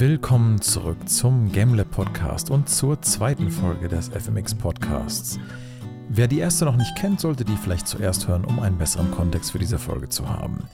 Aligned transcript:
Willkommen 0.00 0.62
zurück 0.62 1.10
zum 1.10 1.52
GameLab 1.52 1.90
Podcast 1.90 2.48
und 2.48 2.70
zur 2.70 3.02
zweiten 3.02 3.50
Folge 3.50 3.86
des 3.86 4.08
FMX 4.08 4.54
Podcasts. 4.54 5.38
Wer 6.08 6.26
die 6.26 6.38
erste 6.38 6.64
noch 6.64 6.76
nicht 6.76 6.96
kennt, 6.96 7.20
sollte 7.20 7.44
die 7.44 7.54
vielleicht 7.58 7.86
zuerst 7.86 8.26
hören, 8.26 8.46
um 8.46 8.60
einen 8.60 8.78
besseren 8.78 9.10
Kontext 9.10 9.52
für 9.52 9.58
diese 9.58 9.78
Folge 9.78 10.08
zu 10.08 10.26
haben. 10.26 10.66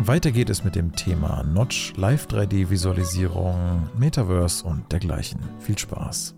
Weiter 0.00 0.30
geht 0.30 0.48
es 0.48 0.62
mit 0.62 0.76
dem 0.76 0.94
Thema 0.94 1.42
Notch, 1.42 1.92
Live 1.96 2.28
3D-Visualisierung, 2.28 3.88
Metaverse 3.98 4.64
und 4.64 4.92
dergleichen. 4.92 5.40
Viel 5.58 5.76
Spaß. 5.76 6.36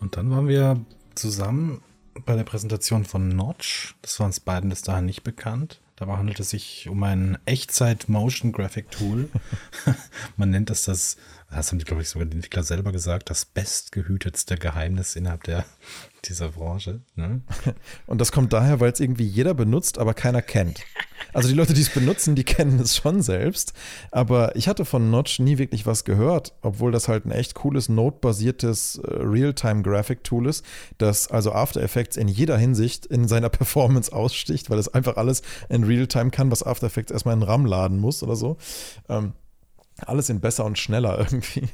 Und 0.00 0.18
dann 0.18 0.30
waren 0.30 0.46
wir 0.46 0.84
zusammen 1.14 1.80
bei 2.26 2.36
der 2.36 2.44
Präsentation 2.44 3.06
von 3.06 3.28
Notch. 3.28 3.96
Das 4.02 4.20
war 4.20 4.26
uns 4.26 4.40
beiden 4.40 4.68
bis 4.68 4.82
dahin 4.82 5.06
nicht 5.06 5.22
bekannt. 5.22 5.80
Dabei 5.96 6.18
handelt 6.18 6.38
es 6.40 6.50
sich 6.50 6.88
um 6.90 7.02
ein 7.02 7.38
Echtzeit-Motion-Graphic-Tool. 7.46 9.30
Man 10.36 10.50
nennt 10.50 10.68
das 10.68 10.84
das, 10.84 11.16
das 11.50 11.70
haben 11.70 11.78
die, 11.78 11.84
glaube 11.84 12.02
ich, 12.02 12.08
sogar 12.08 12.26
die 12.26 12.36
Entwickler 12.36 12.62
selber 12.62 12.92
gesagt, 12.92 13.30
das 13.30 13.44
bestgehütetste 13.44 14.56
Geheimnis 14.56 15.14
innerhalb 15.14 15.44
der, 15.44 15.64
dieser 16.24 16.48
Branche. 16.50 17.00
Ne? 17.14 17.42
Und 18.06 18.20
das 18.20 18.32
kommt 18.32 18.52
daher, 18.52 18.80
weil 18.80 18.92
es 18.92 19.00
irgendwie 19.00 19.26
jeder 19.26 19.54
benutzt, 19.54 19.98
aber 19.98 20.12
keiner 20.12 20.42
kennt. 20.42 20.80
Also 21.32 21.48
die 21.48 21.54
Leute, 21.54 21.72
die 21.72 21.82
es 21.82 21.90
benutzen, 21.90 22.34
die 22.34 22.44
kennen 22.44 22.80
es 22.80 22.96
schon 22.96 23.22
selbst. 23.22 23.74
Aber 24.10 24.56
ich 24.56 24.68
hatte 24.68 24.84
von 24.84 25.10
Notch 25.10 25.38
nie 25.38 25.58
wirklich 25.58 25.86
was 25.86 26.04
gehört, 26.04 26.52
obwohl 26.62 26.90
das 26.90 27.08
halt 27.08 27.26
ein 27.26 27.30
echt 27.30 27.54
cooles 27.54 27.88
Node-basiertes 27.88 28.98
äh, 28.98 29.22
Real-Time-Graphic-Tool 29.22 30.48
ist, 30.48 30.64
das 30.98 31.28
also 31.28 31.52
After 31.52 31.80
Effects 31.80 32.16
in 32.16 32.26
jeder 32.26 32.58
Hinsicht 32.58 33.06
in 33.06 33.28
seiner 33.28 33.50
Performance 33.50 34.12
aussticht, 34.12 34.68
weil 34.68 34.78
es 34.78 34.92
einfach 34.92 35.16
alles 35.16 35.42
in 35.68 35.84
Real-Time 35.84 36.30
kann, 36.30 36.50
was 36.50 36.64
After 36.64 36.86
Effects 36.86 37.12
erstmal 37.12 37.36
in 37.36 37.44
RAM 37.44 37.66
laden 37.66 37.98
muss 37.98 38.22
oder 38.22 38.34
so. 38.34 38.56
Ähm, 39.08 39.32
alles 40.04 40.28
in 40.28 40.40
besser 40.40 40.64
und 40.64 40.78
schneller 40.78 41.18
irgendwie. 41.30 41.68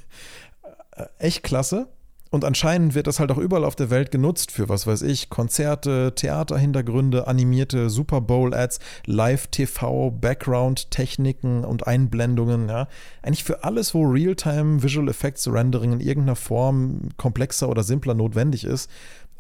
Äh, 0.93 1.07
echt 1.19 1.43
klasse. 1.43 1.89
Und 2.33 2.47
anscheinend 2.47 2.95
wird 2.95 3.09
das 3.09 3.21
halt 3.21 3.31
auch 3.31 3.37
überall 3.37 3.67
auf 3.67 3.77
der 3.77 3.91
Welt 3.91 4.11
genutzt 4.11 4.53
für, 4.53 4.71
was 4.71 4.87
weiß 4.87 5.03
ich, 5.03 5.29
Konzerte, 5.29 6.15
Theaterhintergründe, 6.15 7.27
animierte 7.27 7.91
Super 7.91 8.23
Bowl-Ads, 8.23 8.81
Live-TV, 9.05 10.13
Background-Techniken 10.13 11.63
und 11.63 11.87
Einblendungen, 11.87 12.71
ja. 12.71 12.89
Eigentlich 13.21 13.45
für 13.45 13.65
alles, 13.65 13.93
wo 13.93 14.05
Real-Time 14.05 14.83
Visual 14.83 15.11
Effects 15.11 15.47
Rendering 15.47 15.93
in 15.93 16.01
irgendeiner 16.01 16.37
Form 16.37 17.11
komplexer 17.19 17.69
oder 17.69 17.83
simpler 17.83 18.15
notwendig 18.15 18.65
ist, 18.65 18.91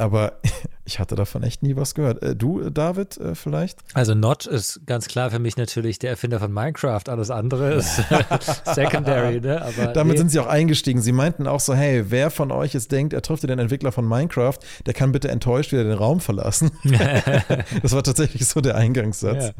aber 0.02 0.40
ich 0.84 0.98
hatte 0.98 1.14
davon 1.14 1.42
echt 1.42 1.62
nie 1.62 1.76
was 1.76 1.94
gehört. 1.94 2.22
Äh, 2.22 2.34
du, 2.34 2.68
David, 2.70 3.16
äh, 3.18 3.34
vielleicht? 3.34 3.78
Also 3.94 4.14
Notch 4.14 4.46
ist 4.46 4.84
ganz 4.84 5.06
klar 5.06 5.30
für 5.30 5.38
mich 5.38 5.56
natürlich 5.56 5.98
der 5.98 6.10
Erfinder 6.10 6.40
von 6.40 6.52
Minecraft. 6.52 7.08
Alles 7.08 7.30
andere 7.30 7.74
ist 7.74 7.96
secondary. 8.64 9.40
Ne? 9.40 9.62
Aber 9.62 9.86
Damit 9.94 10.14
nee. 10.14 10.18
sind 10.18 10.30
sie 10.30 10.40
auch 10.40 10.46
eingestiegen. 10.46 11.00
Sie 11.00 11.12
meinten 11.12 11.46
auch 11.46 11.60
so, 11.60 11.74
hey, 11.74 12.10
wer 12.10 12.30
von 12.30 12.50
euch 12.50 12.74
jetzt 12.74 12.90
denkt, 12.90 13.12
er 13.12 13.22
trifft 13.22 13.44
den 13.44 13.58
Entwickler 13.58 13.92
von 13.92 14.06
Minecraft, 14.06 14.58
der 14.86 14.94
kann 14.94 15.12
bitte 15.12 15.28
enttäuscht 15.28 15.72
wieder 15.72 15.84
den 15.84 15.92
Raum 15.92 16.20
verlassen. 16.20 16.72
das 17.82 17.92
war 17.92 18.02
tatsächlich 18.02 18.46
so 18.46 18.60
der 18.60 18.74
Eingangssatz. 18.74 19.52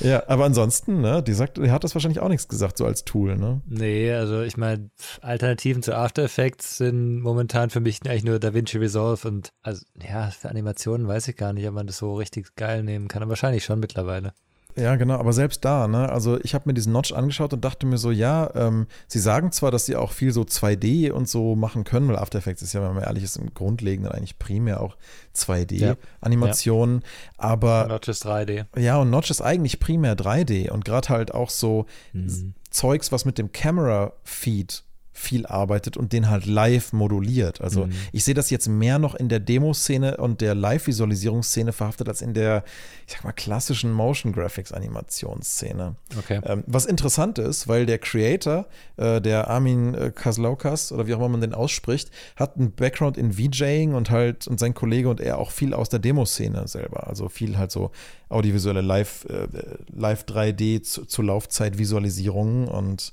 Ja, 0.00 0.08
ja 0.08 0.22
aber 0.28 0.44
ansonsten, 0.44 1.00
ne, 1.00 1.22
die, 1.22 1.32
sagt, 1.34 1.58
die 1.58 1.70
hat 1.70 1.84
das 1.84 1.94
wahrscheinlich 1.94 2.20
auch 2.20 2.28
nichts 2.28 2.48
gesagt, 2.48 2.78
so 2.78 2.84
als 2.84 3.04
Tool. 3.04 3.36
Ne? 3.36 3.60
Nee, 3.66 4.12
also 4.12 4.42
ich 4.42 4.56
meine, 4.56 4.90
Alternativen 5.20 5.82
zu 5.82 5.96
After 5.96 6.24
Effects 6.24 6.78
sind 6.78 7.20
momentan 7.20 7.70
für 7.70 7.80
mich 7.80 8.00
eigentlich 8.04 8.24
nur 8.24 8.38
DaVinci 8.38 8.78
Resolve 8.78 9.28
und 9.28 9.52
also 9.62 9.83
ja, 10.02 10.30
für 10.30 10.48
Animationen 10.48 11.06
weiß 11.06 11.28
ich 11.28 11.36
gar 11.36 11.52
nicht, 11.52 11.66
ob 11.68 11.74
man 11.74 11.86
das 11.86 11.98
so 11.98 12.14
richtig 12.14 12.56
geil 12.56 12.82
nehmen 12.82 13.08
kann. 13.08 13.22
Aber 13.22 13.30
wahrscheinlich 13.30 13.64
schon 13.64 13.80
mittlerweile. 13.80 14.32
Ja, 14.76 14.96
genau, 14.96 15.14
aber 15.14 15.32
selbst 15.32 15.64
da, 15.64 15.86
ne, 15.86 16.08
also 16.10 16.40
ich 16.40 16.52
habe 16.52 16.68
mir 16.68 16.74
diesen 16.74 16.92
Notch 16.92 17.12
angeschaut 17.12 17.52
und 17.52 17.64
dachte 17.64 17.86
mir 17.86 17.96
so, 17.96 18.10
ja, 18.10 18.50
ähm, 18.56 18.88
sie 19.06 19.20
sagen 19.20 19.52
zwar, 19.52 19.70
dass 19.70 19.86
sie 19.86 19.94
auch 19.94 20.10
viel 20.10 20.32
so 20.32 20.42
2D 20.42 21.12
und 21.12 21.28
so 21.28 21.54
machen 21.54 21.84
können, 21.84 22.08
weil 22.08 22.16
After 22.16 22.38
Effects 22.38 22.62
ist 22.62 22.72
ja, 22.72 22.82
wenn 22.82 22.94
man 22.94 23.04
ehrlich 23.04 23.22
ist, 23.22 23.36
im 23.36 23.54
Grundlegenden 23.54 24.10
eigentlich 24.10 24.38
primär 24.38 24.80
auch 24.80 24.96
2D-Animationen, 25.36 27.02
ja. 27.02 27.08
aber. 27.36 27.86
Notch 27.86 28.08
ist 28.08 28.26
3D. 28.26 28.66
Ja, 28.76 28.98
und 28.98 29.10
Notch 29.10 29.30
ist 29.30 29.42
eigentlich 29.42 29.78
primär 29.78 30.16
3D 30.16 30.70
und 30.70 30.84
gerade 30.84 31.08
halt 31.08 31.32
auch 31.32 31.50
so 31.50 31.86
mhm. 32.12 32.54
Zeugs, 32.70 33.12
was 33.12 33.24
mit 33.24 33.38
dem 33.38 33.52
Camera-Feed 33.52 34.82
viel 35.14 35.46
arbeitet 35.46 35.96
und 35.96 36.12
den 36.12 36.28
halt 36.28 36.44
live 36.44 36.92
moduliert. 36.92 37.60
Also 37.60 37.86
mhm. 37.86 37.92
ich 38.12 38.24
sehe 38.24 38.34
das 38.34 38.50
jetzt 38.50 38.68
mehr 38.68 38.98
noch 38.98 39.14
in 39.14 39.28
der 39.28 39.38
Demo-Szene 39.38 40.16
und 40.16 40.40
der 40.40 40.56
Live-Visualisierungsszene 40.56 41.72
verhaftet 41.72 42.08
als 42.08 42.20
in 42.20 42.34
der, 42.34 42.64
ich 43.06 43.12
sag 43.14 43.22
mal, 43.22 43.32
klassischen 43.32 43.92
Motion 43.92 44.32
Graphics-Animationsszene. 44.32 45.94
Okay. 46.18 46.40
Ähm, 46.44 46.64
was 46.66 46.84
interessant 46.84 47.38
ist, 47.38 47.68
weil 47.68 47.86
der 47.86 47.98
Creator, 47.98 48.66
äh, 48.96 49.20
der 49.20 49.48
Armin 49.48 49.94
äh, 49.94 50.10
Kaslaukas 50.12 50.90
oder 50.90 51.06
wie 51.06 51.14
auch 51.14 51.18
immer 51.18 51.28
man 51.28 51.40
den 51.40 51.54
ausspricht, 51.54 52.10
hat 52.34 52.56
einen 52.56 52.72
Background 52.72 53.16
in 53.16 53.32
VJing 53.32 53.94
und 53.94 54.10
halt 54.10 54.48
und 54.48 54.58
sein 54.58 54.74
Kollege 54.74 55.08
und 55.08 55.20
er 55.20 55.38
auch 55.38 55.52
viel 55.52 55.74
aus 55.74 55.88
der 55.88 56.00
Demo-Szene 56.00 56.66
selber. 56.66 57.06
Also 57.06 57.28
viel 57.28 57.56
halt 57.56 57.70
so 57.70 57.92
audiovisuelle 58.28 58.80
Live, 58.80 59.26
äh, 59.26 59.46
Live 59.94 60.24
3D 60.24 60.82
zu, 60.82 61.04
zu 61.04 61.22
Laufzeit-Visualisierungen 61.22 62.66
und 62.66 63.12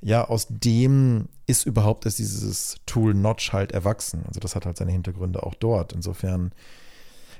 ja, 0.00 0.26
aus 0.28 0.48
dem 0.48 1.28
ist 1.46 1.66
überhaupt 1.66 2.06
ist 2.06 2.18
dieses 2.18 2.76
Tool 2.86 3.14
Notch 3.14 3.52
halt 3.52 3.72
erwachsen. 3.72 4.24
Also 4.26 4.40
das 4.40 4.54
hat 4.54 4.66
halt 4.66 4.76
seine 4.76 4.92
Hintergründe 4.92 5.42
auch 5.42 5.54
dort. 5.54 5.92
Insofern, 5.92 6.52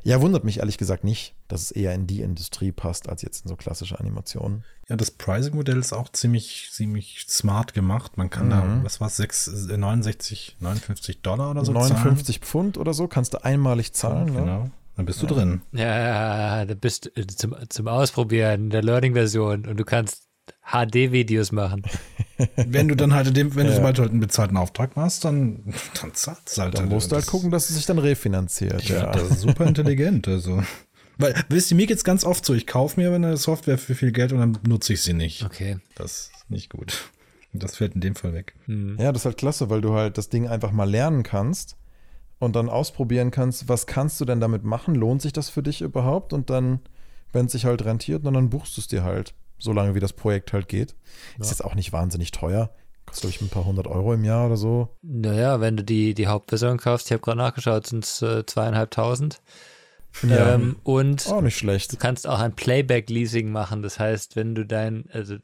ja, 0.03 0.21
wundert 0.21 0.45
mich 0.45 0.59
ehrlich 0.59 0.79
gesagt 0.79 1.05
nicht, 1.05 1.35
dass 1.49 1.63
es 1.63 1.71
eher 1.71 1.95
in 1.95 2.07
die 2.07 2.21
Industrie 2.21 2.73
passt, 2.73 3.09
als 3.09 3.23
jetzt 3.23 3.45
in 3.45 3.49
so 3.49 3.57
klassische 3.57 4.01
Animationen. 4.01 4.65
Ja, 4.89 4.97
das 4.97 5.13
Pricing-Modell 5.13 5.79
ist 5.79 5.93
auch 5.93 6.09
ziemlich, 6.11 6.71
ziemlich 6.73 7.25
smart 7.29 7.75
gemacht. 7.75 8.19
Man 8.19 8.29
kann 8.29 8.47
mhm. 8.47 8.51
da, 8.51 8.81
was 8.83 9.01
war 9.01 9.07
es, 9.07 9.19
69, 9.19 10.57
59 10.59 11.23
Dollar 11.23 11.51
oder 11.51 11.65
so 11.65 11.73
59 11.73 12.37
zahlen. 12.37 12.47
Pfund 12.47 12.79
oder 12.79 12.95
so 12.95 13.07
kannst 13.07 13.35
du 13.35 13.45
einmalig 13.45 13.93
zahlen. 13.93 14.29
Ja, 14.29 14.35
ne? 14.35 14.41
genau. 14.41 14.71
Dann 14.97 15.07
bist 15.07 15.23
du 15.23 15.27
ja. 15.27 15.33
drin. 15.33 15.63
Ja, 15.73 16.65
da 16.67 16.75
bist 16.75 17.11
du 17.15 17.27
zum, 17.27 17.55
zum 17.69 17.89
Ausprobieren 17.89 18.69
der 18.69 18.83
Learning-Version 18.83 19.67
und 19.67 19.77
du 19.79 19.85
kannst 19.85 20.29
HD-Videos 20.65 21.53
machen. 21.53 21.83
wenn 22.57 22.89
du 22.89 22.95
dann 22.95 23.15
halt, 23.15 23.37
dem, 23.37 23.55
wenn 23.55 23.67
ja. 23.67 23.93
du 23.93 24.03
halt 24.03 24.11
einen 24.11 24.21
bezahlten 24.21 24.57
Auftrag 24.57 24.97
machst, 24.97 25.25
dann, 25.25 25.75
dann 26.01 26.15
zahlst 26.15 26.57
du 26.57 26.63
halt. 26.63 26.79
Dann 26.79 26.89
musst 26.89 27.13
du 27.13 27.17
halt 27.17 27.27
gucken, 27.27 27.51
dass 27.51 27.69
es 27.69 27.77
sich 27.77 27.87
dann 27.87 27.99
refinanziert. 27.99 28.89
Ja, 28.89 29.13
das 29.13 29.31
ist 29.31 29.41
super 29.41 29.67
intelligent. 29.67 30.29
Also. 30.29 30.63
Weil, 31.19 31.35
wisst 31.49 31.71
ihr, 31.71 31.77
mir 31.77 31.87
geht's 31.87 32.05
ganz 32.05 32.25
oft 32.25 32.45
so, 32.45 32.55
ich 32.55 32.67
kaufe 32.67 32.99
mir 32.99 33.13
eine 33.13 33.37
Software 33.37 33.79
für 33.79 33.95
viel 33.95 34.13
Geld 34.13 34.33
und 34.33 34.39
dann 34.39 34.59
nutze 34.67 34.95
ich 34.95 35.03
sie 35.03 35.13
nicht. 35.13 35.45
Okay. 35.45 35.79
Das 35.95 36.31
ist 36.35 36.51
nicht 36.51 36.71
gut. 36.71 37.11
Das 37.53 37.77
fällt 37.77 37.95
in 37.95 38.01
dem 38.01 38.15
Fall 38.15 38.33
weg. 38.33 38.55
Hm. 38.65 38.97
Ja, 38.99 39.13
das 39.13 39.23
ist 39.23 39.27
halt 39.27 39.37
klasse, 39.37 39.69
weil 39.69 39.83
du 39.83 39.93
halt 39.93 40.17
das 40.17 40.31
Ding 40.31 40.49
einfach 40.49 40.73
mal 40.73 40.89
lernen 40.89 41.23
kannst 41.23 41.77
und 42.39 42.57
dann 42.57 42.71
ausprobieren 42.71 43.31
kannst, 43.31 43.69
was 43.69 43.87
kannst 43.87 44.21
du 44.21 44.25
denn 44.25 44.41
damit 44.41 44.65
machen? 44.65 44.95
Lohnt 44.95 45.21
sich 45.21 45.33
das 45.33 45.51
für 45.51 45.63
dich 45.63 45.83
überhaupt? 45.83 46.33
Und 46.33 46.49
dann, 46.49 46.81
wenn 47.33 47.47
es 47.47 47.53
sich 47.53 47.67
halt 47.67 47.85
rentiert, 47.85 48.25
dann, 48.25 48.35
dann 48.35 48.49
buchst 48.49 48.77
du 48.77 48.81
es 48.81 48.87
dir 48.87 49.05
halt 49.05 49.35
solange 49.63 49.95
wie 49.95 50.01
das 50.01 50.13
Projekt 50.13 50.53
halt 50.53 50.69
geht. 50.69 50.95
Ja. 51.37 51.43
Ist 51.43 51.51
jetzt 51.51 51.65
auch 51.65 51.75
nicht 51.75 51.93
wahnsinnig 51.93 52.31
teuer. 52.31 52.71
Kostet, 53.07 53.23
glaube 53.23 53.35
ich, 53.35 53.41
ein 53.43 53.49
paar 53.49 53.65
hundert 53.65 53.87
Euro 53.87 54.13
im 54.15 54.25
Jahr 54.25 54.47
oder 54.47 54.57
so. 54.57 54.97
Naja, 55.03 55.61
wenn 55.61 55.77
du 55.77 55.85
die, 55.85 56.15
die 56.15 56.27
Hauptversion 56.27 56.79
kaufst, 56.79 57.07
ich 57.07 57.13
habe 57.13 57.23
gerade 57.23 57.39
nachgeschaut, 57.39 57.87
sind 57.87 58.05
es 58.05 58.23
äh, 58.23 58.45
zweieinhalbtausend. 58.47 59.43
Ja, 60.23 60.55
ähm, 60.55 60.77
und 60.83 61.27
auch 61.29 61.41
nicht 61.41 61.57
schlecht. 61.57 61.93
Du 61.93 61.97
kannst 61.97 62.27
auch 62.27 62.41
ein 62.41 62.55
Playback-Leasing 62.55 63.51
machen. 63.51 63.83
Das 63.83 63.99
heißt, 63.99 64.37
wenn 64.37 64.55
du 64.55 64.67
dein, 64.67 65.07
also 65.13 65.37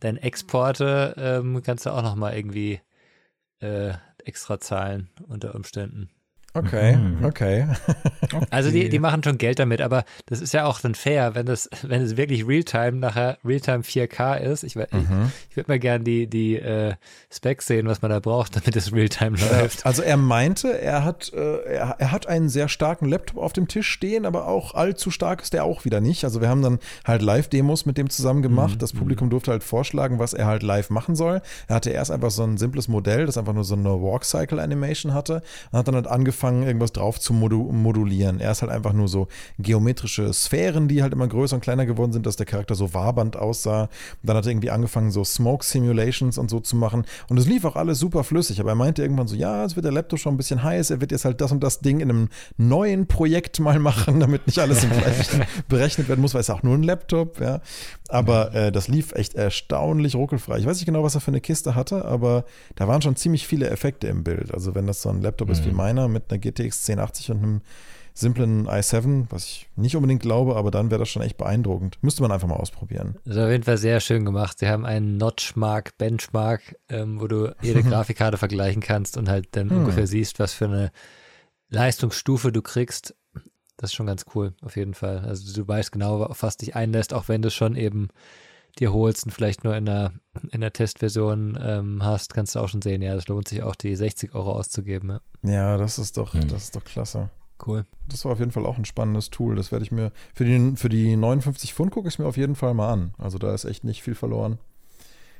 dein 0.00 0.16
Exporte 0.16 1.14
ähm, 1.18 1.62
kannst 1.62 1.86
du 1.86 1.90
auch 1.90 2.02
nochmal 2.02 2.36
irgendwie 2.36 2.80
äh, 3.60 3.92
extra 4.24 4.60
zahlen 4.60 5.10
unter 5.26 5.54
Umständen. 5.54 6.10
Okay, 6.54 6.96
mhm. 6.96 7.24
okay. 7.24 7.68
Also 8.50 8.70
die, 8.70 8.88
die 8.88 8.98
machen 8.98 9.22
schon 9.22 9.38
Geld 9.38 9.58
damit, 9.58 9.80
aber 9.80 10.04
das 10.26 10.40
ist 10.40 10.54
ja 10.54 10.64
auch 10.64 10.80
dann 10.80 10.94
fair, 10.94 11.34
wenn 11.34 11.46
das, 11.46 11.68
wenn 11.82 12.02
es 12.02 12.16
wirklich 12.16 12.46
Realtime 12.46 12.92
nachher 12.92 13.38
Realtime 13.44 13.80
4K 13.80 14.38
ist. 14.38 14.64
Ich, 14.64 14.74
mhm. 14.74 14.84
ich, 14.92 15.50
ich 15.50 15.56
würde 15.56 15.70
mal 15.70 15.78
gerne 15.78 16.04
die, 16.04 16.26
die 16.26 16.56
äh, 16.56 16.94
Specs 17.30 17.66
sehen, 17.66 17.86
was 17.86 18.02
man 18.02 18.10
da 18.10 18.20
braucht, 18.20 18.56
damit 18.56 18.74
es 18.76 18.92
Realtime 18.92 19.36
läuft. 19.38 19.84
Also 19.86 20.02
er 20.02 20.16
meinte, 20.16 20.80
er 20.80 21.04
hat, 21.04 21.32
äh, 21.34 21.64
er, 21.64 21.96
er 21.98 22.12
hat 22.12 22.26
einen 22.26 22.48
sehr 22.48 22.68
starken 22.68 23.06
Laptop 23.06 23.38
auf 23.38 23.52
dem 23.52 23.68
Tisch 23.68 23.88
stehen, 23.88 24.24
aber 24.24 24.46
auch 24.46 24.74
allzu 24.74 25.10
stark 25.10 25.42
ist 25.42 25.52
der 25.52 25.64
auch 25.64 25.84
wieder 25.84 26.00
nicht. 26.00 26.24
Also 26.24 26.40
wir 26.40 26.48
haben 26.48 26.62
dann 26.62 26.78
halt 27.04 27.22
Live-Demos 27.22 27.86
mit 27.86 27.98
dem 27.98 28.10
zusammen 28.10 28.42
gemacht. 28.42 28.76
Mhm. 28.76 28.78
Das 28.78 28.92
Publikum 28.92 29.30
durfte 29.30 29.50
halt 29.50 29.64
vorschlagen, 29.64 30.18
was 30.18 30.32
er 30.32 30.46
halt 30.46 30.62
live 30.62 30.90
machen 30.90 31.14
soll. 31.14 31.42
Er 31.66 31.76
hatte 31.76 31.90
erst 31.90 32.10
einfach 32.10 32.30
so 32.30 32.42
ein 32.42 32.56
simples 32.56 32.88
Modell, 32.88 33.26
das 33.26 33.36
einfach 33.36 33.54
nur 33.54 33.64
so 33.64 33.74
eine 33.74 33.90
Walk-Cycle-Animation 33.90 35.14
hatte 35.14 35.42
und 35.70 35.78
hat 35.78 35.88
dann 35.88 35.94
halt 35.94 36.06
angefangen, 36.06 36.37
irgendwas 36.42 36.92
drauf 36.92 37.20
zu 37.20 37.32
modu 37.32 37.70
modulieren. 37.72 38.40
Er 38.40 38.52
ist 38.52 38.62
halt 38.62 38.70
einfach 38.70 38.92
nur 38.92 39.08
so 39.08 39.28
geometrische 39.58 40.32
Sphären, 40.32 40.88
die 40.88 41.02
halt 41.02 41.12
immer 41.12 41.28
größer 41.28 41.56
und 41.56 41.60
kleiner 41.60 41.86
geworden 41.86 42.12
sind, 42.12 42.26
dass 42.26 42.36
der 42.36 42.46
Charakter 42.46 42.74
so 42.74 42.94
wabernd 42.94 43.36
aussah. 43.36 43.82
Und 43.82 43.90
dann 44.22 44.36
hat 44.36 44.46
er 44.46 44.52
irgendwie 44.52 44.70
angefangen, 44.70 45.10
so 45.10 45.24
Smoke 45.24 45.64
Simulations 45.64 46.38
und 46.38 46.50
so 46.50 46.60
zu 46.60 46.76
machen. 46.76 47.04
Und 47.28 47.38
es 47.38 47.46
lief 47.46 47.64
auch 47.64 47.76
alles 47.76 47.98
super 47.98 48.24
flüssig. 48.24 48.60
Aber 48.60 48.70
er 48.70 48.76
meinte 48.76 49.02
irgendwann 49.02 49.28
so, 49.28 49.36
ja, 49.36 49.64
es 49.64 49.76
wird 49.76 49.84
der 49.84 49.92
Laptop 49.92 50.18
schon 50.18 50.34
ein 50.34 50.36
bisschen 50.36 50.62
heiß. 50.62 50.90
Er 50.90 51.00
wird 51.00 51.12
jetzt 51.12 51.24
halt 51.24 51.40
das 51.40 51.52
und 51.52 51.62
das 51.62 51.80
Ding 51.80 52.00
in 52.00 52.10
einem 52.10 52.28
neuen 52.56 53.06
Projekt 53.06 53.60
mal 53.60 53.78
machen, 53.78 54.20
damit 54.20 54.46
nicht 54.46 54.58
alles 54.58 54.84
im 54.84 54.90
gleichen 54.90 55.44
berechnet 55.68 56.08
werden 56.08 56.20
muss, 56.20 56.34
weil 56.34 56.40
es 56.40 56.50
auch 56.50 56.62
nur 56.62 56.74
ein 56.74 56.82
Laptop, 56.82 57.40
ja. 57.40 57.60
Aber 58.08 58.54
äh, 58.54 58.72
das 58.72 58.88
lief 58.88 59.12
echt 59.12 59.34
erstaunlich 59.34 60.14
ruckelfrei. 60.14 60.58
Ich 60.58 60.66
weiß 60.66 60.76
nicht 60.76 60.86
genau, 60.86 61.02
was 61.02 61.14
er 61.14 61.20
für 61.20 61.30
eine 61.30 61.40
Kiste 61.40 61.74
hatte, 61.74 62.04
aber 62.06 62.44
da 62.76 62.88
waren 62.88 63.02
schon 63.02 63.16
ziemlich 63.16 63.46
viele 63.46 63.68
Effekte 63.68 64.06
im 64.06 64.24
Bild. 64.24 64.52
Also 64.54 64.74
wenn 64.74 64.86
das 64.86 65.02
so 65.02 65.10
ein 65.10 65.20
Laptop 65.20 65.48
mhm. 65.48 65.52
ist 65.52 65.64
wie 65.64 65.70
mhm. 65.70 65.76
meiner 65.76 66.08
mit 66.08 66.27
einer 66.30 66.38
GTX 66.38 66.88
1080 66.88 67.30
und 67.30 67.36
einem 67.38 67.60
simplen 68.18 68.66
i7, 68.66 69.26
was 69.30 69.44
ich 69.44 69.68
nicht 69.76 69.94
unbedingt 69.94 70.22
glaube, 70.22 70.56
aber 70.56 70.72
dann 70.72 70.90
wäre 70.90 70.98
das 70.98 71.08
schon 71.08 71.22
echt 71.22 71.36
beeindruckend. 71.36 71.98
Müsste 72.02 72.22
man 72.22 72.32
einfach 72.32 72.48
mal 72.48 72.56
ausprobieren. 72.56 73.14
Das 73.24 73.36
ist 73.36 73.42
auf 73.42 73.50
jeden 73.50 73.62
Fall 73.62 73.78
sehr 73.78 74.00
schön 74.00 74.24
gemacht. 74.24 74.58
Sie 74.58 74.68
haben 74.68 74.84
einen 74.84 75.16
Notchmark, 75.18 75.96
Benchmark, 75.98 76.76
ähm, 76.88 77.20
wo 77.20 77.28
du 77.28 77.54
jede 77.62 77.82
Grafikkarte 77.84 78.36
vergleichen 78.36 78.82
kannst 78.82 79.16
und 79.16 79.28
halt 79.28 79.48
dann 79.52 79.70
hm. 79.70 79.78
ungefähr 79.78 80.08
siehst, 80.08 80.40
was 80.40 80.52
für 80.52 80.64
eine 80.64 80.90
Leistungsstufe 81.70 82.50
du 82.50 82.60
kriegst. 82.60 83.14
Das 83.76 83.90
ist 83.90 83.94
schon 83.94 84.06
ganz 84.06 84.24
cool, 84.34 84.52
auf 84.62 84.76
jeden 84.76 84.94
Fall. 84.94 85.20
Also 85.20 85.54
du 85.54 85.68
weißt 85.68 85.92
genau, 85.92 86.24
auf 86.24 86.42
was 86.42 86.56
dich 86.56 86.74
einlässt, 86.74 87.14
auch 87.14 87.28
wenn 87.28 87.42
du 87.42 87.50
schon 87.50 87.76
eben 87.76 88.08
dir 88.78 88.92
holst 88.92 89.24
und 89.24 89.32
vielleicht 89.32 89.64
nur 89.64 89.76
in 89.76 89.86
der, 89.86 90.12
in 90.50 90.60
der 90.60 90.72
Testversion 90.72 91.58
ähm, 91.60 92.02
hast, 92.02 92.34
kannst 92.34 92.54
du 92.54 92.60
auch 92.60 92.68
schon 92.68 92.82
sehen, 92.82 93.02
ja, 93.02 93.14
das 93.14 93.28
lohnt 93.28 93.48
sich 93.48 93.62
auch, 93.62 93.74
die 93.74 93.94
60 93.94 94.34
Euro 94.34 94.52
auszugeben. 94.52 95.18
Ja, 95.42 95.50
ja 95.50 95.76
das 95.76 95.98
ist 95.98 96.16
doch, 96.16 96.34
mhm. 96.34 96.48
das 96.48 96.64
ist 96.64 96.76
doch 96.76 96.84
klasse. 96.84 97.30
Cool. 97.66 97.84
Das 98.08 98.24
war 98.24 98.32
auf 98.32 98.38
jeden 98.38 98.52
Fall 98.52 98.66
auch 98.66 98.78
ein 98.78 98.84
spannendes 98.84 99.30
Tool. 99.30 99.56
Das 99.56 99.72
werde 99.72 99.84
ich 99.84 99.90
mir, 99.90 100.12
für 100.32 100.44
die, 100.44 100.76
für 100.76 100.88
die 100.88 101.16
59 101.16 101.74
Pfund 101.74 101.90
gucke 101.90 102.06
ich 102.08 102.14
es 102.14 102.18
mir 102.18 102.26
auf 102.26 102.36
jeden 102.36 102.54
Fall 102.54 102.72
mal 102.72 102.92
an. 102.92 103.14
Also 103.18 103.38
da 103.38 103.52
ist 103.52 103.64
echt 103.64 103.82
nicht 103.82 104.02
viel 104.02 104.14
verloren. 104.14 104.58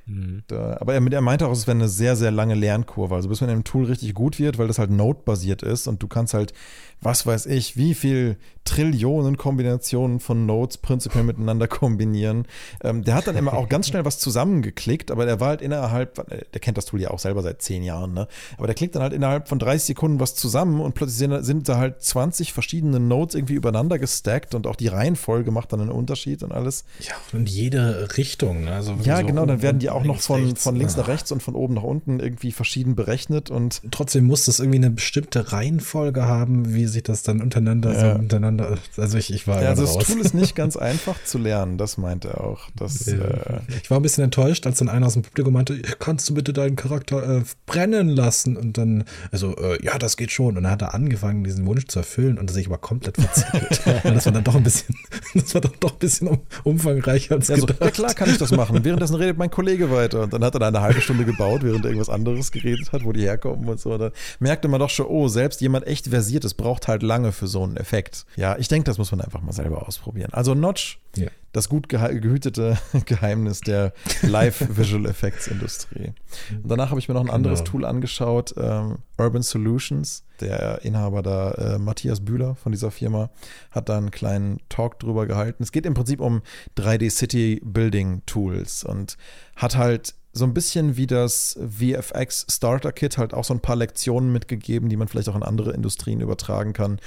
Mhm. 0.09 0.43
Da, 0.47 0.79
aber 0.81 0.95
er, 0.95 1.13
er, 1.13 1.21
meinte 1.21 1.47
auch, 1.47 1.53
es 1.53 1.67
wäre 1.67 1.77
eine 1.77 1.89
sehr, 1.89 2.17
sehr 2.17 2.31
lange 2.31 2.55
Lernkurve. 2.55 3.15
Also 3.15 3.29
bis 3.29 3.41
man 3.41 3.51
im 3.51 3.65
Tool 3.65 3.85
richtig 3.85 4.15
gut 4.15 4.39
wird, 4.39 4.59
weil 4.59 4.67
das 4.67 4.79
halt 4.79 4.91
Node-basiert 4.91 5.63
ist 5.63 5.87
und 5.87 6.03
du 6.03 6.09
kannst 6.09 6.35
halt, 6.35 6.55
was 7.01 7.27
weiß 7.27 7.47
ich, 7.47 7.77
wie 7.77 7.95
viel 7.95 8.37
Trillionen 8.65 9.39
Kombinationen 9.39 10.21
von 10.21 10.45
Nodes 10.45 10.77
prinzipiell 10.79 11.25
miteinander 11.25 11.69
kombinieren. 11.69 12.47
Ähm, 12.83 13.03
der 13.03 13.15
hat 13.15 13.27
dann 13.27 13.37
immer 13.37 13.55
auch 13.55 13.69
ganz 13.69 13.89
schnell 13.89 14.05
was 14.05 14.19
zusammengeklickt, 14.19 15.11
aber 15.11 15.25
der 15.25 15.41
war 15.41 15.49
halt 15.49 15.63
innerhalb, 15.63 16.19
äh, 16.31 16.45
der 16.53 16.61
kennt 16.61 16.77
das 16.77 16.85
Tool 16.85 17.01
ja 17.01 17.11
auch 17.11 17.19
selber 17.19 17.43
seit 17.43 17.63
zehn 17.63 17.83
Jahren, 17.83 18.13
ne? 18.13 18.29
Aber 18.59 18.67
der 18.67 18.75
klickt 18.75 18.95
dann 18.95 19.03
halt 19.03 19.15
innerhalb 19.15 19.49
von 19.49 19.59
30 19.59 19.87
Sekunden 19.87 20.21
was 20.21 20.35
zusammen 20.35 20.81
und 20.81 20.95
plötzlich 20.95 21.19
sind, 21.19 21.43
sind 21.45 21.69
da 21.69 21.79
halt 21.79 22.03
20 22.03 22.53
verschiedene 22.53 23.01
Nodes 23.01 23.35
irgendwie 23.35 23.55
übereinander 23.55 23.99
gestackt 23.99 24.55
und 24.55 24.67
auch 24.67 24.77
die 24.77 24.89
Reihenfolge 24.89 25.51
macht 25.51 25.73
dann 25.73 25.81
einen 25.81 25.91
Unterschied 25.91 26.43
und 26.43 26.53
alles. 26.53 26.85
Ja, 27.01 27.15
in 27.33 27.47
jede 27.47 28.17
Richtung. 28.19 28.65
Ne? 28.65 28.75
Also 28.75 28.97
ja, 29.03 29.21
so 29.21 29.27
genau, 29.27 29.47
dann 29.47 29.63
werden 29.63 29.79
die 29.79 29.89
auch 29.89 29.98
noch 30.05 30.21
von, 30.21 30.45
rechts. 30.45 30.63
von 30.63 30.77
links 30.77 30.97
nach 30.97 31.09
rechts 31.09 31.33
und 31.33 31.43
von 31.43 31.55
oben 31.55 31.75
nach 31.75 31.83
unten 31.83 32.21
irgendwie 32.21 32.53
verschieden 32.53 32.95
berechnet 32.95 33.51
und 33.51 33.83
trotzdem 33.91 34.25
muss 34.25 34.45
das 34.45 34.61
irgendwie 34.61 34.79
eine 34.79 34.91
bestimmte 34.91 35.53
Reihenfolge 35.53 36.27
haben, 36.27 36.75
wie 36.75 36.87
sich 36.87 37.03
das 37.03 37.23
dann 37.23 37.41
untereinander 37.41 37.93
ja. 37.93 38.15
so 38.15 38.19
untereinander 38.19 38.79
also 38.97 39.19
ich, 39.19 39.33
ich 39.33 39.47
war 39.47 39.63
ja, 39.63 39.71
also 39.71 39.83
das 39.83 39.97
raus. 39.97 40.07
Tool 40.07 40.21
ist 40.21 40.35
nicht 40.35 40.55
ganz 40.55 40.77
einfach 40.89 41.23
zu 41.25 41.39
lernen, 41.39 41.79
das 41.79 41.99
meint 41.99 42.25
er 42.25 42.43
auch. 42.43 42.69
Das, 42.77 43.07
ja. 43.07 43.15
äh, 43.15 43.61
ich 43.83 43.91
war 43.91 43.99
ein 43.99 44.03
bisschen 44.03 44.25
enttäuscht, 44.25 44.67
als 44.67 44.79
dann 44.79 44.89
einer 44.89 45.07
aus 45.07 45.15
dem 45.15 45.23
Publikum 45.23 45.53
meinte, 45.53 45.81
kannst 45.99 46.29
du 46.29 46.35
bitte 46.35 46.53
deinen 46.53 46.77
Charakter 46.77 47.39
äh, 47.39 47.43
brennen 47.67 48.09
lassen? 48.09 48.57
Und 48.57 48.79
dann, 48.79 49.05
also, 49.31 49.57
äh, 49.57 49.83
ja, 49.85 49.99
das 49.99 50.17
geht 50.17 50.33
schon. 50.33 50.57
Und 50.57 50.65
dann 50.65 50.73
hat 50.73 50.83
er 50.83 50.95
angefangen, 50.95 51.45
diesen 51.45 51.67
Wunsch 51.67 51.87
zu 51.87 52.01
erfüllen 52.01 52.39
und 52.39 52.49
das 52.49 52.55
sich 52.55 52.67
aber 52.67 52.79
komplett 52.79 53.17
verzweifelt. 53.17 53.81
das 54.05 54.27
war 54.27 54.33
dann 54.33 54.45
doch 54.45 54.55
ein 54.55 54.63
bisschen, 54.63 54.95
das 55.35 55.55
war 55.55 55.61
dann 55.61 55.73
doch 55.81 55.93
ein 55.93 55.99
bisschen 55.99 56.29
um, 56.29 56.41
umfangreicher 56.65 57.37
als 57.37 57.49
ja, 57.49 57.57
gedacht. 57.57 57.79
So, 57.79 57.85
ja 57.85 57.91
klar 57.91 58.15
kann 58.15 58.31
ich 58.31 58.39
das 58.39 58.51
machen. 58.53 58.85
Währenddessen 58.85 59.17
redet 59.17 59.39
mein 59.39 59.51
Kollege 59.51 59.88
weiter. 59.91 60.23
Und 60.23 60.33
dann 60.33 60.45
hat 60.45 60.55
er 60.55 60.61
da 60.61 60.69
eine 60.69 60.81
halbe 60.81 61.01
Stunde 61.01 61.25
gebaut, 61.25 61.63
während 61.63 61.85
er 61.85 61.91
irgendwas 61.91 62.09
anderes 62.09 62.53
geredet 62.53 62.93
hat, 62.93 63.05
wo 63.05 63.13
die 63.13 63.23
herkommen 63.23 63.69
und 63.69 63.81
so. 63.81 63.93
Und 63.93 64.01
dann 64.01 64.13
merkte 64.39 64.69
man 64.69 64.81
doch 64.81 64.91
schon, 64.91 65.07
oh, 65.07 65.29
selbst 65.29 65.61
jemand 65.61 65.87
echt 65.87 66.09
versiert 66.09 66.45
ist, 66.45 66.55
braucht 66.55 66.89
halt 66.89 67.03
lange 67.03 67.33
für 67.33 67.47
so 67.47 67.63
einen 67.63 67.77
Effekt. 67.77 68.27
Ja, 68.37 68.57
ich 68.59 68.69
denke, 68.69 68.85
das 68.85 68.99
muss 68.99 69.11
man 69.11 69.21
einfach 69.21 69.43
mal 69.43 69.53
selber 69.53 69.87
ausprobieren. 69.87 70.33
Also 70.33 70.55
Notch, 70.55 70.99
ja. 71.17 71.29
Das 71.53 71.69
gut 71.69 71.89
gehütete 71.89 72.79
Geheimnis 73.07 73.61
der 73.61 73.93
Live-Visual 74.23 75.07
Effects-Industrie. 75.07 76.13
Und 76.63 76.71
danach 76.71 76.91
habe 76.91 77.01
ich 77.01 77.09
mir 77.09 77.15
noch 77.15 77.25
ein 77.25 77.31
anderes 77.31 77.61
genau. 77.61 77.71
Tool 77.71 77.85
angeschaut, 77.85 78.55
ähm, 78.57 78.99
Urban 79.17 79.43
Solutions. 79.43 80.25
Der 80.41 80.85
Inhaber 80.85 81.23
da, 81.23 81.51
äh, 81.53 81.79
Matthias 81.79 82.25
Bühler 82.25 82.55
von 82.55 82.71
dieser 82.71 82.93
Firma, 82.93 83.31
hat 83.73 83.89
da 83.89 83.97
einen 83.97 84.13
kleinen 84.13 84.61
Talk 84.69 85.01
drüber 85.01 85.27
gehalten. 85.27 85.65
Es 85.65 85.73
geht 85.73 85.85
im 85.85 85.95
Prinzip 85.95 86.21
um 86.21 86.43
3D-City-Building-Tools 86.77 88.85
und 88.85 89.17
hat 89.57 89.77
halt 89.77 90.15
so 90.33 90.45
ein 90.45 90.55
bisschen 90.55 90.97
wie 90.97 91.07
das 91.07 91.59
VFX 91.59 92.47
Starter 92.49 92.93
Kit 92.93 93.19
halt 93.19 93.35
auch 93.35 93.45
so 93.45 93.55
ein 93.55 93.61
paar 93.61 93.77
Lektionen 93.77 94.33
mitgegeben, 94.33 94.89
die 94.89 94.97
man 94.97 95.09
vielleicht 95.09 95.29
auch 95.29 95.37
in 95.37 95.43
andere 95.43 95.73
Industrien 95.73 96.21
übertragen 96.21 96.73
kann. 96.73 97.01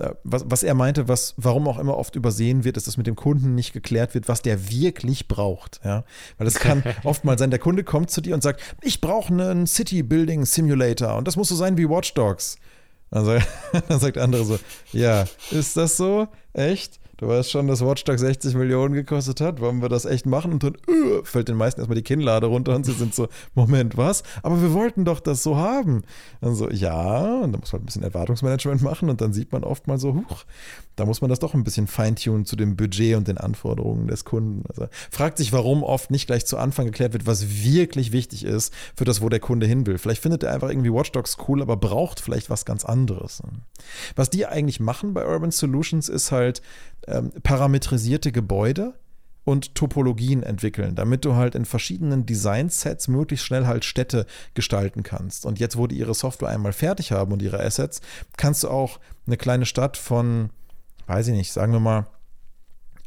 Äh, 0.00 0.14
was, 0.24 0.44
was 0.46 0.62
er 0.62 0.74
meinte, 0.74 1.08
was, 1.08 1.34
warum 1.36 1.68
auch 1.68 1.78
immer 1.78 1.96
oft 1.96 2.16
übersehen 2.16 2.64
wird, 2.64 2.76
ist, 2.76 2.86
dass 2.86 2.96
mit 2.96 3.06
dem 3.06 3.16
Kunden 3.16 3.54
nicht 3.54 3.72
geklärt 3.72 4.14
wird, 4.14 4.28
was 4.28 4.42
der 4.42 4.70
wirklich 4.70 5.28
braucht. 5.28 5.80
Ja? 5.84 6.04
Weil 6.38 6.46
es 6.46 6.54
kann 6.54 6.82
oft 7.04 7.24
mal 7.24 7.38
sein, 7.38 7.50
der 7.50 7.58
Kunde 7.58 7.84
kommt 7.84 8.10
zu 8.10 8.20
dir 8.20 8.34
und 8.34 8.42
sagt, 8.42 8.60
ich 8.82 9.00
brauche 9.00 9.32
einen 9.32 9.66
City 9.66 10.02
Building 10.02 10.44
Simulator 10.44 11.16
und 11.16 11.28
das 11.28 11.36
muss 11.36 11.48
so 11.48 11.56
sein 11.56 11.76
wie 11.76 11.88
Watch 11.88 12.14
Dogs. 12.14 12.56
Dann 13.10 13.24
sagt, 13.24 13.48
dann 13.88 14.00
sagt 14.00 14.16
der 14.16 14.24
andere 14.24 14.44
so, 14.44 14.58
ja, 14.92 15.24
ist 15.50 15.76
das 15.76 15.96
so? 15.96 16.28
Echt? 16.52 16.99
Du 17.20 17.28
weißt 17.28 17.50
schon, 17.50 17.66
dass 17.66 17.84
Watchdog 17.84 18.18
60 18.18 18.54
Millionen 18.54 18.94
gekostet 18.94 19.42
hat. 19.42 19.60
Wollen 19.60 19.82
wir 19.82 19.90
das 19.90 20.06
echt 20.06 20.24
machen? 20.24 20.54
Und 20.54 20.62
dann 20.62 20.78
uh, 20.88 21.22
fällt 21.22 21.48
den 21.48 21.56
meisten 21.58 21.78
erstmal 21.78 21.96
die 21.96 22.02
Kinnlade 22.02 22.46
runter 22.46 22.74
und 22.74 22.86
sie 22.86 22.92
sind 22.92 23.14
so, 23.14 23.28
Moment, 23.54 23.98
was? 23.98 24.22
Aber 24.42 24.62
wir 24.62 24.72
wollten 24.72 25.04
doch 25.04 25.20
das 25.20 25.42
so 25.42 25.58
haben. 25.58 26.00
Dann 26.40 26.54
so, 26.54 26.70
ja, 26.70 27.40
und 27.40 27.52
dann 27.52 27.60
muss 27.60 27.74
man 27.74 27.82
ein 27.82 27.84
bisschen 27.84 28.04
Erwartungsmanagement 28.04 28.80
machen 28.80 29.10
und 29.10 29.20
dann 29.20 29.34
sieht 29.34 29.52
man 29.52 29.64
oft 29.64 29.86
mal 29.86 29.98
so, 29.98 30.14
huch, 30.14 30.44
da 30.96 31.04
muss 31.04 31.20
man 31.20 31.28
das 31.28 31.40
doch 31.40 31.52
ein 31.52 31.62
bisschen 31.62 31.88
feintunen 31.88 32.46
zu 32.46 32.56
dem 32.56 32.74
Budget 32.74 33.14
und 33.16 33.28
den 33.28 33.36
Anforderungen 33.36 34.06
des 34.06 34.24
Kunden. 34.24 34.64
Also 34.70 34.88
fragt 35.10 35.36
sich, 35.36 35.52
warum 35.52 35.82
oft 35.82 36.10
nicht 36.10 36.26
gleich 36.26 36.46
zu 36.46 36.56
Anfang 36.56 36.86
geklärt 36.86 37.12
wird, 37.12 37.26
was 37.26 37.62
wirklich 37.62 38.12
wichtig 38.12 38.44
ist 38.44 38.72
für 38.96 39.04
das, 39.04 39.20
wo 39.20 39.28
der 39.28 39.40
Kunde 39.40 39.66
hin 39.66 39.84
will. 39.84 39.98
Vielleicht 39.98 40.22
findet 40.22 40.42
er 40.42 40.54
einfach 40.54 40.70
irgendwie 40.70 40.92
Watchdogs 40.92 41.36
cool, 41.48 41.60
aber 41.60 41.76
braucht 41.76 42.18
vielleicht 42.18 42.48
was 42.48 42.64
ganz 42.64 42.86
anderes. 42.86 43.42
Was 44.16 44.30
die 44.30 44.46
eigentlich 44.46 44.80
machen 44.80 45.12
bei 45.12 45.26
Urban 45.26 45.50
Solutions 45.50 46.08
ist 46.08 46.32
halt, 46.32 46.62
ähm, 47.10 47.32
parametrisierte 47.42 48.32
Gebäude 48.32 48.94
und 49.44 49.74
Topologien 49.74 50.42
entwickeln, 50.42 50.94
damit 50.94 51.24
du 51.24 51.34
halt 51.34 51.54
in 51.54 51.64
verschiedenen 51.64 52.26
Design-Sets 52.26 53.08
möglichst 53.08 53.46
schnell 53.46 53.66
halt 53.66 53.84
Städte 53.84 54.26
gestalten 54.54 55.02
kannst. 55.02 55.46
Und 55.46 55.58
jetzt, 55.58 55.76
wo 55.76 55.86
die 55.86 55.98
ihre 55.98 56.14
Software 56.14 56.50
einmal 56.50 56.72
fertig 56.72 57.12
haben 57.12 57.32
und 57.32 57.42
ihre 57.42 57.62
Assets, 57.62 58.00
kannst 58.36 58.62
du 58.62 58.68
auch 58.68 59.00
eine 59.26 59.36
kleine 59.36 59.66
Stadt 59.66 59.96
von, 59.96 60.50
weiß 61.06 61.28
ich 61.28 61.34
nicht, 61.34 61.52
sagen 61.52 61.72
wir 61.72 61.80
mal, 61.80 62.06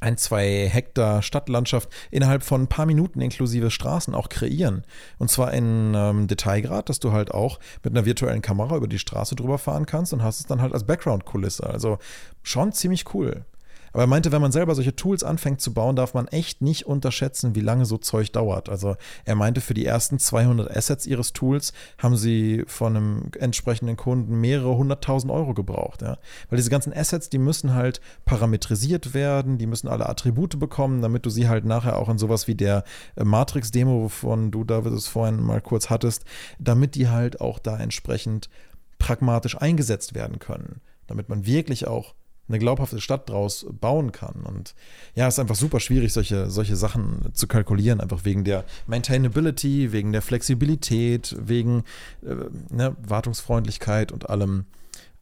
ein, 0.04 0.18
zwei 0.18 0.68
Hektar 0.68 1.22
Stadtlandschaft 1.22 1.90
innerhalb 2.12 2.44
von 2.44 2.64
ein 2.64 2.68
paar 2.68 2.86
Minuten 2.86 3.22
inklusive 3.22 3.72
Straßen 3.72 4.14
auch 4.14 4.28
kreieren. 4.28 4.84
Und 5.18 5.32
zwar 5.32 5.54
in 5.54 5.94
ähm, 5.96 6.28
Detailgrad, 6.28 6.90
dass 6.90 7.00
du 7.00 7.14
halt 7.14 7.32
auch 7.32 7.58
mit 7.84 7.94
einer 7.94 8.06
virtuellen 8.06 8.42
Kamera 8.42 8.76
über 8.76 8.90
die 8.90 9.00
Straße 9.00 9.36
drüber 9.36 9.58
fahren 9.58 9.86
kannst 9.86 10.12
und 10.12 10.22
hast 10.22 10.42
es 10.42 10.46
dann 10.46 10.62
halt 10.62 10.74
als 10.74 10.84
Background-Kulisse. 10.84 11.66
Also 11.66 12.00
schon 12.42 12.74
ziemlich 12.74 13.14
cool. 13.14 13.46
Aber 13.94 14.04
er 14.04 14.08
meinte, 14.08 14.32
wenn 14.32 14.42
man 14.42 14.52
selber 14.52 14.74
solche 14.74 14.96
Tools 14.96 15.24
anfängt 15.24 15.62
zu 15.62 15.74
bauen, 15.74 15.96
darf 15.96 16.16
man 16.16 16.28
echt 16.28 16.62
nicht 16.62 16.86
unterschätzen, 16.86 17.56
wie 17.56 17.62
lange 17.62 17.86
so 17.86 17.98
Zeug 17.98 18.32
dauert. 18.32 18.68
Also 18.68 18.96
er 19.24 19.36
meinte, 19.36 19.62
für 19.62 19.76
die 19.76 19.86
ersten 19.86 20.18
200 20.20 20.76
Assets 20.76 21.06
ihres 21.06 21.32
Tools 21.32 21.74
haben 22.00 22.18
sie 22.18 22.64
von 22.68 22.98
einem 22.98 23.32
entsprechenden 23.40 23.96
Kunden 23.96 24.42
mehrere 24.42 24.76
hunderttausend 24.76 25.32
Euro 25.32 25.54
gebraucht. 25.54 26.02
Ja? 26.02 26.18
Weil 26.50 26.58
diese 26.58 26.72
ganzen 26.72 26.92
Assets, 26.92 27.30
die 27.30 27.38
müssen 27.38 27.76
halt 27.76 28.02
parametrisiert 28.26 29.14
werden, 29.14 29.60
die 29.60 29.68
müssen 29.68 29.88
alle 29.88 30.10
Attribute 30.10 30.60
bekommen, 30.60 31.02
damit 31.02 31.26
du 31.26 31.30
sie 31.30 31.48
halt 31.48 31.64
nachher 31.64 31.98
auch 31.98 32.10
in 32.10 32.18
sowas 32.18 32.48
wie 32.48 32.56
der 32.56 32.84
äh, 33.16 33.24
Matrix-Demo, 33.24 34.04
wovon 34.04 34.50
du, 34.50 34.64
David, 34.64 34.94
es 34.94 35.08
vorhin 35.08 35.42
mal 35.42 35.62
kurz 35.62 35.92
hattest, 35.92 36.26
damit 36.58 36.96
die 36.96 37.10
halt 37.10 37.42
auch 37.42 37.60
da 37.60 37.78
entsprechend 37.78 38.50
pragmatisch 38.98 39.56
eingesetzt 39.56 40.16
werden 40.16 40.40
können. 40.40 40.82
Damit 41.08 41.30
man 41.30 41.46
wirklich 41.46 41.88
auch 41.88 42.16
eine 42.54 42.60
glaubhafte 42.60 43.02
Stadt 43.02 43.30
draus 43.30 43.66
bauen 43.82 44.12
kann. 44.12 44.44
Und 44.44 44.76
ja, 45.16 45.28
es 45.28 45.36
ist 45.36 45.40
einfach 45.40 45.56
super 45.56 45.80
schwierig, 45.80 46.14
solche, 46.14 46.50
solche 46.50 46.76
Sachen 46.76 47.34
zu 47.34 47.48
kalkulieren, 47.48 48.00
einfach 48.00 48.26
wegen 48.26 48.44
der 48.44 48.64
Maintainability, 48.88 49.92
wegen 49.92 50.12
der 50.12 50.22
Flexibilität, 50.22 51.36
wegen 51.40 51.84
äh, 52.24 52.36
ne, 52.70 52.96
Wartungsfreundlichkeit 53.02 54.12
und 54.12 54.30
allem. 54.30 54.66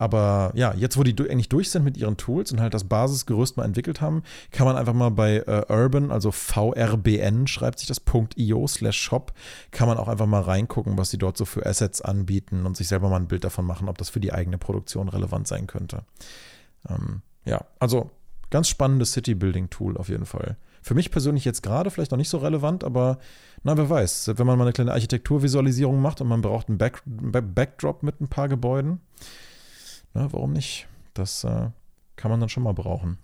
Aber 0.01 0.51
ja, 0.55 0.73
jetzt, 0.73 0.97
wo 0.97 1.03
die 1.03 1.13
eigentlich 1.29 1.47
durch 1.47 1.69
sind 1.69 1.83
mit 1.83 1.95
ihren 1.95 2.17
Tools 2.17 2.51
und 2.51 2.59
halt 2.59 2.73
das 2.73 2.85
Basisgerüst 2.85 3.55
mal 3.57 3.65
entwickelt 3.65 4.01
haben, 4.01 4.23
kann 4.49 4.65
man 4.65 4.75
einfach 4.75 4.95
mal 4.95 5.11
bei 5.11 5.43
äh, 5.45 5.71
Urban, 5.71 6.09
also 6.09 6.31
VRBN, 6.31 7.45
schreibt 7.45 7.77
sich 7.77 7.87
das 7.87 8.01
.io 8.35 8.65
slash 8.65 8.99
shop, 8.99 9.31
kann 9.69 9.87
man 9.87 9.99
auch 9.99 10.07
einfach 10.07 10.25
mal 10.25 10.41
reingucken, 10.41 10.97
was 10.97 11.11
sie 11.11 11.19
dort 11.19 11.37
so 11.37 11.45
für 11.45 11.67
Assets 11.67 12.01
anbieten 12.01 12.65
und 12.65 12.75
sich 12.75 12.87
selber 12.87 13.09
mal 13.09 13.17
ein 13.17 13.27
Bild 13.27 13.43
davon 13.43 13.63
machen, 13.63 13.87
ob 13.89 13.99
das 13.99 14.09
für 14.09 14.19
die 14.19 14.33
eigene 14.33 14.57
Produktion 14.57 15.07
relevant 15.07 15.47
sein 15.47 15.67
könnte. 15.67 16.03
Ähm, 16.89 17.21
ja, 17.45 17.65
also 17.79 18.11
ganz 18.49 18.67
spannendes 18.67 19.13
City-Building-Tool 19.13 19.97
auf 19.97 20.09
jeden 20.09 20.25
Fall. 20.25 20.57
Für 20.81 20.95
mich 20.95 21.11
persönlich 21.11 21.45
jetzt 21.45 21.61
gerade 21.61 21.91
vielleicht 21.91 22.11
noch 22.11 22.17
nicht 22.17 22.29
so 22.29 22.39
relevant, 22.39 22.83
aber 22.83 23.19
na, 23.63 23.77
wer 23.77 23.89
weiß, 23.89 24.31
wenn 24.35 24.47
man 24.47 24.57
mal 24.57 24.65
eine 24.65 24.73
kleine 24.73 24.93
Architekturvisualisierung 24.93 26.01
macht 26.01 26.21
und 26.21 26.27
man 26.27 26.41
braucht 26.41 26.69
einen 26.69 26.77
Back 26.77 27.03
Backdrop 27.05 28.03
mit 28.03 28.19
ein 28.19 28.27
paar 28.27 28.49
Gebäuden, 28.49 28.99
na, 30.13 30.31
warum 30.33 30.53
nicht? 30.53 30.87
Das 31.13 31.43
äh, 31.43 31.69
kann 32.15 32.31
man 32.31 32.39
dann 32.39 32.49
schon 32.49 32.63
mal 32.63 32.73
brauchen. 32.73 33.17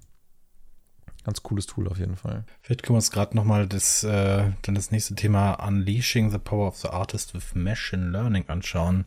Ganz 1.23 1.43
cooles 1.43 1.65
Tool 1.65 1.89
auf 1.89 1.97
jeden 1.97 2.15
Fall. 2.15 2.45
Vielleicht 2.61 2.83
können 2.83 2.93
wir 2.93 2.99
uns 2.99 3.11
gerade 3.11 3.35
nochmal 3.35 3.67
das, 3.67 4.03
äh, 4.03 4.51
das 4.61 4.91
nächste 4.91 5.15
Thema 5.15 5.55
Unleashing 5.55 6.29
the 6.29 6.37
Power 6.37 6.67
of 6.67 6.77
the 6.77 6.87
Artist 6.87 7.33
with 7.33 7.53
Machine 7.53 8.11
Learning 8.11 8.45
anschauen. 8.47 9.05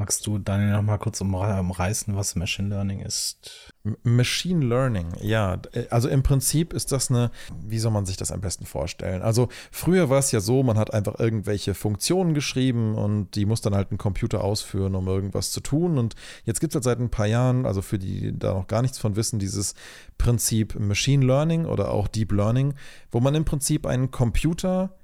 Magst 0.00 0.24
du 0.28 0.38
Daniel 0.38 0.70
noch 0.70 0.82
mal 0.82 0.96
kurz 0.98 1.20
umreißen, 1.20 2.14
was 2.14 2.36
Machine 2.36 2.68
Learning 2.68 3.00
ist? 3.00 3.72
Machine 4.04 4.64
Learning, 4.64 5.08
ja. 5.20 5.60
Also 5.90 6.08
im 6.08 6.22
Prinzip 6.22 6.72
ist 6.72 6.92
das 6.92 7.10
eine, 7.10 7.32
wie 7.66 7.80
soll 7.80 7.90
man 7.90 8.06
sich 8.06 8.16
das 8.16 8.30
am 8.30 8.40
besten 8.40 8.64
vorstellen? 8.64 9.22
Also 9.22 9.48
früher 9.72 10.08
war 10.08 10.20
es 10.20 10.30
ja 10.30 10.38
so, 10.38 10.62
man 10.62 10.78
hat 10.78 10.94
einfach 10.94 11.18
irgendwelche 11.18 11.74
Funktionen 11.74 12.32
geschrieben 12.32 12.94
und 12.94 13.34
die 13.34 13.44
muss 13.44 13.60
dann 13.60 13.74
halt 13.74 13.90
ein 13.90 13.98
Computer 13.98 14.44
ausführen, 14.44 14.94
um 14.94 15.08
irgendwas 15.08 15.50
zu 15.50 15.60
tun. 15.60 15.98
Und 15.98 16.14
jetzt 16.44 16.60
gibt 16.60 16.72
es 16.72 16.76
halt 16.76 16.84
seit 16.84 17.00
ein 17.00 17.10
paar 17.10 17.26
Jahren, 17.26 17.66
also 17.66 17.82
für 17.82 17.98
die, 17.98 18.20
die 18.20 18.38
da 18.38 18.54
noch 18.54 18.68
gar 18.68 18.82
nichts 18.82 18.98
von 18.98 19.16
wissen, 19.16 19.40
dieses 19.40 19.74
Prinzip 20.16 20.78
Machine 20.78 21.26
Learning 21.26 21.64
oder 21.66 21.90
auch 21.90 22.06
Deep 22.06 22.30
Learning, 22.30 22.74
wo 23.10 23.18
man 23.18 23.34
im 23.34 23.44
Prinzip 23.44 23.84
einen 23.84 24.12
Computer 24.12 24.97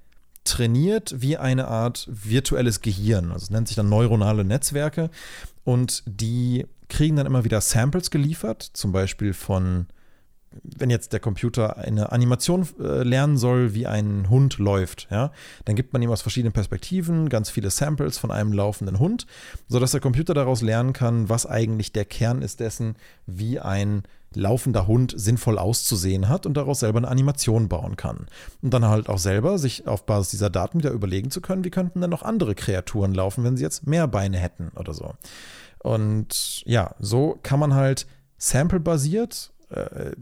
trainiert 0.44 1.14
wie 1.18 1.36
eine 1.36 1.68
Art 1.68 2.06
virtuelles 2.10 2.80
Gehirn. 2.80 3.32
Also 3.32 3.44
es 3.44 3.50
nennt 3.50 3.68
sich 3.68 3.76
dann 3.76 3.88
neuronale 3.88 4.44
Netzwerke. 4.44 5.10
Und 5.64 6.02
die 6.06 6.66
kriegen 6.88 7.16
dann 7.16 7.26
immer 7.26 7.44
wieder 7.44 7.60
Samples 7.60 8.10
geliefert, 8.10 8.62
zum 8.74 8.92
Beispiel 8.92 9.32
von, 9.32 9.86
wenn 10.62 10.90
jetzt 10.90 11.14
der 11.14 11.20
Computer 11.20 11.78
eine 11.78 12.12
Animation 12.12 12.68
äh, 12.78 13.02
lernen 13.02 13.38
soll, 13.38 13.72
wie 13.74 13.86
ein 13.86 14.28
Hund 14.28 14.58
läuft, 14.58 15.08
ja, 15.10 15.32
dann 15.64 15.76
gibt 15.76 15.94
man 15.94 16.02
ihm 16.02 16.10
aus 16.10 16.20
verschiedenen 16.20 16.52
Perspektiven 16.52 17.30
ganz 17.30 17.48
viele 17.48 17.70
Samples 17.70 18.18
von 18.18 18.30
einem 18.30 18.52
laufenden 18.52 18.98
Hund, 18.98 19.26
sodass 19.68 19.92
der 19.92 20.00
Computer 20.00 20.34
daraus 20.34 20.60
lernen 20.60 20.92
kann, 20.92 21.30
was 21.30 21.46
eigentlich 21.46 21.92
der 21.92 22.04
Kern 22.04 22.42
ist 22.42 22.60
dessen, 22.60 22.96
wie 23.26 23.58
ein 23.58 24.02
laufender 24.36 24.86
Hund 24.86 25.12
sinnvoll 25.16 25.58
auszusehen 25.58 26.28
hat 26.28 26.46
und 26.46 26.56
daraus 26.56 26.80
selber 26.80 26.98
eine 26.98 27.08
Animation 27.08 27.68
bauen 27.68 27.96
kann. 27.96 28.26
Und 28.62 28.74
dann 28.74 28.86
halt 28.86 29.08
auch 29.08 29.18
selber 29.18 29.58
sich 29.58 29.86
auf 29.86 30.06
Basis 30.06 30.30
dieser 30.30 30.50
Daten 30.50 30.78
wieder 30.78 30.90
überlegen 30.90 31.30
zu 31.30 31.40
können, 31.40 31.64
wie 31.64 31.70
könnten 31.70 32.00
denn 32.00 32.10
noch 32.10 32.22
andere 32.22 32.54
Kreaturen 32.54 33.14
laufen, 33.14 33.44
wenn 33.44 33.56
sie 33.56 33.62
jetzt 33.64 33.86
mehr 33.86 34.08
Beine 34.08 34.38
hätten 34.38 34.70
oder 34.76 34.94
so. 34.94 35.14
Und 35.78 36.62
ja, 36.66 36.94
so 36.98 37.38
kann 37.42 37.60
man 37.60 37.74
halt 37.74 38.06
sample-basiert 38.38 39.52
äh, 39.70 40.12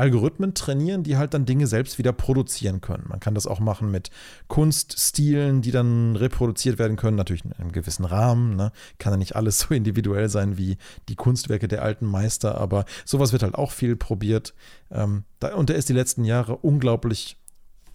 Algorithmen 0.00 0.54
trainieren, 0.54 1.02
die 1.02 1.18
halt 1.18 1.34
dann 1.34 1.44
Dinge 1.44 1.66
selbst 1.66 1.98
wieder 1.98 2.12
produzieren 2.12 2.80
können. 2.80 3.04
Man 3.06 3.20
kann 3.20 3.34
das 3.34 3.46
auch 3.46 3.60
machen 3.60 3.90
mit 3.90 4.10
Kunststilen, 4.48 5.60
die 5.60 5.70
dann 5.70 6.16
reproduziert 6.16 6.78
werden 6.78 6.96
können, 6.96 7.16
natürlich 7.16 7.44
in 7.44 7.52
einem 7.52 7.70
gewissen 7.70 8.06
Rahmen. 8.06 8.56
Ne? 8.56 8.72
Kann 8.98 9.12
ja 9.12 9.18
nicht 9.18 9.36
alles 9.36 9.58
so 9.60 9.74
individuell 9.74 10.30
sein 10.30 10.56
wie 10.56 10.78
die 11.10 11.16
Kunstwerke 11.16 11.68
der 11.68 11.82
alten 11.82 12.06
Meister, 12.06 12.58
aber 12.58 12.86
sowas 13.04 13.32
wird 13.32 13.42
halt 13.42 13.54
auch 13.54 13.72
viel 13.72 13.94
probiert. 13.94 14.54
Ähm, 14.90 15.24
da, 15.38 15.54
und 15.54 15.68
da 15.68 15.74
ist 15.74 15.90
die 15.90 15.94
letzten 15.94 16.24
Jahre 16.24 16.56
unglaublich, 16.56 17.36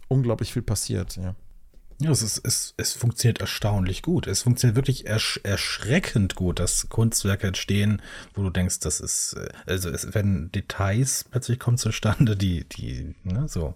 unglaublich 0.07 0.53
viel 0.53 0.61
passiert. 0.61 1.15
Ja. 1.15 1.35
Ja, 1.97 2.11
es, 2.11 2.21
ist, 2.21 2.41
es, 2.43 2.73
es 2.75 2.91
funktioniert 2.91 3.39
erstaunlich 3.39 4.01
gut. 4.01 4.27
Es 4.27 4.41
funktioniert 4.41 4.75
wirklich 4.75 5.07
ersch 5.07 5.39
erschreckend 5.43 6.35
gut, 6.35 6.59
dass 6.59 6.89
Kunstwerke 6.89 7.47
entstehen, 7.47 8.01
wo 8.33 8.43
du 8.43 8.49
denkst, 8.49 8.81
das 8.81 8.99
ist, 8.99 9.37
äh, 9.37 9.47
also 9.65 9.89
es 9.89 10.13
werden 10.13 10.51
Details 10.51 11.23
plötzlich 11.31 11.57
kommen 11.57 11.77
zustande, 11.77 12.35
die, 12.35 12.65
die 12.65 13.15
ne, 13.23 13.47
so 13.47 13.75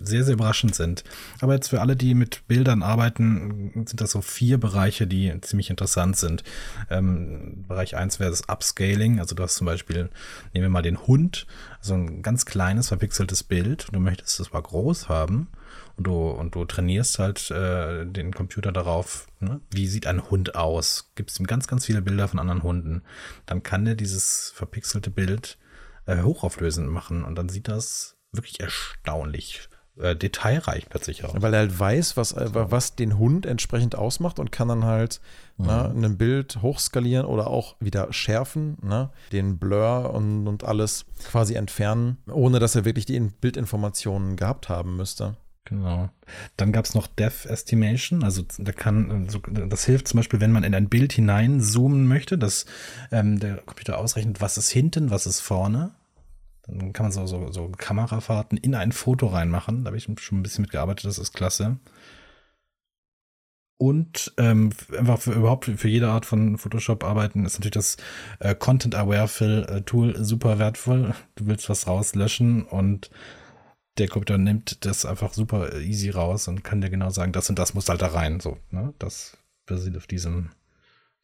sehr, 0.00 0.22
sehr 0.22 0.34
überraschend 0.34 0.76
sind. 0.76 1.02
Aber 1.40 1.54
jetzt 1.54 1.68
für 1.68 1.80
alle, 1.80 1.96
die 1.96 2.14
mit 2.14 2.46
Bildern 2.46 2.84
arbeiten, 2.84 3.72
sind 3.84 4.00
das 4.00 4.12
so 4.12 4.20
vier 4.20 4.58
Bereiche, 4.58 5.08
die 5.08 5.34
ziemlich 5.40 5.68
interessant 5.68 6.16
sind. 6.16 6.44
Ähm, 6.88 7.64
Bereich 7.66 7.96
eins 7.96 8.20
wäre 8.20 8.30
das 8.30 8.48
Upscaling. 8.48 9.18
Also 9.18 9.34
du 9.34 9.42
hast 9.42 9.56
zum 9.56 9.66
Beispiel, 9.66 10.08
nehmen 10.54 10.66
wir 10.66 10.70
mal 10.70 10.82
den 10.82 11.04
Hund, 11.08 11.48
so 11.80 11.94
ein 11.94 12.22
ganz 12.22 12.46
kleines, 12.46 12.88
verpixeltes 12.88 13.42
Bild. 13.42 13.88
Du 13.90 13.98
möchtest 13.98 14.38
es 14.38 14.52
mal 14.52 14.62
groß 14.62 15.08
haben 15.08 15.48
und 15.96 16.06
du, 16.06 16.28
und 16.28 16.54
du 16.54 16.64
trainierst 16.64 17.18
halt 17.18 17.50
äh, 17.50 18.04
den 18.04 18.34
Computer 18.34 18.72
darauf, 18.72 19.26
ne? 19.40 19.60
wie 19.70 19.86
sieht 19.86 20.06
ein 20.06 20.30
Hund 20.30 20.54
aus? 20.54 21.12
Gibst 21.14 21.40
ihm 21.40 21.46
ganz, 21.46 21.66
ganz 21.66 21.86
viele 21.86 22.02
Bilder 22.02 22.28
von 22.28 22.38
anderen 22.38 22.62
Hunden. 22.62 23.02
Dann 23.46 23.62
kann 23.62 23.84
der 23.84 23.94
dieses 23.94 24.52
verpixelte 24.54 25.10
Bild 25.10 25.58
äh, 26.06 26.22
hochauflösend 26.22 26.90
machen 26.90 27.24
und 27.24 27.36
dann 27.36 27.48
sieht 27.48 27.68
das 27.68 28.16
wirklich 28.32 28.60
erstaunlich 28.60 29.68
äh, 29.98 30.14
detailreich 30.14 30.88
plötzlich 30.90 31.24
aus. 31.24 31.32
Weil 31.36 31.54
er 31.54 31.60
halt 31.60 31.78
weiß, 31.78 32.18
was, 32.18 32.32
äh, 32.32 32.50
was 32.52 32.96
den 32.96 33.18
Hund 33.18 33.46
entsprechend 33.46 33.94
ausmacht 33.94 34.38
und 34.38 34.52
kann 34.52 34.68
dann 34.68 34.84
halt 34.84 35.22
mhm. 35.56 35.66
ne, 35.66 36.08
ein 36.08 36.18
Bild 36.18 36.60
hochskalieren 36.60 37.24
oder 37.24 37.46
auch 37.46 37.76
wieder 37.80 38.12
schärfen, 38.12 38.76
ne, 38.82 39.10
den 39.32 39.58
Blur 39.58 40.12
und, 40.12 40.46
und 40.46 40.64
alles 40.64 41.06
quasi 41.24 41.54
entfernen, 41.54 42.18
ohne 42.30 42.58
dass 42.58 42.74
er 42.74 42.84
wirklich 42.84 43.06
die 43.06 43.18
Bildinformationen 43.18 44.36
gehabt 44.36 44.68
haben 44.68 44.96
müsste. 44.96 45.36
Genau. 45.66 46.08
Dann 46.56 46.70
gab 46.70 46.84
es 46.84 46.94
noch 46.94 47.08
Depth 47.08 47.44
Estimation, 47.44 48.22
also 48.22 48.42
da 48.58 48.70
kann, 48.70 49.28
das 49.68 49.84
hilft 49.84 50.06
zum 50.06 50.18
Beispiel, 50.18 50.40
wenn 50.40 50.52
man 50.52 50.62
in 50.62 50.74
ein 50.74 50.88
Bild 50.88 51.12
hineinzoomen 51.12 52.06
möchte, 52.06 52.38
dass 52.38 52.66
ähm, 53.10 53.40
der 53.40 53.56
Computer 53.56 53.98
ausrechnet, 53.98 54.40
was 54.40 54.58
ist 54.58 54.70
hinten, 54.70 55.10
was 55.10 55.26
ist 55.26 55.40
vorne. 55.40 55.90
Dann 56.68 56.92
kann 56.92 57.06
man 57.06 57.12
so, 57.12 57.26
so, 57.26 57.50
so 57.50 57.70
Kamerafahrten 57.76 58.58
in 58.58 58.74
ein 58.74 58.92
Foto 58.92 59.26
reinmachen. 59.26 59.84
Da 59.84 59.88
habe 59.88 59.96
ich 59.96 60.04
schon 60.04 60.38
ein 60.38 60.42
bisschen 60.42 60.62
mitgearbeitet, 60.62 61.04
das 61.04 61.18
ist 61.18 61.34
klasse. 61.34 61.78
Und 63.78 64.32
ähm, 64.38 64.70
einfach 64.96 65.18
für, 65.18 65.32
überhaupt 65.32 65.66
für 65.66 65.88
jede 65.88 66.08
Art 66.08 66.24
von 66.26 66.56
Photoshop 66.58 67.04
arbeiten 67.04 67.44
ist 67.44 67.54
natürlich 67.54 67.74
das 67.74 67.96
äh, 68.38 68.54
Content 68.54 68.94
Aware 68.94 69.28
Fill 69.28 69.66
äh, 69.68 69.82
Tool 69.82 70.24
super 70.24 70.58
wertvoll. 70.58 71.14
Du 71.34 71.46
willst 71.46 71.68
was 71.68 71.86
rauslöschen 71.86 72.62
und 72.62 73.10
der 73.98 74.08
Computer 74.08 74.38
nimmt 74.38 74.84
das 74.84 75.06
einfach 75.06 75.32
super 75.32 75.78
easy 75.78 76.10
raus 76.10 76.48
und 76.48 76.64
kann 76.64 76.80
dir 76.80 76.90
genau 76.90 77.10
sagen, 77.10 77.32
das 77.32 77.48
und 77.48 77.58
das 77.58 77.74
muss 77.74 77.88
halt 77.88 78.02
da 78.02 78.08
rein. 78.08 78.40
So, 78.40 78.58
ne? 78.70 78.92
Das 78.98 79.36
basiert 79.66 79.96
auf 79.96 80.06
diesem 80.06 80.50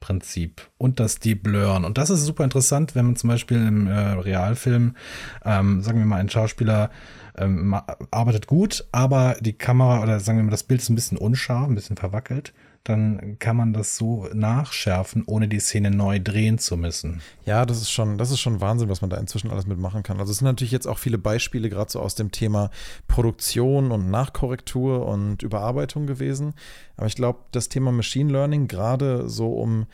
Prinzip. 0.00 0.68
Und 0.78 0.98
das 0.98 1.20
Learn. 1.22 1.84
Und 1.84 1.96
das 1.96 2.10
ist 2.10 2.24
super 2.24 2.44
interessant, 2.44 2.94
wenn 2.94 3.06
man 3.06 3.16
zum 3.16 3.28
Beispiel 3.28 3.58
im 3.66 3.86
äh, 3.86 3.92
Realfilm, 3.92 4.96
ähm, 5.44 5.82
sagen 5.82 5.98
wir 5.98 6.06
mal, 6.06 6.16
ein 6.16 6.28
Schauspieler 6.28 6.90
ähm, 7.36 7.74
arbeitet 8.10 8.46
gut, 8.46 8.84
aber 8.92 9.36
die 9.40 9.52
Kamera 9.52 10.02
oder 10.02 10.20
sagen 10.20 10.38
wir 10.38 10.44
mal, 10.44 10.50
das 10.50 10.64
Bild 10.64 10.82
ist 10.82 10.90
ein 10.90 10.96
bisschen 10.96 11.18
unscharf, 11.18 11.68
ein 11.68 11.74
bisschen 11.74 11.96
verwackelt 11.96 12.52
dann 12.84 13.38
kann 13.38 13.56
man 13.56 13.72
das 13.72 13.96
so 13.96 14.28
nachschärfen, 14.34 15.22
ohne 15.26 15.46
die 15.46 15.60
Szene 15.60 15.90
neu 15.90 16.18
drehen 16.18 16.58
zu 16.58 16.76
müssen. 16.76 17.22
Ja, 17.44 17.64
das 17.64 17.80
ist 17.80 17.90
schon, 17.90 18.18
das 18.18 18.32
ist 18.32 18.40
schon 18.40 18.60
Wahnsinn, 18.60 18.88
was 18.88 19.00
man 19.02 19.10
da 19.10 19.18
inzwischen 19.18 19.50
alles 19.50 19.66
mitmachen 19.66 20.02
kann. 20.02 20.18
Also 20.18 20.32
es 20.32 20.38
sind 20.38 20.46
natürlich 20.46 20.72
jetzt 20.72 20.88
auch 20.88 20.98
viele 20.98 21.18
Beispiele 21.18 21.70
gerade 21.70 21.92
so 21.92 22.00
aus 22.00 22.16
dem 22.16 22.32
Thema 22.32 22.70
Produktion 23.06 23.92
und 23.92 24.10
Nachkorrektur 24.10 25.06
und 25.06 25.42
Überarbeitung 25.42 26.06
gewesen. 26.06 26.54
Aber 26.96 27.06
ich 27.06 27.14
glaube, 27.14 27.40
das 27.52 27.68
Thema 27.68 27.92
Machine 27.92 28.32
Learning, 28.32 28.66
gerade 28.66 29.28
so 29.28 29.52
um 29.52 29.86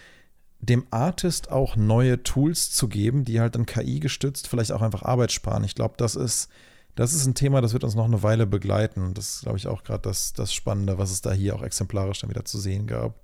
dem 0.61 0.87
Artist 0.90 1.52
auch 1.52 1.76
neue 1.76 2.23
Tools 2.23 2.73
zu 2.73 2.88
geben, 2.88 3.25
die 3.25 3.38
halt 3.38 3.54
dann 3.54 3.66
KI 3.66 4.00
gestützt 4.00 4.49
vielleicht 4.49 4.73
auch 4.73 4.83
einfach 4.83 5.02
Arbeit 5.02 5.30
sparen. 5.30 5.62
Ich 5.62 5.75
glaube, 5.75 5.95
das 5.99 6.16
ist 6.16 6.49
das 6.98 7.14
ist 7.14 7.26
ein 7.26 7.34
Thema, 7.34 7.60
das 7.60 7.74
wird 7.74 7.84
uns 7.84 7.94
noch 7.94 8.06
eine 8.06 8.24
Weile 8.24 8.44
begleiten. 8.44 9.14
Das 9.14 9.36
ist, 9.36 9.42
glaube 9.42 9.56
ich, 9.56 9.68
auch 9.68 9.84
gerade 9.84 10.02
das, 10.02 10.32
das 10.32 10.52
Spannende, 10.52 10.98
was 10.98 11.12
es 11.12 11.20
da 11.20 11.32
hier 11.32 11.54
auch 11.54 11.62
exemplarisch 11.62 12.20
dann 12.20 12.30
wieder 12.30 12.44
zu 12.44 12.58
sehen 12.58 12.88
gab. 12.88 13.14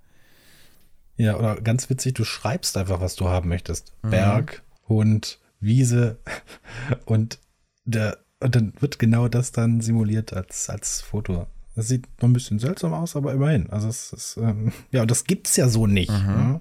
Ja, 1.16 1.36
oder 1.36 1.60
ganz 1.60 1.90
witzig, 1.90 2.14
du 2.14 2.22
schreibst 2.22 2.76
einfach, 2.76 3.00
was 3.00 3.16
du 3.16 3.28
haben 3.28 3.48
möchtest. 3.48 3.92
Mhm. 4.02 4.10
Berg, 4.10 4.62
Hund, 4.88 5.40
Wiese 5.58 6.18
und, 7.04 7.40
der, 7.84 8.18
und 8.38 8.54
dann 8.54 8.74
wird 8.78 9.00
genau 9.00 9.26
das 9.26 9.50
dann 9.50 9.80
simuliert 9.80 10.32
als, 10.32 10.70
als 10.70 11.00
Foto. 11.00 11.48
Das 11.74 11.88
sieht 11.88 12.06
noch 12.22 12.28
ein 12.28 12.32
bisschen 12.32 12.60
seltsam 12.60 12.92
aus, 12.94 13.16
aber 13.16 13.32
immerhin. 13.32 13.70
Also 13.70 13.88
es 13.88 14.12
ist, 14.12 14.36
ähm, 14.36 14.72
ja, 14.92 15.02
und 15.02 15.10
das 15.10 15.24
gibt's 15.24 15.56
ja 15.56 15.68
so 15.68 15.88
nicht. 15.88 16.12
Mhm. 16.12 16.28
Ja? 16.28 16.60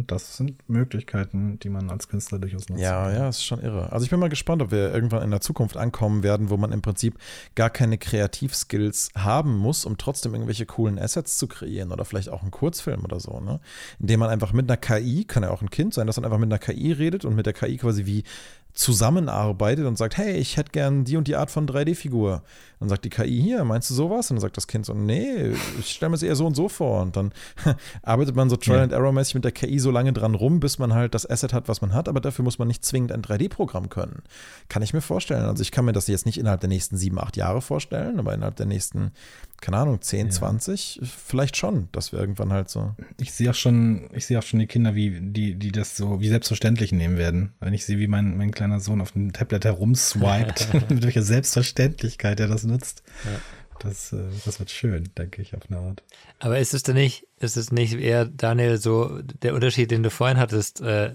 Und 0.00 0.10
das 0.10 0.38
sind 0.38 0.66
Möglichkeiten, 0.66 1.58
die 1.58 1.68
man 1.68 1.90
als 1.90 2.08
Künstler 2.08 2.38
durchaus 2.38 2.64
kann. 2.64 2.78
Ja, 2.78 3.12
ja, 3.12 3.28
ist 3.28 3.44
schon 3.44 3.60
irre. 3.60 3.92
Also 3.92 4.04
ich 4.04 4.10
bin 4.10 4.18
mal 4.18 4.30
gespannt, 4.30 4.62
ob 4.62 4.70
wir 4.70 4.94
irgendwann 4.94 5.22
in 5.22 5.30
der 5.30 5.42
Zukunft 5.42 5.76
ankommen 5.76 6.22
werden, 6.22 6.48
wo 6.48 6.56
man 6.56 6.72
im 6.72 6.80
Prinzip 6.80 7.18
gar 7.54 7.68
keine 7.68 7.98
Kreativskills 7.98 9.10
haben 9.14 9.58
muss, 9.58 9.84
um 9.84 9.98
trotzdem 9.98 10.32
irgendwelche 10.32 10.64
coolen 10.64 10.98
Assets 10.98 11.36
zu 11.36 11.48
kreieren 11.48 11.92
oder 11.92 12.06
vielleicht 12.06 12.30
auch 12.30 12.40
einen 12.40 12.50
Kurzfilm 12.50 13.04
oder 13.04 13.20
so, 13.20 13.40
ne? 13.40 13.60
Indem 13.98 14.20
man 14.20 14.30
einfach 14.30 14.54
mit 14.54 14.70
einer 14.70 14.78
KI, 14.78 15.24
kann 15.24 15.42
ja 15.42 15.50
auch 15.50 15.60
ein 15.60 15.68
Kind 15.68 15.92
sein, 15.92 16.06
dass 16.06 16.16
man 16.16 16.24
einfach 16.24 16.38
mit 16.38 16.50
einer 16.50 16.58
KI 16.58 16.92
redet 16.92 17.26
und 17.26 17.34
mit 17.34 17.44
der 17.44 17.52
KI 17.52 17.76
quasi 17.76 18.06
wie 18.06 18.24
zusammenarbeitet 18.72 19.84
und 19.84 19.98
sagt, 19.98 20.16
hey, 20.16 20.36
ich 20.36 20.56
hätte 20.56 20.70
gern 20.70 21.04
die 21.04 21.18
und 21.18 21.28
die 21.28 21.36
Art 21.36 21.50
von 21.50 21.66
3D-Figur. 21.66 22.42
Dann 22.80 22.88
sagt 22.88 23.04
die 23.04 23.10
KI 23.10 23.42
hier, 23.42 23.62
meinst 23.64 23.90
du 23.90 23.94
sowas? 23.94 24.30
Und 24.30 24.36
dann 24.36 24.40
sagt 24.40 24.56
das 24.56 24.66
Kind 24.66 24.86
so, 24.86 24.94
nee, 24.94 25.52
ich 25.78 25.90
stelle 25.90 26.08
mir 26.08 26.16
es 26.16 26.22
eher 26.22 26.34
so 26.34 26.46
und 26.46 26.54
so 26.54 26.70
vor. 26.70 27.02
Und 27.02 27.14
dann 27.14 27.32
arbeitet 28.02 28.34
man 28.34 28.48
so 28.48 28.56
Trial 28.56 28.78
ja. 28.78 28.82
and 28.84 28.92
Error-mäßig 28.92 29.34
mit 29.34 29.44
der 29.44 29.52
KI 29.52 29.78
so 29.78 29.90
lange 29.90 30.14
dran 30.14 30.34
rum, 30.34 30.60
bis 30.60 30.78
man 30.78 30.94
halt 30.94 31.14
das 31.14 31.28
Asset 31.28 31.52
hat, 31.52 31.68
was 31.68 31.82
man 31.82 31.92
hat, 31.92 32.08
aber 32.08 32.20
dafür 32.20 32.42
muss 32.42 32.58
man 32.58 32.68
nicht 32.68 32.82
zwingend 32.82 33.12
ein 33.12 33.20
3D-Programm 33.20 33.90
können. 33.90 34.22
Kann 34.70 34.82
ich 34.82 34.94
mir 34.94 35.02
vorstellen. 35.02 35.44
Also 35.44 35.60
ich 35.62 35.72
kann 35.72 35.84
mir 35.84 35.92
das 35.92 36.06
jetzt 36.06 36.24
nicht 36.24 36.38
innerhalb 36.38 36.60
der 36.60 36.70
nächsten 36.70 36.96
sieben, 36.96 37.18
acht 37.18 37.36
Jahre 37.36 37.60
vorstellen, 37.60 38.18
aber 38.18 38.32
innerhalb 38.32 38.56
der 38.56 38.66
nächsten, 38.66 39.12
keine 39.60 39.76
Ahnung, 39.76 40.00
10, 40.00 40.26
ja. 40.26 40.32
20, 40.32 41.00
vielleicht 41.02 41.58
schon, 41.58 41.88
dass 41.92 42.12
wir 42.12 42.18
irgendwann 42.18 42.50
halt 42.50 42.70
so. 42.70 42.94
Ich 43.20 43.32
sehe 43.32 43.50
auch 43.50 43.54
schon, 43.54 44.08
ich 44.14 44.24
sehe 44.24 44.38
auch 44.38 44.42
schon 44.42 44.58
die 44.58 44.66
Kinder, 44.66 44.94
wie, 44.94 45.20
die, 45.20 45.54
die 45.54 45.70
das 45.70 45.98
so 45.98 46.20
wie 46.20 46.28
selbstverständlich 46.28 46.92
nehmen 46.92 47.18
werden. 47.18 47.52
Wenn 47.60 47.74
ich 47.74 47.84
sehe, 47.84 47.98
wie 47.98 48.06
mein, 48.06 48.38
mein 48.38 48.52
kleiner 48.52 48.80
Sohn 48.80 49.02
auf 49.02 49.12
dem 49.12 49.34
Tablet 49.34 49.66
herumswiped, 49.66 50.68
mit 50.88 51.02
welcher 51.02 51.22
Selbstverständlichkeit 51.22 52.40
er 52.40 52.48
das 52.48 52.64
nutzt. 52.70 53.02
Ja. 53.24 53.40
Das, 53.80 54.12
äh, 54.12 54.18
das 54.44 54.58
wird 54.58 54.70
schön, 54.70 55.10
denke 55.16 55.42
ich, 55.42 55.54
auf 55.54 55.62
eine 55.68 55.80
Art. 55.80 56.02
Aber 56.38 56.58
ist 56.58 56.74
es 56.74 56.82
denn 56.82 56.96
nicht, 56.96 57.26
ist 57.38 57.56
es 57.56 57.72
nicht 57.72 57.94
eher, 57.94 58.26
Daniel, 58.26 58.76
so 58.78 59.20
der 59.22 59.54
Unterschied, 59.54 59.90
den 59.90 60.02
du 60.02 60.10
vorhin 60.10 60.38
hattest, 60.38 60.80
äh, 60.80 61.14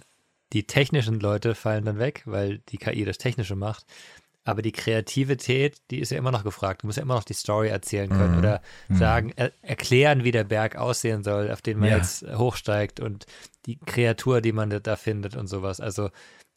die 0.53 0.65
technischen 0.65 1.19
Leute 1.19 1.55
fallen 1.55 1.85
dann 1.85 1.99
weg, 1.99 2.23
weil 2.25 2.59
die 2.69 2.77
KI 2.77 3.05
das 3.05 3.17
Technische 3.17 3.55
macht. 3.55 3.85
Aber 4.43 4.61
die 4.61 4.71
Kreativität, 4.71 5.77
die 5.89 5.99
ist 5.99 6.11
ja 6.11 6.19
immer 6.19 6.31
noch 6.31 6.43
gefragt. 6.43 6.83
Du 6.83 6.87
musst 6.87 6.97
ja 6.97 7.03
immer 7.03 7.15
noch 7.15 7.23
die 7.23 7.33
Story 7.33 7.69
erzählen 7.69 8.09
können 8.09 8.33
mhm. 8.33 8.39
oder 8.39 8.61
mhm. 8.87 8.95
sagen, 8.95 9.33
er, 9.35 9.51
erklären, 9.63 10.23
wie 10.23 10.31
der 10.31 10.43
Berg 10.43 10.75
aussehen 10.75 11.23
soll, 11.23 11.51
auf 11.51 11.63
den 11.63 11.79
man 11.79 11.89
ja. 11.89 11.97
jetzt 11.97 12.23
hochsteigt 12.23 12.99
und 12.99 13.25
die 13.65 13.77
Kreatur, 13.77 14.41
die 14.41 14.51
man 14.51 14.69
da 14.69 14.95
findet 14.95 15.35
und 15.35 15.47
sowas. 15.47 15.79
Also 15.79 16.09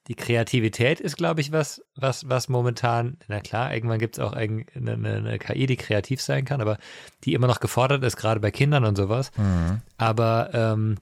die 0.09 0.15
Kreativität 0.15 1.01
ist, 1.01 1.19
glaube 1.19 1.43
ich, 1.43 1.53
was, 1.53 1.83
was, 1.95 2.29
was 2.29 2.49
momentan, 2.49 3.19
na 3.29 3.41
klar, 3.41 3.75
irgendwann 3.75 3.99
gibt 3.99 4.17
es 4.17 4.25
auch 4.25 4.33
eine, 4.33 4.65
eine, 4.75 4.93
eine, 4.93 5.39
KI, 5.39 5.67
die 5.67 5.77
kreativ 5.77 6.23
sein 6.23 6.47
kann, 6.47 6.63
aber 6.63 6.79
die 7.25 7.35
immer 7.35 7.47
noch 7.47 7.61
gefordert 7.61 8.03
ist, 8.03 8.17
gerade 8.17 8.41
bei 8.41 8.51
Kindern 8.51 8.85
und 8.85 8.97
sowas. 8.97 9.31
Mhm. 9.37 9.83
Aber 9.99 10.51
ähm, 10.55 10.97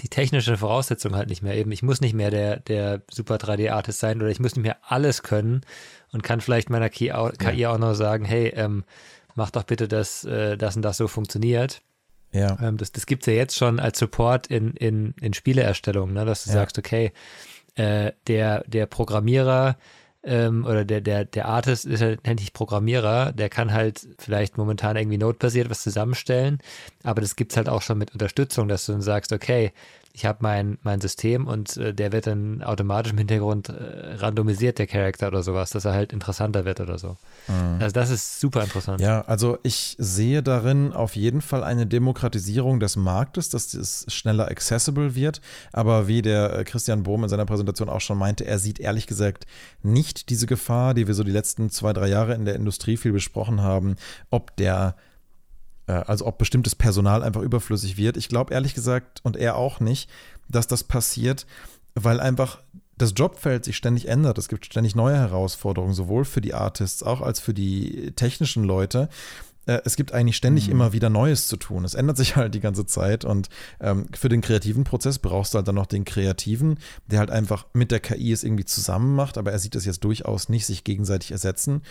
die 0.00 0.08
technische 0.08 0.56
Voraussetzung 0.56 1.16
halt 1.16 1.28
nicht 1.28 1.42
mehr 1.42 1.56
eben. 1.56 1.72
Ich 1.72 1.82
muss 1.82 2.00
nicht 2.00 2.14
mehr 2.14 2.30
der, 2.30 2.60
der 2.60 3.02
Super 3.10 3.36
3D-Artist 3.36 3.98
sein 3.98 4.20
oder 4.20 4.30
ich 4.30 4.40
muss 4.40 4.54
nicht 4.54 4.64
mehr 4.64 4.78
alles 4.82 5.24
können 5.24 5.62
und 6.12 6.22
kann 6.22 6.40
vielleicht 6.40 6.70
meiner 6.70 6.88
KI 6.88 7.12
auch, 7.12 7.32
ja. 7.54 7.72
auch 7.72 7.78
noch 7.78 7.94
sagen, 7.94 8.24
hey, 8.24 8.52
ähm, 8.54 8.84
mach 9.34 9.50
doch 9.50 9.64
bitte, 9.64 9.88
dass 9.88 10.24
äh, 10.24 10.56
das 10.56 10.76
und 10.76 10.82
das 10.82 10.96
so 10.96 11.08
funktioniert. 11.08 11.82
Ja. 12.30 12.56
Ähm, 12.60 12.76
das 12.76 12.92
das 12.92 13.06
gibt 13.06 13.22
es 13.22 13.26
ja 13.26 13.32
jetzt 13.32 13.56
schon 13.56 13.80
als 13.80 13.98
Support 13.98 14.46
in, 14.48 14.74
in, 14.74 15.14
in 15.20 15.34
Spieleerstellung, 15.34 16.12
ne? 16.12 16.24
dass 16.24 16.44
du 16.44 16.50
ja. 16.50 16.54
sagst, 16.54 16.78
okay, 16.78 17.12
äh, 17.76 18.12
der, 18.26 18.64
der 18.66 18.86
Programmierer 18.86 19.76
ähm, 20.22 20.64
oder 20.64 20.84
der, 20.84 21.00
der, 21.00 21.24
der 21.24 21.46
Artist 21.46 21.84
ist 21.84 22.00
halt 22.00 22.26
nennt 22.26 22.40
sich 22.40 22.52
Programmierer, 22.52 23.32
der 23.32 23.48
kann 23.48 23.72
halt 23.72 24.06
vielleicht 24.18 24.56
momentan 24.56 24.96
irgendwie 24.96 25.18
notebasiert 25.18 25.70
was 25.70 25.82
zusammenstellen, 25.82 26.58
aber 27.02 27.20
das 27.20 27.36
gibt 27.36 27.52
es 27.52 27.56
halt 27.56 27.68
auch 27.68 27.82
schon 27.82 27.98
mit 27.98 28.12
Unterstützung, 28.12 28.68
dass 28.68 28.86
du 28.86 28.92
dann 28.92 29.02
sagst, 29.02 29.32
okay, 29.32 29.72
ich 30.16 30.24
habe 30.24 30.38
mein, 30.42 30.78
mein 30.84 31.00
System 31.00 31.48
und 31.48 31.76
äh, 31.76 31.92
der 31.92 32.12
wird 32.12 32.28
dann 32.28 32.62
automatisch 32.62 33.10
im 33.10 33.18
Hintergrund 33.18 33.68
äh, 33.68 34.14
randomisiert, 34.14 34.78
der 34.78 34.86
Charakter 34.86 35.26
oder 35.26 35.42
sowas, 35.42 35.70
dass 35.70 35.84
er 35.86 35.92
halt 35.92 36.12
interessanter 36.12 36.64
wird 36.64 36.80
oder 36.80 36.98
so. 36.98 37.16
Mhm. 37.48 37.80
Also 37.80 37.92
das 37.92 38.10
ist 38.10 38.38
super 38.38 38.62
interessant. 38.62 39.00
Ja, 39.00 39.22
also 39.22 39.58
ich 39.64 39.96
sehe 39.98 40.44
darin 40.44 40.92
auf 40.92 41.16
jeden 41.16 41.40
Fall 41.40 41.64
eine 41.64 41.84
Demokratisierung 41.84 42.78
des 42.78 42.94
Marktes, 42.94 43.48
dass 43.48 43.74
es 43.74 44.06
schneller 44.06 44.46
accessible 44.46 45.16
wird. 45.16 45.40
Aber 45.72 46.06
wie 46.06 46.22
der 46.22 46.60
äh, 46.60 46.64
Christian 46.64 47.02
Bohm 47.02 47.24
in 47.24 47.28
seiner 47.28 47.44
Präsentation 47.44 47.88
auch 47.88 48.00
schon 48.00 48.16
meinte, 48.16 48.46
er 48.46 48.60
sieht 48.60 48.78
ehrlich 48.78 49.08
gesagt 49.08 49.46
nicht 49.82 50.30
diese 50.30 50.46
Gefahr, 50.46 50.94
die 50.94 51.08
wir 51.08 51.14
so 51.14 51.24
die 51.24 51.32
letzten 51.32 51.70
zwei, 51.70 51.92
drei 51.92 52.06
Jahre 52.06 52.34
in 52.34 52.44
der 52.44 52.54
Industrie 52.54 52.96
viel 52.96 53.12
besprochen 53.12 53.62
haben, 53.62 53.96
ob 54.30 54.54
der 54.58 54.94
also 55.86 56.26
ob 56.26 56.38
bestimmtes 56.38 56.74
Personal 56.74 57.22
einfach 57.22 57.42
überflüssig 57.42 57.96
wird. 57.96 58.16
Ich 58.16 58.28
glaube 58.28 58.54
ehrlich 58.54 58.74
gesagt 58.74 59.20
und 59.22 59.36
er 59.36 59.56
auch 59.56 59.80
nicht, 59.80 60.08
dass 60.48 60.66
das 60.66 60.84
passiert, 60.84 61.46
weil 61.94 62.20
einfach 62.20 62.60
das 62.96 63.12
Jobfeld 63.16 63.64
sich 63.64 63.76
ständig 63.76 64.08
ändert. 64.08 64.38
Es 64.38 64.48
gibt 64.48 64.66
ständig 64.66 64.94
neue 64.94 65.16
Herausforderungen, 65.16 65.94
sowohl 65.94 66.24
für 66.24 66.40
die 66.40 66.54
Artists 66.54 67.02
auch 67.02 67.20
als 67.20 67.40
für 67.40 67.54
die 67.54 68.12
technischen 68.12 68.64
Leute. 68.64 69.08
Äh, 69.66 69.80
es 69.84 69.96
gibt 69.96 70.12
eigentlich 70.12 70.36
ständig 70.36 70.66
mhm. 70.66 70.72
immer 70.72 70.92
wieder 70.92 71.10
Neues 71.10 71.48
zu 71.48 71.56
tun. 71.56 71.84
Es 71.84 71.94
ändert 71.94 72.16
sich 72.16 72.36
halt 72.36 72.54
die 72.54 72.60
ganze 72.60 72.86
Zeit 72.86 73.24
und 73.24 73.48
ähm, 73.80 74.06
für 74.14 74.28
den 74.28 74.40
kreativen 74.40 74.84
Prozess 74.84 75.18
brauchst 75.18 75.54
du 75.54 75.56
halt 75.56 75.68
dann 75.68 75.74
noch 75.74 75.86
den 75.86 76.04
Kreativen, 76.04 76.78
der 77.06 77.20
halt 77.20 77.30
einfach 77.30 77.66
mit 77.72 77.90
der 77.90 78.00
KI 78.00 78.32
es 78.32 78.44
irgendwie 78.44 78.64
zusammen 78.64 79.14
macht, 79.14 79.38
aber 79.38 79.52
er 79.52 79.58
sieht 79.58 79.74
es 79.74 79.84
jetzt 79.84 80.04
durchaus 80.04 80.48
nicht 80.48 80.66
sich 80.66 80.84
gegenseitig 80.84 81.32
ersetzen. 81.32 81.82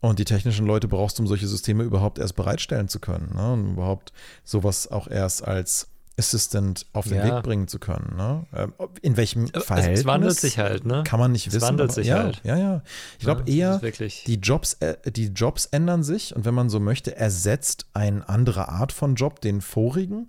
Und 0.00 0.18
die 0.18 0.24
technischen 0.24 0.66
Leute 0.66 0.88
brauchst 0.88 1.18
du, 1.18 1.22
um 1.22 1.28
solche 1.28 1.46
Systeme 1.46 1.84
überhaupt 1.84 2.18
erst 2.18 2.34
bereitstellen 2.34 2.88
zu 2.88 2.98
können. 2.98 3.34
Ne? 3.36 3.52
Und 3.52 3.72
überhaupt 3.74 4.12
sowas 4.44 4.90
auch 4.90 5.06
erst 5.06 5.46
als 5.46 5.91
Assistant 6.18 6.86
auf 6.92 7.08
den 7.08 7.16
ja. 7.16 7.24
Weg 7.24 7.42
bringen 7.42 7.68
zu 7.68 7.78
können. 7.78 8.16
Ne? 8.16 8.44
Ähm, 8.54 8.74
in 9.00 9.16
welchem 9.16 9.48
Verhältnis? 9.48 10.00
Es 10.00 10.06
wandelt 10.06 10.38
sich 10.38 10.58
halt, 10.58 10.84
ne? 10.84 11.02
Kann 11.04 11.18
man 11.18 11.32
nicht 11.32 11.46
es 11.46 11.54
wissen. 11.54 11.64
Es 11.64 11.68
wandelt 11.68 11.92
sich 11.92 12.06
ja, 12.06 12.22
halt. 12.22 12.40
Ja, 12.44 12.56
ja. 12.56 12.82
Ich 13.18 13.24
glaube 13.24 13.50
ja, 13.50 13.80
eher, 13.80 13.92
die 14.26 14.34
Jobs, 14.36 14.74
äh, 14.74 14.96
die 15.10 15.28
Jobs 15.28 15.66
ändern 15.66 16.02
sich 16.02 16.36
und 16.36 16.44
wenn 16.44 16.54
man 16.54 16.68
so 16.68 16.80
möchte, 16.80 17.16
ersetzt 17.16 17.86
eine 17.94 18.28
andere 18.28 18.68
Art 18.68 18.92
von 18.92 19.14
Job 19.14 19.40
den 19.40 19.60
vorigen, 19.60 20.28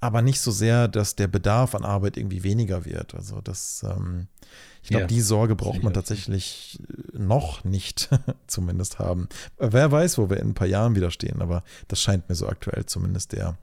aber 0.00 0.22
nicht 0.22 0.40
so 0.40 0.50
sehr, 0.50 0.88
dass 0.88 1.14
der 1.14 1.28
Bedarf 1.28 1.74
an 1.74 1.84
Arbeit 1.84 2.16
irgendwie 2.16 2.42
weniger 2.42 2.84
wird. 2.84 3.14
Also 3.14 3.40
das, 3.40 3.84
ähm, 3.84 4.26
ich 4.82 4.88
glaube, 4.88 5.06
die 5.06 5.20
Sorge 5.20 5.54
braucht 5.54 5.82
man 5.82 5.92
tatsächlich 5.92 6.80
äh, 7.14 7.18
noch 7.18 7.64
nicht 7.64 8.08
zumindest 8.46 8.98
haben. 8.98 9.28
Wer 9.58 9.92
weiß, 9.92 10.18
wo 10.18 10.28
wir 10.28 10.38
in 10.38 10.48
ein 10.48 10.54
paar 10.54 10.66
Jahren 10.66 10.96
wieder 10.96 11.10
stehen, 11.10 11.40
aber 11.40 11.62
das 11.86 12.00
scheint 12.00 12.28
mir 12.28 12.34
so 12.34 12.48
aktuell 12.48 12.86
zumindest 12.86 13.32
der 13.32 13.56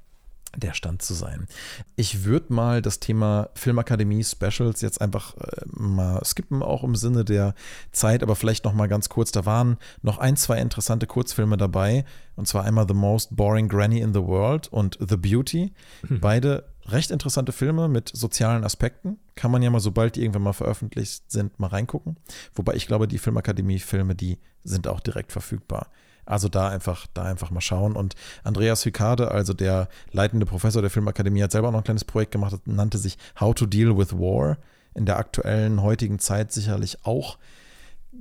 der 0.55 0.73
Stand 0.73 1.01
zu 1.01 1.13
sein. 1.13 1.47
Ich 1.95 2.23
würde 2.23 2.53
mal 2.53 2.81
das 2.81 2.99
Thema 2.99 3.49
Filmakademie 3.55 4.23
Specials 4.23 4.81
jetzt 4.81 5.01
einfach 5.01 5.36
äh, 5.38 5.62
mal 5.65 6.23
skippen, 6.23 6.63
auch 6.63 6.83
im 6.83 6.95
Sinne 6.95 7.25
der 7.25 7.53
Zeit, 7.91 8.23
aber 8.23 8.36
vielleicht 8.36 8.65
noch 8.65 8.73
mal 8.73 8.88
ganz 8.88 9.10
kurz. 9.10 9.31
Da 9.31 9.45
waren 9.45 9.77
noch 10.01 10.17
ein, 10.17 10.38
zwei 10.38 10.60
interessante 10.60 11.07
Kurzfilme 11.07 11.57
dabei, 11.57 12.05
und 12.36 12.47
zwar 12.47 12.63
einmal 12.63 12.86
The 12.88 12.93
Most 12.93 13.36
Boring 13.36 13.67
Granny 13.67 13.99
in 13.99 14.13
the 14.13 14.21
World 14.21 14.67
und 14.67 14.97
The 14.99 15.17
Beauty. 15.17 15.73
Mhm. 16.07 16.19
Beide 16.19 16.69
recht 16.86 17.12
interessante 17.12 17.51
Filme 17.51 17.88
mit 17.88 18.10
sozialen 18.13 18.63
Aspekten. 18.63 19.19
Kann 19.36 19.51
man 19.51 19.62
ja 19.62 19.69
mal, 19.69 19.79
sobald 19.79 20.15
die 20.15 20.21
irgendwann 20.21 20.43
mal 20.43 20.53
veröffentlicht 20.53 21.29
sind, 21.31 21.60
mal 21.60 21.67
reingucken. 21.67 22.17
Wobei 22.55 22.75
ich 22.75 22.88
glaube, 22.88 23.07
die 23.07 23.17
Filmakademie-Filme, 23.17 24.15
die 24.15 24.39
sind 24.63 24.88
auch 24.88 24.99
direkt 24.99 25.31
verfügbar. 25.31 25.91
Also 26.27 26.49
da 26.49 26.69
einfach, 26.69 27.07
da 27.13 27.23
einfach 27.23 27.51
mal 27.51 27.61
schauen. 27.61 27.95
Und 27.95 28.15
Andreas 28.43 28.85
Hykade, 28.85 29.31
also 29.31 29.53
der 29.53 29.87
leitende 30.11 30.45
Professor 30.45 30.81
der 30.81 30.91
Filmakademie, 30.91 31.41
hat 31.41 31.51
selber 31.51 31.71
noch 31.71 31.79
ein 31.79 31.83
kleines 31.83 32.05
Projekt 32.05 32.31
gemacht, 32.31 32.55
nannte 32.65 32.97
sich 32.97 33.17
How 33.39 33.55
to 33.55 33.65
Deal 33.65 33.97
with 33.97 34.13
War. 34.13 34.57
In 34.93 35.05
der 35.05 35.17
aktuellen, 35.17 35.83
heutigen 35.83 36.19
Zeit 36.19 36.51
sicherlich 36.51 37.05
auch 37.05 37.37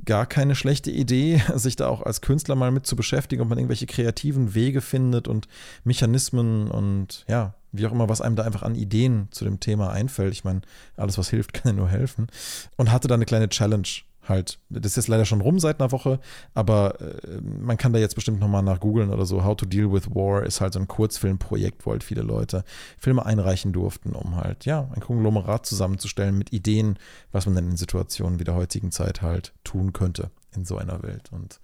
gar 0.04 0.26
keine 0.26 0.54
schlechte 0.54 0.90
Idee, 0.90 1.42
sich 1.54 1.76
da 1.76 1.88
auch 1.88 2.02
als 2.02 2.20
Künstler 2.20 2.54
mal 2.54 2.70
mit 2.70 2.86
zu 2.86 2.96
beschäftigen, 2.96 3.42
ob 3.42 3.48
man 3.48 3.58
irgendwelche 3.58 3.86
kreativen 3.86 4.54
Wege 4.54 4.80
findet 4.80 5.28
und 5.28 5.48
Mechanismen 5.84 6.70
und 6.70 7.24
ja, 7.28 7.54
wie 7.72 7.86
auch 7.86 7.92
immer, 7.92 8.08
was 8.08 8.20
einem 8.20 8.36
da 8.36 8.44
einfach 8.44 8.62
an 8.62 8.74
Ideen 8.74 9.28
zu 9.30 9.44
dem 9.44 9.60
Thema 9.60 9.90
einfällt. 9.90 10.32
Ich 10.32 10.44
meine, 10.44 10.62
alles, 10.96 11.18
was 11.18 11.30
hilft, 11.30 11.52
kann 11.54 11.72
ja 11.72 11.76
nur 11.76 11.88
helfen. 11.88 12.28
Und 12.76 12.92
hatte 12.92 13.08
da 13.08 13.14
eine 13.14 13.26
kleine 13.26 13.48
Challenge 13.48 13.88
halt, 14.28 14.58
das 14.68 14.92
ist 14.92 14.96
jetzt 14.96 15.08
leider 15.08 15.24
schon 15.24 15.40
rum 15.40 15.58
seit 15.58 15.80
einer 15.80 15.92
Woche, 15.92 16.20
aber 16.54 17.00
äh, 17.00 17.40
man 17.40 17.76
kann 17.76 17.92
da 17.92 17.98
jetzt 17.98 18.14
bestimmt 18.14 18.40
nochmal 18.40 18.62
nach 18.62 18.80
googeln 18.80 19.10
oder 19.10 19.26
so. 19.26 19.44
How 19.44 19.56
to 19.56 19.66
Deal 19.66 19.92
with 19.92 20.14
War 20.14 20.44
ist 20.44 20.60
halt 20.60 20.72
so 20.72 20.80
ein 20.80 20.88
Kurzfilmprojekt, 20.88 21.86
wo 21.86 21.92
halt 21.92 22.04
viele 22.04 22.22
Leute 22.22 22.64
Filme 22.98 23.24
einreichen 23.24 23.72
durften, 23.72 24.12
um 24.12 24.36
halt, 24.36 24.64
ja, 24.64 24.88
ein 24.94 25.00
Konglomerat 25.00 25.66
zusammenzustellen 25.66 26.36
mit 26.36 26.52
Ideen, 26.52 26.98
was 27.32 27.46
man 27.46 27.54
dann 27.54 27.70
in 27.70 27.76
Situationen 27.76 28.38
wie 28.38 28.44
der 28.44 28.54
heutigen 28.54 28.90
Zeit 28.92 29.22
halt 29.22 29.52
tun 29.64 29.92
könnte 29.92 30.30
in 30.54 30.64
so 30.64 30.76
einer 30.76 31.02
Welt. 31.02 31.30
Und 31.32 31.60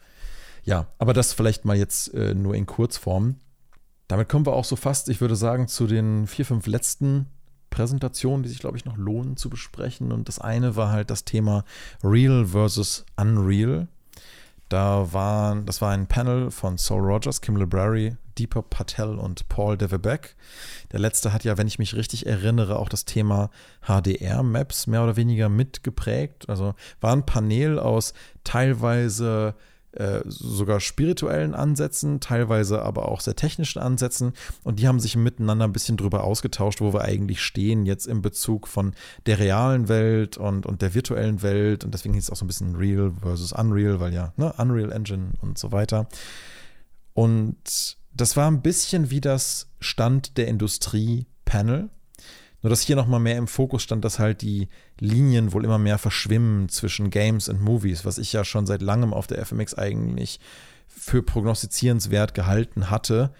ja, 0.64 0.86
aber 0.98 1.12
das 1.12 1.32
vielleicht 1.32 1.64
mal 1.64 1.76
jetzt 1.76 2.14
äh, 2.14 2.34
nur 2.34 2.54
in 2.54 2.66
Kurzform. 2.66 3.36
Damit 4.08 4.28
kommen 4.28 4.46
wir 4.46 4.52
auch 4.52 4.64
so 4.64 4.76
fast, 4.76 5.08
ich 5.08 5.20
würde 5.20 5.36
sagen, 5.36 5.68
zu 5.68 5.86
den 5.86 6.26
vier, 6.26 6.44
fünf 6.44 6.66
letzten 6.66 7.26
Präsentationen, 7.72 8.44
die 8.44 8.50
sich, 8.50 8.60
glaube 8.60 8.76
ich, 8.76 8.84
noch 8.84 8.96
lohnen 8.96 9.36
zu 9.36 9.50
besprechen. 9.50 10.12
Und 10.12 10.28
das 10.28 10.38
eine 10.38 10.76
war 10.76 10.92
halt 10.92 11.10
das 11.10 11.24
Thema 11.24 11.64
Real 12.04 12.46
versus 12.46 13.04
Unreal. 13.16 13.88
Da 14.68 15.12
waren, 15.12 15.66
das 15.66 15.82
war 15.82 15.90
ein 15.90 16.06
Panel 16.06 16.50
von 16.50 16.78
Saul 16.78 17.02
Rogers, 17.02 17.40
Kim 17.40 17.56
Library, 17.56 18.16
Deepa 18.38 18.62
Patel 18.62 19.18
und 19.18 19.48
Paul 19.48 19.76
Devebeck. 19.76 20.36
Der 20.92 21.00
letzte 21.00 21.32
hat 21.32 21.44
ja, 21.44 21.58
wenn 21.58 21.66
ich 21.66 21.78
mich 21.78 21.94
richtig 21.94 22.26
erinnere, 22.26 22.78
auch 22.78 22.88
das 22.88 23.04
Thema 23.04 23.50
HDR-Maps 23.82 24.86
mehr 24.86 25.02
oder 25.02 25.16
weniger 25.16 25.48
mitgeprägt. 25.48 26.48
Also 26.48 26.74
war 27.00 27.12
ein 27.12 27.26
Panel 27.26 27.78
aus 27.78 28.14
teilweise 28.44 29.54
sogar 30.24 30.80
spirituellen 30.80 31.54
Ansätzen, 31.54 32.20
teilweise 32.20 32.82
aber 32.82 33.08
auch 33.08 33.20
sehr 33.20 33.36
technischen 33.36 33.80
Ansätzen. 33.80 34.32
Und 34.62 34.78
die 34.78 34.88
haben 34.88 35.00
sich 35.00 35.16
miteinander 35.16 35.66
ein 35.66 35.72
bisschen 35.72 35.96
drüber 35.96 36.24
ausgetauscht, 36.24 36.80
wo 36.80 36.94
wir 36.94 37.02
eigentlich 37.02 37.42
stehen 37.42 37.84
jetzt 37.84 38.06
in 38.06 38.22
Bezug 38.22 38.68
von 38.68 38.94
der 39.26 39.38
realen 39.38 39.88
Welt 39.88 40.38
und, 40.38 40.64
und 40.64 40.82
der 40.82 40.94
virtuellen 40.94 41.42
Welt. 41.42 41.84
Und 41.84 41.92
deswegen 41.92 42.14
hieß 42.14 42.24
es 42.24 42.30
auch 42.30 42.36
so 42.36 42.44
ein 42.44 42.48
bisschen 42.48 42.76
Real 42.76 43.12
versus 43.20 43.52
Unreal, 43.52 44.00
weil 44.00 44.14
ja, 44.14 44.32
ne, 44.36 44.52
Unreal 44.56 44.92
Engine 44.92 45.32
und 45.42 45.58
so 45.58 45.72
weiter. 45.72 46.08
Und 47.12 47.98
das 48.14 48.36
war 48.36 48.50
ein 48.50 48.62
bisschen 48.62 49.10
wie 49.10 49.20
das 49.20 49.68
Stand 49.80 50.36
der 50.38 50.48
Industrie-Panel. 50.48 51.90
Nur 52.62 52.70
dass 52.70 52.80
hier 52.80 52.96
nochmal 52.96 53.20
mehr 53.20 53.36
im 53.36 53.48
Fokus 53.48 53.82
stand, 53.82 54.04
dass 54.04 54.18
halt 54.18 54.42
die 54.42 54.68
Linien 54.98 55.52
wohl 55.52 55.64
immer 55.64 55.78
mehr 55.78 55.98
verschwimmen 55.98 56.68
zwischen 56.68 57.10
Games 57.10 57.48
und 57.48 57.60
Movies, 57.60 58.04
was 58.04 58.18
ich 58.18 58.32
ja 58.32 58.44
schon 58.44 58.66
seit 58.66 58.82
langem 58.82 59.12
auf 59.12 59.26
der 59.26 59.44
FMX 59.44 59.74
eigentlich 59.74 60.38
für 60.86 61.22
prognostizierenswert 61.22 62.34
gehalten 62.34 62.88
hatte. 62.88 63.32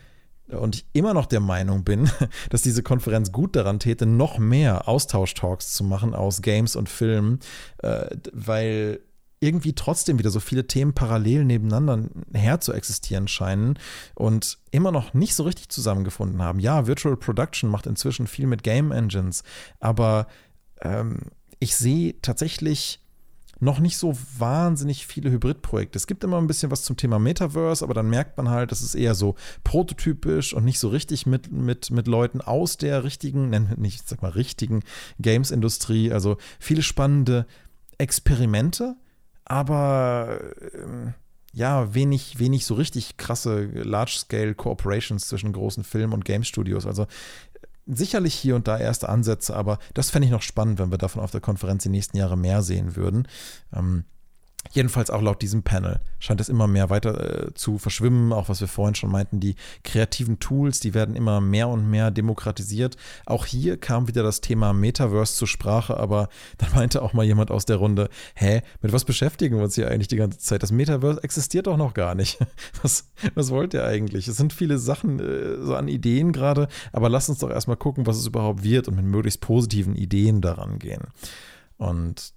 Und 0.49 0.75
ich 0.75 0.87
immer 0.93 1.15
noch 1.15 1.27
der 1.27 1.41
Meinung 1.41 1.85
bin, 1.85 2.11
dass 2.51 2.63
diese 2.63 2.83
Konferenz 2.83 3.31
gut 3.31 3.55
daran 3.55 3.79
täte, 3.79 4.07
noch 4.07 4.39
mehr 4.39 4.89
Austauschtalks 4.89 5.73
zu 5.73 5.85
machen 5.85 6.15
aus 6.15 6.43
Games 6.43 6.75
und 6.75 6.89
Filmen, 6.89 7.39
äh, 7.79 8.07
weil 8.33 9.01
irgendwie 9.43 9.75
trotzdem 9.75 10.19
wieder 10.19 10.31
so 10.31 10.41
viele 10.41 10.67
Themen 10.67 10.95
parallel 10.95 11.45
nebeneinander 11.45 12.09
her 12.33 12.61
zu 12.61 12.73
existieren 12.73 13.27
scheinen 13.27 13.79
und 14.15 14.59
immer 14.71 14.93
noch 14.93 15.15
nicht 15.15 15.35
so 15.35 15.43
richtig 15.43 15.69
zusammengefunden 15.69 16.41
haben. 16.41 16.61
Ja, 16.61 16.87
Virtual 16.87 17.17
Production 17.17 17.69
macht 17.69 17.87
inzwischen 17.87 18.29
viel 18.29 18.47
mit 18.47 18.63
Game 18.63 18.93
Engines, 18.93 19.43
aber 19.81 20.29
ähm, 20.81 21.19
ich 21.59 21.77
sehe 21.77 22.15
tatsächlich 22.23 23.01
noch 23.59 23.79
nicht 23.79 23.97
so 23.97 24.17
wahnsinnig 24.39 25.07
viele 25.07 25.31
Hybridprojekte. 25.31 25.97
Es 25.97 26.09
gibt 26.09 26.25
immer 26.25 26.39
ein 26.39 26.49
bisschen 26.49 26.71
was 26.71 26.83
zum 26.83 26.97
Thema 26.97 27.19
Metaverse, 27.19 27.85
aber 27.85 27.95
dann 27.95 28.11
merkt 28.11 28.37
man 28.37 28.49
halt, 28.49 28.73
das 28.73 28.83
ist 28.83 28.95
eher 28.95 29.15
so 29.15 29.37
prototypisch 29.63 30.53
und 30.53 30.65
nicht 30.65 30.81
so 30.81 30.89
richtig 30.89 31.27
mit, 31.27 31.51
mit, 31.53 31.91
mit 31.91 32.07
Leuten 32.09 32.41
aus 32.41 32.77
der 32.77 33.05
richtigen, 33.05 33.51
nenn 33.51 33.75
nicht, 33.77 34.09
sag 34.09 34.23
mal, 34.23 34.33
richtigen 34.33 34.83
Games-Industrie. 35.21 36.13
Also 36.13 36.39
viele 36.59 36.83
spannende 36.83 37.47
Experimente, 37.99 38.97
aber 39.45 40.41
ähm, 40.75 41.15
ja, 41.53 41.95
wenig, 41.95 42.39
wenig 42.39 42.65
so 42.65 42.75
richtig 42.75 43.17
krasse 43.19 43.65
Large-Scale 43.65 44.55
Cooperations 44.55 45.29
zwischen 45.29 45.53
großen 45.53 45.85
Film- 45.85 46.13
und 46.13 46.25
Game-Studios. 46.25 46.87
Also 46.87 47.07
sicherlich 47.87 48.35
hier 48.35 48.57
und 48.57 48.69
da 48.69 48.79
erste 48.79 49.09
Ansätze, 49.09 49.55
aber 49.55 49.79
das 49.95 50.11
fände 50.11 50.27
ich 50.27 50.33
noch 50.33 50.43
spannend, 50.43 50.79
wenn 50.79 50.91
wir 50.91 50.99
davon 50.99 51.23
auf 51.23 51.31
der 51.31 51.41
Konferenz 51.41 51.83
die 51.83 51.91
nächsten 51.91 52.17
Jahre 52.17 52.39
mehr 52.39 52.63
sehen 52.63 52.97
würden. 52.97 53.29
Ähm, 53.75 54.05
Jedenfalls 54.71 55.11
auch 55.11 55.21
laut 55.21 55.43
diesem 55.43 55.63
Panel 55.63 56.01
scheint 56.19 56.41
es 56.41 56.49
immer 56.49 56.67
mehr 56.67 56.89
weiter 56.89 57.49
äh, 57.49 57.55
zu 57.55 57.79
verschwimmen. 57.79 58.33
Auch 58.33 58.49
was 58.49 58.61
wir 58.61 58.69
vorhin 58.69 58.95
schon 58.95 59.11
meinten, 59.11 59.41
die 59.41 59.57
kreativen 59.83 60.39
Tools, 60.39 60.81
die 60.81 60.95
werden 60.95 61.17
immer 61.17 61.41
mehr 61.41 61.69
und 61.69 61.91
mehr 61.91 62.11
demokratisiert. 62.11 62.97
Auch 63.27 63.45
hier 63.45 63.77
kam 63.77 64.09
wieder 64.09 64.23
das 64.23 64.41
Thema 64.41 64.73
Metaverse 64.73 65.35
zur 65.35 65.49
Sprache, 65.49 65.97
aber 65.97 66.29
dann 66.59 66.71
meinte 66.75 67.03
auch 67.03 67.13
mal 67.13 67.25
jemand 67.25 67.51
aus 67.51 67.67
der 67.67 67.77
Runde, 67.77 68.09
hä, 68.35 68.63
mit 68.81 68.93
was 68.93 69.05
beschäftigen 69.05 69.57
wir 69.57 69.65
uns 69.65 69.75
hier 69.75 69.91
eigentlich 69.91 70.09
die 70.09 70.17
ganze 70.17 70.39
Zeit? 70.39 70.63
Das 70.63 70.73
Metaverse 70.73 71.23
existiert 71.23 71.67
doch 71.67 71.77
noch 71.77 71.93
gar 71.93 72.15
nicht. 72.15 72.39
Was, 72.83 73.09
was 73.35 73.51
wollt 73.51 73.75
ihr 73.75 73.85
eigentlich? 73.85 74.27
Es 74.29 74.37
sind 74.37 74.53
viele 74.53 74.79
Sachen 74.79 75.21
äh, 75.21 75.63
so 75.63 75.75
an 75.75 75.89
Ideen 75.89 76.33
gerade, 76.33 76.69
aber 76.93 77.09
lasst 77.09 77.29
uns 77.29 77.39
doch 77.39 77.51
erstmal 77.51 77.77
gucken, 77.77 78.07
was 78.07 78.17
es 78.17 78.27
überhaupt 78.27 78.63
wird 78.63 78.89
und 78.89 78.97
mit 78.97 79.05
möglichst 79.05 79.41
positiven 79.41 79.95
Ideen 79.95 80.41
daran 80.41 80.79
gehen. 80.79 81.03
Und 81.77 82.33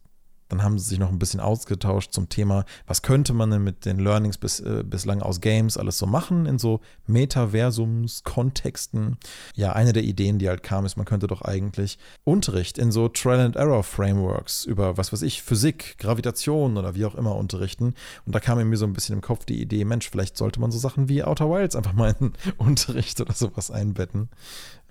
dann 0.50 0.64
haben 0.64 0.78
sie 0.78 0.90
sich 0.90 1.00
noch 1.00 1.10
ein 1.10 1.20
bisschen 1.20 1.40
ausgetauscht 1.40 2.12
zum 2.14 2.30
Thema, 2.30 2.66
was 2.86 3.02
könnte 3.02 3.34
man 3.34 3.52
denn 3.52 3.64
mit 3.64 3.86
den 3.86 4.00
Learnings 4.00 4.38
bis, 4.38 4.60
äh, 4.60 4.84
bislang 4.86 5.22
aus 5.22 5.40
Games 5.42 5.78
alles 5.78 5.98
so 5.98 6.06
machen 6.06 6.46
in 6.46 6.60
so 6.60 6.82
Metaversums-Kontexten. 7.08 9.18
Ja, 9.56 9.74
eine 9.74 9.94
der 9.94 10.04
Ideen, 10.04 10.40
die 10.40 10.48
halt 10.48 10.64
kam, 10.64 10.86
ist, 10.86 10.98
man 10.98 11.06
könnte 11.06 11.28
doch 11.28 11.42
eigentlich 11.42 11.98
Unterricht 12.24 12.78
in 12.78 12.92
so 12.92 13.08
Trial-and-Error-Frameworks 13.08 14.66
über, 14.66 14.98
was 14.98 15.12
weiß 15.12 15.24
ich, 15.24 15.42
Physik, 15.42 15.98
Gravitation 15.98 16.78
oder 16.78 16.96
wie 16.96 17.06
auch 17.06 17.16
immer 17.16 17.36
unterrichten. 17.36 17.96
Und 18.26 18.36
da 18.36 18.40
kam 18.40 18.66
mir 18.66 18.78
so 18.78 18.86
ein 18.86 18.94
bisschen 18.94 19.16
im 19.16 19.22
Kopf 19.22 19.46
die 19.46 19.62
Idee, 19.62 19.86
Mensch, 19.86 20.10
vielleicht 20.10 20.38
sollte 20.38 20.60
man 20.60 20.72
so 20.72 20.78
Sachen 20.78 21.10
wie 21.10 21.24
Outer 21.24 21.50
Wilds 21.50 21.76
einfach 21.76 21.94
mal 21.94 22.16
in 22.20 22.34
Unterricht 22.58 23.20
oder 23.20 23.34
sowas 23.34 23.72
einbetten 23.72 24.30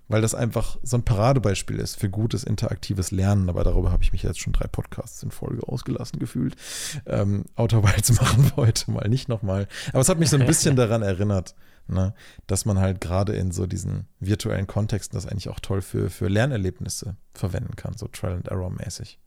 weil 0.09 0.21
das 0.21 0.35
einfach 0.35 0.79
so 0.83 0.97
ein 0.97 1.05
Paradebeispiel 1.05 1.79
ist 1.79 1.99
für 1.99 2.11
gutes 2.11 2.45
interaktives 2.45 3.11
Lernen. 3.11 3.49
Aber 3.49 3.65
darüber 3.65 3.91
habe 3.91 4.03
ich 4.03 4.13
mich 4.13 4.23
jetzt 4.23 4.41
schon 4.41 4.53
drei 4.53 4.67
Podcasts 4.67 5.23
in 5.23 5.31
Folge 5.31 5.67
ausgelassen 5.67 6.19
gefühlt. 6.19 6.57
Ähm, 7.07 7.45
Wilds 7.57 8.13
machen 8.21 8.45
wir 8.45 8.57
heute 8.57 8.91
mal 8.91 9.09
nicht 9.09 9.29
nochmal. 9.29 9.67
Aber 9.91 10.01
es 10.01 10.09
hat 10.09 10.19
mich 10.19 10.31
so 10.31 10.37
ein 10.37 10.47
bisschen 10.47 10.77
daran 10.77 11.03
erinnert, 11.03 11.55
ne, 11.87 12.15
dass 12.47 12.65
man 12.65 12.79
halt 12.79 13.01
gerade 13.01 13.35
in 13.35 13.51
so 13.51 13.67
diesen 13.67 14.07
virtuellen 14.21 14.67
Kontexten 14.67 15.17
das 15.17 15.27
eigentlich 15.27 15.49
auch 15.49 15.61
toll 15.61 15.81
für, 15.83 16.11
für 16.11 16.29
Lernerlebnisse 16.29 17.17
verwenden 17.33 17.77
kann, 17.77 17.97
so 17.97 18.09
Trial 18.09 18.35
and 18.35 18.49
Error 18.49 18.71
mäßig. 18.71 19.19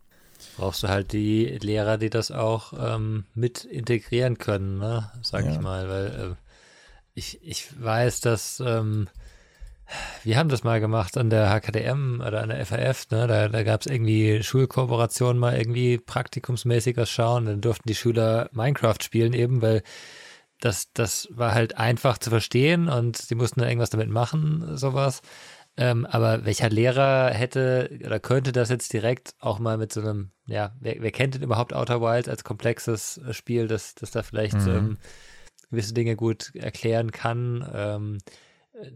Brauchst 0.57 0.83
du 0.83 0.87
halt 0.87 1.13
die 1.13 1.45
Lehrer, 1.61 1.97
die 1.97 2.11
das 2.11 2.29
auch 2.29 2.73
ähm, 2.77 3.25
mit 3.33 3.65
integrieren 3.65 4.37
können, 4.37 4.77
ne? 4.77 5.11
sag 5.23 5.45
ja. 5.45 5.51
ich 5.51 5.59
mal, 5.59 5.89
weil 5.89 6.05
äh, 6.05 6.35
ich, 7.15 7.43
ich 7.43 7.81
weiß, 7.81 8.21
dass 8.21 8.61
ähm, 8.63 9.09
wir 10.23 10.37
haben 10.37 10.49
das 10.49 10.63
mal 10.63 10.79
gemacht 10.79 11.17
an 11.17 11.29
der 11.29 11.49
HKDM 11.49 12.21
oder 12.25 12.41
an 12.41 12.49
der 12.49 12.65
FAF, 12.65 13.09
ne? 13.09 13.27
Da, 13.27 13.47
da 13.47 13.63
gab 13.63 13.81
es 13.81 13.87
irgendwie 13.87 14.43
Schulkooperationen 14.43 15.39
mal 15.39 15.57
irgendwie 15.57 15.97
praktikumsmäßig 15.97 16.97
was 16.97 17.09
schauen. 17.09 17.45
Dann 17.45 17.61
durften 17.61 17.87
die 17.87 17.95
Schüler 17.95 18.49
Minecraft 18.51 19.01
spielen, 19.01 19.33
eben, 19.33 19.61
weil 19.61 19.83
das, 20.59 20.91
das 20.93 21.27
war 21.31 21.53
halt 21.53 21.77
einfach 21.77 22.17
zu 22.17 22.29
verstehen 22.29 22.89
und 22.89 23.17
sie 23.17 23.35
mussten 23.35 23.59
dann 23.59 23.69
irgendwas 23.69 23.91
damit 23.91 24.09
machen, 24.09 24.77
sowas. 24.77 25.21
Ähm, 25.79 26.07
aber 26.07 26.43
welcher 26.43 26.69
Lehrer 26.69 27.29
hätte 27.29 27.99
oder 28.03 28.19
könnte 28.19 28.51
das 28.51 28.69
jetzt 28.69 28.93
direkt 28.93 29.35
auch 29.39 29.59
mal 29.59 29.77
mit 29.77 29.93
so 29.93 30.01
einem, 30.01 30.31
ja, 30.47 30.75
wer, 30.79 30.95
wer 30.99 31.11
kennt 31.11 31.35
denn 31.35 31.43
überhaupt 31.43 31.71
Outer 31.73 32.01
Wilds 32.01 32.27
als 32.27 32.43
komplexes 32.43 33.21
Spiel, 33.31 33.67
das, 33.67 33.93
das 33.93 34.09
da 34.09 34.23
vielleicht 34.23 34.55
mhm. 34.55 34.67
ähm, 34.67 34.97
gewisse 35.69 35.93
Dinge 35.93 36.15
gut 36.15 36.55
erklären 36.55 37.11
kann? 37.11 37.69
Ähm, 37.71 38.17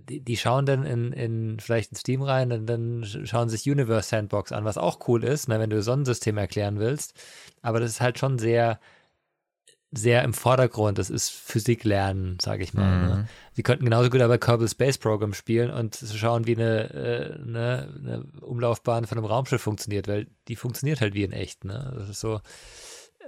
die, 0.10 0.22
die 0.22 0.38
schauen 0.38 0.66
dann 0.66 0.86
in, 0.86 1.12
in 1.12 1.60
vielleicht 1.60 1.92
in 1.92 1.98
Steam 1.98 2.22
rein 2.22 2.52
und 2.52 2.68
dann 2.68 3.04
schauen 3.04 3.50
sich 3.50 3.70
Universe 3.70 4.10
Sandbox 4.10 4.52
an, 4.52 4.66
was 4.66 4.78
auch 4.78 5.08
cool 5.08 5.24
ist, 5.24 5.48
ne, 5.48 5.60
wenn 5.60 5.70
du 5.70 5.82
Sonnensystem 5.82 6.38
erklären 6.38 6.80
willst. 6.80 7.14
Aber 7.62 7.80
das 7.80 7.92
ist 7.92 8.02
halt 8.02 8.20
schon 8.20 8.38
sehr, 8.38 8.80
sehr 9.92 10.24
im 10.24 10.34
Vordergrund. 10.34 10.98
Das 10.98 11.10
ist 11.10 11.30
Physik 11.30 11.84
lernen, 11.84 12.38
sage 12.40 12.64
ich 12.64 12.74
mal. 12.74 12.90
Ne? 12.90 13.04
Mhm. 13.04 13.10
Ne? 13.22 13.28
Sie 13.54 13.64
könnten 13.64 13.86
genauso 13.86 14.10
gut 14.10 14.22
aber 14.22 14.38
Kerbal 14.38 14.70
Space 14.70 14.98
Program 14.98 15.34
spielen 15.34 15.72
und 15.72 15.96
schauen, 15.96 16.46
wie 16.46 16.56
eine, 16.56 16.94
äh, 16.94 17.34
eine, 17.34 17.90
eine, 18.00 18.24
Umlaufbahn 18.42 19.06
von 19.06 19.18
einem 19.18 19.28
Raumschiff 19.28 19.62
funktioniert, 19.62 20.08
weil 20.08 20.28
die 20.48 20.56
funktioniert 20.56 21.02
halt 21.02 21.14
wie 21.14 21.24
in 21.24 21.32
echt. 21.32 21.66
Ne? 21.66 21.94
Das 21.98 22.10
ist 22.10 22.20
so. 22.20 22.42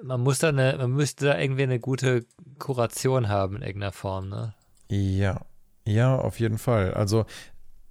Man 0.02 0.22
muss 0.22 0.40
da 0.40 0.50
eine, 0.50 0.76
man 0.78 0.92
müsste 0.92 1.26
da 1.28 1.40
irgendwie 1.40 1.64
eine 1.64 1.80
gute 1.80 2.26
Kuration 2.60 3.30
haben 3.30 3.58
in 3.58 3.62
irgendeiner 3.62 3.92
Form, 3.92 4.28
ne? 4.28 4.54
Ja, 4.90 5.40
ja, 5.86 6.16
auf 6.16 6.40
jeden 6.40 6.58
Fall. 6.58 6.94
Also, 6.94 7.26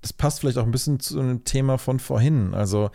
das 0.00 0.12
passt 0.12 0.40
vielleicht 0.40 0.58
auch 0.58 0.64
ein 0.64 0.72
bisschen 0.72 1.00
zu 1.00 1.20
einem 1.20 1.44
Thema 1.44 1.78
von 1.78 2.00
vorhin. 2.00 2.54
Also, 2.54 2.90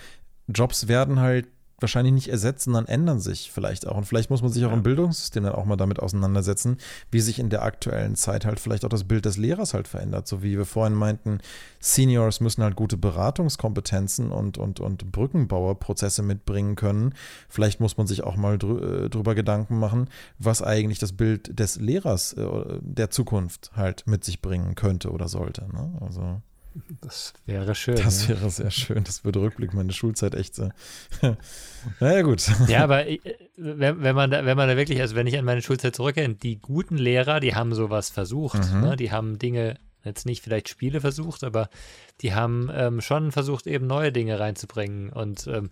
Jobs 0.48 0.88
werden 0.88 1.20
halt 1.20 1.48
wahrscheinlich 1.80 2.14
nicht 2.14 2.30
ersetzen, 2.30 2.74
dann 2.74 2.88
ändern 2.88 3.20
sich 3.20 3.52
vielleicht 3.52 3.88
auch. 3.88 3.98
Und 3.98 4.06
vielleicht 4.06 4.30
muss 4.30 4.42
man 4.42 4.52
sich 4.52 4.66
auch 4.66 4.74
im 4.74 4.84
Bildungssystem 4.84 5.44
dann 5.44 5.54
auch 5.54 5.66
mal 5.66 5.76
damit 5.76 6.00
auseinandersetzen, 6.00 6.78
wie 7.12 7.20
sich 7.20 7.38
in 7.38 7.50
der 7.50 7.62
aktuellen 7.64 8.16
Zeit 8.16 8.46
halt 8.46 8.60
vielleicht 8.60 8.84
auch 8.84 8.90
das 8.90 9.04
Bild 9.04 9.26
des 9.26 9.38
Lehrers 9.38 9.74
halt 9.74 9.88
verändert. 9.88 10.28
So 10.28 10.42
wie 10.42 10.58
wir 10.58 10.66
vorhin 10.66 10.96
meinten, 10.96 11.40
Seniors 11.80 12.40
müssen 12.40 12.64
halt 12.64 12.76
gute 12.76 12.98
Beratungskompetenzen 12.98 14.32
und, 14.32 14.58
und, 14.58 14.80
und 14.80 15.12
Brückenbauerprozesse 15.12 16.24
mitbringen 16.24 16.76
können. 16.76 17.14
Vielleicht 17.48 17.80
muss 17.80 17.98
man 17.98 18.08
sich 18.08 18.24
auch 18.24 18.38
mal 18.38 18.58
drü 18.58 19.06
äh, 19.06 19.10
drüber 19.10 19.36
Gedanken 19.36 19.78
machen, 19.78 20.10
was 20.40 20.64
eigentlich 20.64 21.00
das 21.00 21.14
Bild 21.14 21.60
des 21.60 21.80
Lehrers 21.80 22.34
äh, 22.34 22.48
der 22.82 23.12
Zukunft 23.12 23.72
halt 23.76 24.08
mit 24.08 24.24
sich 24.24 24.42
bringen 24.42 24.74
könnte 24.76 25.12
oder 25.12 25.28
sollte. 25.28 25.68
Ne? 25.74 25.98
Also. 26.02 26.42
Das 27.02 27.34
wäre 27.46 27.76
schön. 27.76 27.96
Das 27.96 28.24
ja. 28.24 28.30
wäre 28.30 28.50
sehr 28.50 28.72
schön. 28.72 29.04
Das 29.04 29.24
würde 29.24 29.42
Rückblick 29.42 29.74
meine 29.74 29.94
Schulzeit 29.94 30.36
echt 30.36 30.56
so. 30.56 30.70
naja, 32.00 32.22
gut. 32.22 32.44
Ja, 32.68 32.84
aber 32.84 33.08
äh, 33.08 33.20
wenn, 33.56 34.02
wenn, 34.02 34.16
man 34.16 34.32
da, 34.32 34.46
wenn 34.46 34.58
man 34.58 34.68
da 34.68 34.78
wirklich, 34.78 35.02
also 35.02 35.16
wenn 35.16 35.28
ich 35.28 35.38
an 35.38 35.46
meine 35.46 35.62
Schulzeit 35.62 35.96
zurückgehe, 35.96 36.30
die 36.30 36.60
guten 36.60 36.98
Lehrer, 36.98 37.40
die 37.40 37.56
haben 37.56 37.74
sowas 37.74 38.10
versucht. 38.10 38.72
Mhm. 38.72 38.82
Ne? 38.82 38.96
Die 38.96 39.12
haben 39.12 39.40
Dinge, 39.40 39.78
jetzt 40.04 40.26
nicht 40.26 40.44
vielleicht 40.44 40.70
Spiele 40.70 41.02
versucht, 41.02 41.44
aber 41.44 41.70
die 42.22 42.34
haben 42.34 42.70
ähm, 42.74 43.02
schon 43.02 43.32
versucht, 43.32 43.68
eben 43.68 43.88
neue 43.88 44.12
Dinge 44.12 44.40
reinzubringen. 44.40 45.10
Und 45.10 45.48
ähm, 45.48 45.70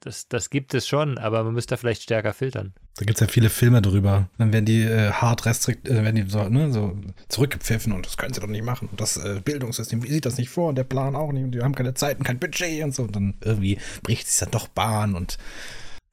das, 0.00 0.28
das 0.28 0.50
gibt 0.50 0.74
es 0.74 0.86
schon, 0.86 1.18
aber 1.18 1.44
man 1.44 1.54
müsste 1.54 1.76
vielleicht 1.76 2.02
stärker 2.02 2.32
filtern. 2.32 2.74
Da 2.96 3.04
gibt 3.04 3.18
es 3.18 3.20
ja 3.20 3.28
viele 3.28 3.50
Filme 3.50 3.82
drüber. 3.82 4.28
Dann 4.38 4.52
werden 4.52 4.64
die 4.64 4.82
äh, 4.82 5.10
hart 5.10 5.44
restrikt, 5.44 5.86
äh, 5.88 6.02
werden 6.02 6.16
die 6.16 6.30
so, 6.30 6.48
ne, 6.48 6.72
so 6.72 6.98
zurückgepfiffen 7.28 7.92
und 7.92 8.06
das 8.06 8.16
können 8.16 8.32
sie 8.32 8.40
doch 8.40 8.48
nicht 8.48 8.64
machen. 8.64 8.88
Und 8.90 9.00
das 9.00 9.16
äh, 9.18 9.40
Bildungssystem 9.44 10.00
sieht 10.00 10.24
das 10.24 10.38
nicht 10.38 10.48
vor 10.48 10.70
und 10.70 10.76
der 10.76 10.84
Plan 10.84 11.14
auch 11.14 11.32
nicht. 11.32 11.44
Und 11.44 11.52
die 11.52 11.60
haben 11.60 11.74
keine 11.74 11.94
Zeit 11.94 12.18
und 12.18 12.24
kein 12.24 12.38
Budget 12.38 12.82
und 12.82 12.94
so. 12.94 13.02
Und 13.02 13.14
dann 13.14 13.34
irgendwie 13.42 13.78
bricht 14.02 14.26
sich 14.26 14.38
dann 14.38 14.50
doch 14.50 14.68
Bahn 14.68 15.14
und 15.14 15.36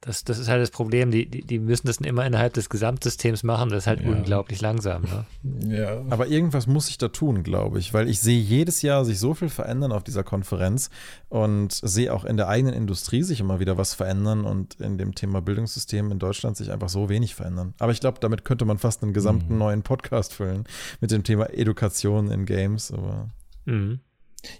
das, 0.04 0.22
das 0.22 0.38
ist 0.38 0.48
halt 0.48 0.60
das 0.60 0.70
Problem. 0.70 1.10
Die, 1.10 1.24
die, 1.24 1.42
die 1.42 1.58
müssen 1.58 1.86
das 1.86 1.96
immer 1.96 2.26
innerhalb 2.26 2.52
des 2.52 2.68
Gesamtsystems 2.68 3.42
machen. 3.42 3.70
Das 3.70 3.84
ist 3.84 3.86
halt 3.86 4.02
ja. 4.02 4.10
unglaublich 4.10 4.60
langsam. 4.60 5.02
Ne? 5.02 5.76
Ja. 5.76 6.02
Aber 6.10 6.26
irgendwas 6.26 6.66
muss 6.66 6.90
ich 6.90 6.98
da 6.98 7.08
tun, 7.08 7.42
glaube 7.42 7.78
ich, 7.78 7.94
weil 7.94 8.08
ich 8.08 8.20
sehe 8.20 8.38
jedes 8.38 8.82
Jahr 8.82 9.06
sich 9.06 9.18
so 9.18 9.32
viel 9.32 9.48
verändern 9.48 9.92
auf 9.92 10.04
dieser 10.04 10.22
Konferenz 10.22 10.90
und 11.30 11.72
sehe 11.72 12.12
auch 12.12 12.26
in 12.26 12.36
der 12.36 12.48
eigenen 12.48 12.74
Industrie 12.74 13.22
sich 13.22 13.40
immer 13.40 13.60
wieder 13.60 13.78
was 13.78 13.94
verändern 13.94 14.44
und 14.44 14.78
in 14.78 14.98
dem 14.98 15.14
Thema 15.14 15.40
Bildungssystem 15.40 16.12
in 16.12 16.18
Deutschland 16.18 16.58
sich 16.58 16.70
einfach 16.70 16.90
so 16.90 17.08
wenig 17.08 17.34
verändern. 17.34 17.72
Aber 17.78 17.92
ich 17.92 18.00
glaube, 18.00 18.18
damit 18.20 18.44
könnte 18.44 18.66
man 18.66 18.76
fast 18.76 19.02
einen 19.02 19.14
gesamten 19.14 19.54
mhm. 19.54 19.58
neuen 19.58 19.82
Podcast 19.82 20.34
füllen 20.34 20.64
mit 21.00 21.12
dem 21.12 21.24
Thema 21.24 21.46
Education 21.46 22.30
in 22.30 22.44
Games. 22.44 22.92
Aber 22.92 23.30
mhm. 23.64 24.00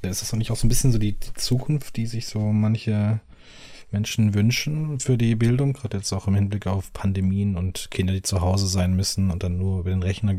Ja, 0.03 0.09
ist 0.09 0.23
das 0.23 0.31
doch 0.31 0.39
nicht 0.39 0.51
auch 0.51 0.57
so 0.57 0.67
ein 0.67 0.71
bisschen 0.71 0.93
so 0.93 0.99
die, 0.99 1.19
die 1.19 1.35
Zukunft, 1.35 1.97
die 1.97 2.07
sich 2.07 2.29
so 2.29 2.41
manche 2.41 3.21
Menschen 3.95 4.35
wünschen 4.35 4.99
für 4.99 5.17
die 5.17 5.37
Bildung, 5.37 5.73
gerade 5.73 5.99
jetzt 5.99 6.13
auch 6.13 6.27
im 6.27 6.35
Hinblick 6.35 6.67
auf 6.67 6.93
Pandemien 6.93 7.57
und 7.57 7.91
Kinder, 7.93 8.13
die 8.13 8.23
zu 8.23 8.41
Hause 8.41 8.67
sein 8.67 8.95
müssen 8.95 9.31
und 9.31 9.45
dann 9.45 9.57
nur 9.57 9.81
über 9.81 9.91
den 9.91 10.03
Rechner 10.03 10.35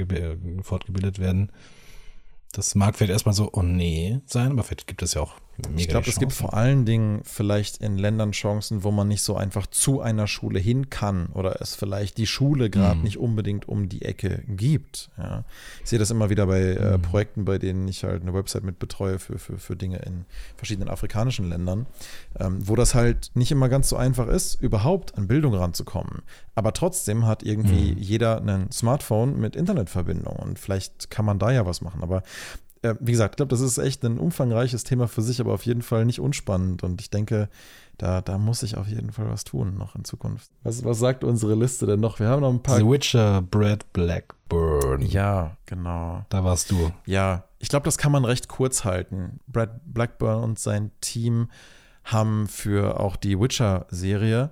fortgebildet 0.61 1.19
werden. 1.19 1.51
Das 2.51 2.75
mag 2.75 2.95
vielleicht 2.95 3.11
erstmal 3.11 3.33
so, 3.33 3.49
oh 3.53 3.61
nee, 3.61 4.19
sein, 4.25 4.51
aber 4.51 4.63
vielleicht 4.63 4.87
gibt 4.87 5.01
es 5.01 5.13
ja 5.13 5.21
auch 5.21 5.35
Mega 5.57 5.79
ich 5.79 5.87
glaube, 5.87 6.09
es 6.09 6.19
gibt 6.19 6.33
vor 6.33 6.53
allen 6.53 6.85
Dingen 6.85 7.21
vielleicht 7.23 7.77
in 7.77 7.97
Ländern 7.97 8.31
Chancen, 8.31 8.83
wo 8.83 8.91
man 8.91 9.07
nicht 9.07 9.21
so 9.21 9.35
einfach 9.35 9.67
zu 9.67 10.01
einer 10.01 10.27
Schule 10.27 10.59
hin 10.59 10.89
kann 10.89 11.27
oder 11.27 11.61
es 11.61 11.75
vielleicht 11.75 12.17
die 12.17 12.27
Schule 12.27 12.69
gerade 12.69 12.97
mhm. 12.97 13.03
nicht 13.03 13.17
unbedingt 13.17 13.67
um 13.67 13.87
die 13.87 14.01
Ecke 14.01 14.43
gibt. 14.47 15.09
Ja. 15.17 15.45
Ich 15.83 15.89
sehe 15.89 15.99
das 15.99 16.11
immer 16.11 16.29
wieder 16.29 16.47
bei 16.47 16.61
äh, 16.61 16.97
mhm. 16.97 17.01
Projekten, 17.01 17.45
bei 17.45 17.57
denen 17.57 17.87
ich 17.87 18.03
halt 18.03 18.21
eine 18.21 18.33
Website 18.33 18.63
mit 18.63 18.79
betreue 18.79 19.17
für, 19.17 19.39
für, 19.39 19.57
für 19.57 19.75
Dinge 19.75 19.99
in 19.99 20.25
verschiedenen 20.57 20.89
afrikanischen 20.89 21.47
Ländern, 21.47 21.85
ähm, 22.37 22.67
wo 22.67 22.75
das 22.75 22.93
halt 22.93 23.31
nicht 23.33 23.51
immer 23.51 23.69
ganz 23.69 23.87
so 23.87 23.95
einfach 23.95 24.27
ist, 24.27 24.61
überhaupt 24.61 25.17
an 25.17 25.27
Bildung 25.27 25.53
ranzukommen. 25.53 26.21
Aber 26.55 26.73
trotzdem 26.73 27.25
hat 27.25 27.43
irgendwie 27.43 27.93
mhm. 27.93 27.97
jeder 27.97 28.41
ein 28.41 28.71
Smartphone 28.71 29.39
mit 29.39 29.55
Internetverbindung 29.55 30.35
und 30.35 30.59
vielleicht 30.59 31.09
kann 31.09 31.25
man 31.25 31.39
da 31.39 31.51
ja 31.51 31.65
was 31.65 31.81
machen. 31.81 32.03
Aber 32.03 32.23
äh, 32.85 32.95
wie 32.99 33.11
gesagt, 33.11 33.33
ich 33.33 33.37
glaube, 33.37 33.49
das 33.49 33.61
ist 33.61 33.77
echt 33.77 34.03
ein 34.05 34.19
umfangreiches 34.19 34.83
Thema 34.83 35.07
für 35.07 35.21
sich, 35.21 35.39
aber 35.41 35.53
auf 35.53 35.65
jeden 35.65 35.81
Fall 35.81 36.05
nicht 36.05 36.19
unspannend. 36.19 36.83
Und 36.83 37.01
ich 37.01 37.09
denke, 37.09 37.49
da, 37.97 38.21
da 38.21 38.37
muss 38.37 38.63
ich 38.63 38.77
auf 38.77 38.87
jeden 38.87 39.11
Fall 39.11 39.29
was 39.29 39.43
tun 39.43 39.77
noch 39.77 39.95
in 39.95 40.03
Zukunft. 40.03 40.51
Was, 40.63 40.83
was 40.83 40.99
sagt 40.99 41.23
unsere 41.23 41.55
Liste 41.55 41.85
denn 41.85 41.99
noch? 41.99 42.19
Wir 42.19 42.27
haben 42.27 42.41
noch 42.41 42.51
ein 42.51 42.61
paar. 42.61 42.77
The 42.77 42.85
Witcher, 42.85 43.41
Brad 43.41 43.91
Blackburn. 43.93 45.01
Ja, 45.01 45.57
genau. 45.65 46.25
Da 46.29 46.43
warst 46.43 46.71
du. 46.71 46.91
Ja, 47.05 47.45
ich 47.59 47.69
glaube, 47.69 47.85
das 47.85 47.97
kann 47.97 48.11
man 48.11 48.25
recht 48.25 48.47
kurz 48.47 48.83
halten. 48.83 49.39
Brad 49.47 49.81
Blackburn 49.85 50.43
und 50.43 50.59
sein 50.59 50.91
Team 51.01 51.49
haben 52.03 52.47
für 52.47 52.99
auch 52.99 53.15
die 53.15 53.39
Witcher-Serie 53.39 54.51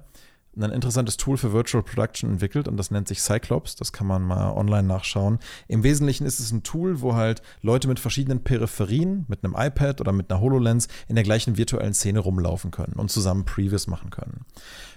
ein 0.55 0.71
interessantes 0.71 1.17
Tool 1.17 1.37
für 1.37 1.53
Virtual 1.53 1.83
Production 1.83 2.31
entwickelt 2.31 2.67
und 2.67 2.77
das 2.77 2.91
nennt 2.91 3.07
sich 3.07 3.21
Cyclops. 3.21 3.75
Das 3.75 3.91
kann 3.91 4.07
man 4.07 4.23
mal 4.23 4.51
online 4.51 4.87
nachschauen. 4.87 5.39
Im 5.67 5.83
Wesentlichen 5.83 6.25
ist 6.25 6.39
es 6.39 6.51
ein 6.51 6.63
Tool, 6.63 7.01
wo 7.01 7.15
halt 7.15 7.41
Leute 7.61 7.87
mit 7.87 7.99
verschiedenen 7.99 8.43
Peripherien, 8.43 9.25
mit 9.27 9.43
einem 9.43 9.55
iPad 9.57 10.01
oder 10.01 10.11
mit 10.11 10.31
einer 10.31 10.41
HoloLens 10.41 10.87
in 11.07 11.15
der 11.15 11.23
gleichen 11.23 11.57
virtuellen 11.57 11.93
Szene 11.93 12.19
rumlaufen 12.19 12.71
können 12.71 12.93
und 12.93 13.11
zusammen 13.11 13.45
Previews 13.45 13.87
machen 13.87 14.09
können. 14.09 14.45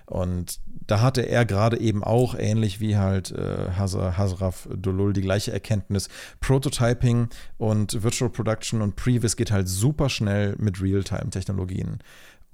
Und 0.07 0.61
da 0.87 1.01
hatte 1.01 1.23
er 1.23 1.45
gerade 1.45 1.81
eben 1.81 2.05
auch, 2.05 2.37
ähnlich 2.37 2.81
wie 2.81 2.97
halt 2.97 3.33
äh, 3.33 3.71
Hasraf 3.73 4.69
Dolul, 4.73 5.13
die 5.13 5.21
gleiche 5.21 5.53
Erkenntnis. 5.53 6.09
Prototyping 6.41 7.29
und 7.59 8.03
Virtual 8.05 8.31
Production 8.31 8.83
und 8.83 8.95
Previs 8.95 9.37
geht 9.37 9.51
halt 9.51 9.69
super 9.69 10.09
schnell 10.09 10.55
mit 10.59 10.81
Realtime-Technologien 10.81 11.99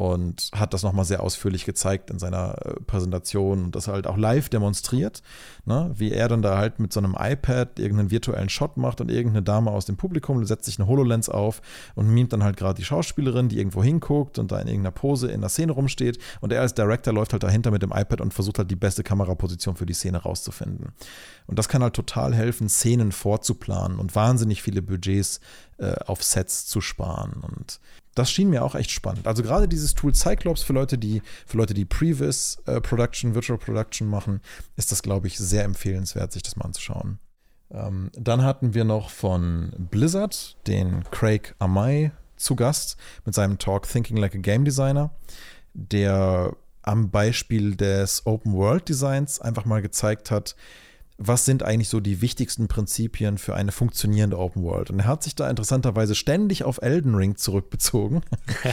und 0.03 0.51
hat 0.53 0.75
das 0.75 0.83
nochmal 0.83 1.05
sehr 1.05 1.23
ausführlich 1.23 1.65
gezeigt 1.65 2.11
in 2.11 2.19
seiner 2.19 2.57
äh, 2.67 2.81
Präsentation 2.89 3.67
und 3.67 3.77
das 3.77 3.87
halt 3.87 4.09
auch 4.09 4.17
live 4.17 4.49
demonstriert, 4.49 5.23
ne? 5.65 5.93
wie 5.95 6.11
er 6.11 6.27
dann 6.27 6.43
da 6.43 6.59
halt 6.59 6.81
mit 6.81 6.93
so 6.93 6.99
einem 6.99 7.17
iPad 7.17 7.79
irgendeinen 7.79 8.11
virtuellen 8.11 8.49
Shot 8.49 8.77
macht 8.77 9.01
und 9.01 9.13
irgendeine 9.13 9.45
Dame 9.45 9.71
aus 9.71 9.87
dem 9.87 9.97
Publikum 9.97 10.45
setzt 10.45 10.65
sich 10.65 10.81
eine 10.81 10.89
HoloLens 10.89 11.29
auf 11.29 11.63
und 11.95 12.09
mimt 12.09 12.33
dann 12.33 12.43
halt 12.43 12.57
gerade 12.57 12.75
die 12.75 12.85
Schauspielerin, 12.85 13.49
die 13.49 13.59
irgendwo 13.59 13.81
hinguckt 13.81 14.41
und 14.41 14.51
da 14.51 14.59
in 14.59 14.67
irgendeiner 14.67 14.91
Pose 14.91 15.31
in 15.31 15.41
der 15.41 15.51
Szene 15.51 15.71
rumsteht 15.71 16.19
und 16.41 16.53
er 16.53 16.63
als 16.63 16.75
Director 16.75 17.15
läuft 17.15 17.33
halt 17.33 17.45
dahinter 17.45 17.71
mit 17.71 17.83
dem 17.83 17.93
iPad 17.93 18.21
und 18.21 18.35
versucht 18.35 18.59
halt 18.59 18.73
die 18.73 18.77
beste 18.77 19.05
Kameraposition 19.05 19.77
für 19.77 19.87
die 19.87 19.95
Szene 19.95 20.19
rauszufinden. 20.19 20.95
Und 21.47 21.61
das 21.61 21.69
kann 21.69 21.81
halt 21.81 21.95
total 21.95 22.35
helfen, 22.35 22.69
Szenen 22.69 23.13
vorzuplanen 23.13 24.01
und 24.01 24.17
wahnsinnig 24.17 24.63
viele 24.63 24.83
Budgets 24.83 25.39
äh, 25.79 25.95
auf 26.07 26.25
Sets 26.25 26.67
zu 26.67 26.81
sparen. 26.81 27.45
Und 27.45 27.79
das 28.15 28.31
schien 28.31 28.51
mir 28.51 28.65
auch 28.65 28.75
echt 28.75 28.91
spannend. 28.91 29.27
Also 29.27 29.43
gerade 29.43 29.69
dieses 29.69 29.95
Tool 29.95 30.15
Cyclops 30.15 30.63
für 30.63 30.73
Leute, 30.73 30.99
die 30.99 31.23
für 31.47 31.57
Leute, 31.57 31.75
die 31.75 31.85
Previs 31.85 32.59
äh, 32.67 32.81
Production, 32.81 33.35
Virtual 33.35 33.59
Production 33.59 34.09
machen, 34.09 34.41
ist 34.77 34.93
das, 34.93 35.03
glaube 35.03 35.27
ich, 35.27 35.39
sehr 35.39 35.65
empfehlenswert, 35.65 36.33
sich 36.33 36.43
das 36.43 36.57
mal 36.57 36.67
anzuschauen. 36.67 37.19
Ähm, 37.71 38.11
dann 38.15 38.43
hatten 38.43 38.75
wir 38.75 38.85
noch 38.85 39.11
von 39.11 39.73
Blizzard 39.79 40.57
den 40.67 41.05
Craig 41.11 41.55
Amai 41.59 42.13
zu 42.37 42.57
Gast 42.57 42.97
mit 43.25 43.35
seinem 43.35 43.59
Talk 43.59 43.89
Thinking 43.89 44.17
Like 44.17 44.35
a 44.35 44.39
Game 44.39 44.65
Designer, 44.65 45.11
der 45.73 46.55
am 46.83 47.11
Beispiel 47.11 47.77
des 47.77 48.27
Open 48.27 48.53
World 48.53 48.89
Designs 48.89 49.41
einfach 49.41 49.65
mal 49.65 49.81
gezeigt 49.81 50.31
hat, 50.31 50.57
was 51.27 51.45
sind 51.45 51.63
eigentlich 51.63 51.89
so 51.89 52.01
die 52.01 52.21
wichtigsten 52.21 52.69
Prinzipien 52.69 53.39
für 53.39 53.55
eine 53.55 53.73
funktionierende 53.73 54.39
Open 54.39 54.63
World? 54.63 54.91
Und 54.91 55.01
er 55.01 55.07
hat 55.07 55.23
sich 55.23 55.35
da 55.35 55.49
interessanterweise 55.49 56.15
ständig 56.15 56.65
auf 56.65 56.81
Elden 56.83 57.15
Ring 57.15 57.37
zurückbezogen, 57.37 58.23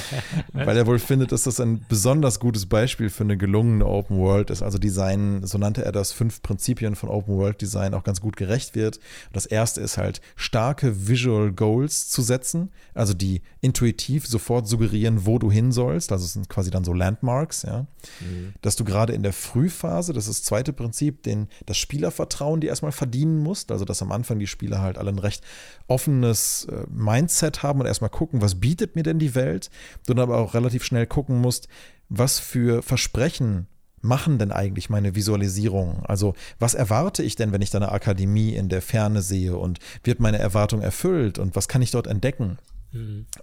weil 0.54 0.78
er 0.78 0.88
wohl 0.88 1.00
findet, 1.00 1.32
dass 1.32 1.44
das 1.44 1.60
ein 1.60 1.86
besonders 1.88 2.40
gutes 2.40 2.66
Beispiel 2.66 3.10
für 3.10 3.24
eine 3.24 3.38
gelungene 3.38 3.86
Open 3.86 4.18
World 4.18 4.50
ist. 4.50 4.62
Also 4.62 4.78
Design, 4.78 5.46
so 5.46 5.58
nannte 5.58 5.84
er 5.86 5.92
das, 5.92 6.12
fünf 6.12 6.42
Prinzipien 6.42 6.96
von 6.96 7.10
Open 7.10 7.36
World 7.36 7.62
Design 7.62 7.94
auch 7.94 8.04
ganz 8.04 8.22
gut 8.22 8.36
gerecht 8.38 8.76
wird. 8.76 9.00
das 9.34 9.46
erste 9.46 9.82
ist 9.82 9.98
halt, 9.98 10.22
starke 10.36 11.08
Visual 11.08 11.52
Goals 11.52 12.10
zu 12.10 12.22
setzen, 12.22 12.72
also 12.94 13.14
die 13.14 13.42
intuitiv 13.62 14.28
sofort 14.28 14.68
suggerieren, 14.68 15.26
wo 15.26 15.40
du 15.40 15.52
hin 15.52 15.72
sollst. 15.72 16.12
Also 16.12 16.26
es 16.26 16.34
sind 16.34 16.50
quasi 16.50 16.72
dann 16.72 16.84
so 16.84 16.94
Landmarks, 16.94 17.64
ja. 17.64 17.88
Mhm. 18.22 18.54
Dass 18.62 18.76
du 18.76 18.84
gerade 18.84 19.14
in 19.14 19.24
der 19.24 19.34
Frühphase, 19.34 20.14
das 20.14 20.28
ist 20.28 20.40
das 20.40 20.46
zweite 20.46 20.74
Prinzip, 20.74 21.24
den, 21.24 21.48
das 21.66 21.78
Spielervertrauen 21.78 22.39
Selbstvertrauen, 22.40 22.62
die 22.62 22.68
erstmal 22.68 22.92
verdienen 22.92 23.38
musst. 23.38 23.72
Also, 23.72 23.86
dass 23.86 24.02
am 24.02 24.12
Anfang 24.12 24.40
die 24.40 24.48
Spieler 24.48 24.82
halt 24.82 24.98
alle 24.98 25.12
ein 25.12 25.20
recht 25.20 25.44
offenes 25.88 26.66
äh, 26.66 26.86
Mindset 26.90 27.64
haben 27.64 27.80
und 27.80 27.86
erstmal 27.86 28.10
gucken, 28.10 28.42
was 28.42 28.60
bietet 28.60 28.96
mir 28.96 29.04
denn 29.04 29.20
die 29.20 29.36
Welt. 29.36 29.70
Du 30.08 30.14
dann 30.14 30.24
aber 30.24 30.38
auch 30.38 30.54
relativ 30.54 30.84
schnell 30.84 31.06
gucken 31.06 31.40
musst, 31.42 31.68
was 32.10 32.40
für 32.40 32.82
Versprechen 32.82 33.68
machen 34.02 34.38
denn 34.38 34.52
eigentlich 34.52 34.90
meine 34.90 35.16
Visualisierungen? 35.16 36.06
Also, 36.06 36.34
was 36.58 36.74
erwarte 36.74 37.22
ich 37.24 37.36
denn, 37.36 37.52
wenn 37.52 37.62
ich 37.62 37.70
da 37.70 37.80
eine 37.80 37.92
Akademie 37.92 38.56
in 38.56 38.70
der 38.70 38.82
Ferne 38.82 39.22
sehe 39.22 39.58
und 39.58 39.80
wird 40.04 40.20
meine 40.20 40.40
Erwartung 40.40 40.82
erfüllt 40.82 41.38
und 41.38 41.56
was 41.56 41.68
kann 41.68 41.82
ich 41.82 41.92
dort 41.92 42.08
entdecken? 42.08 42.58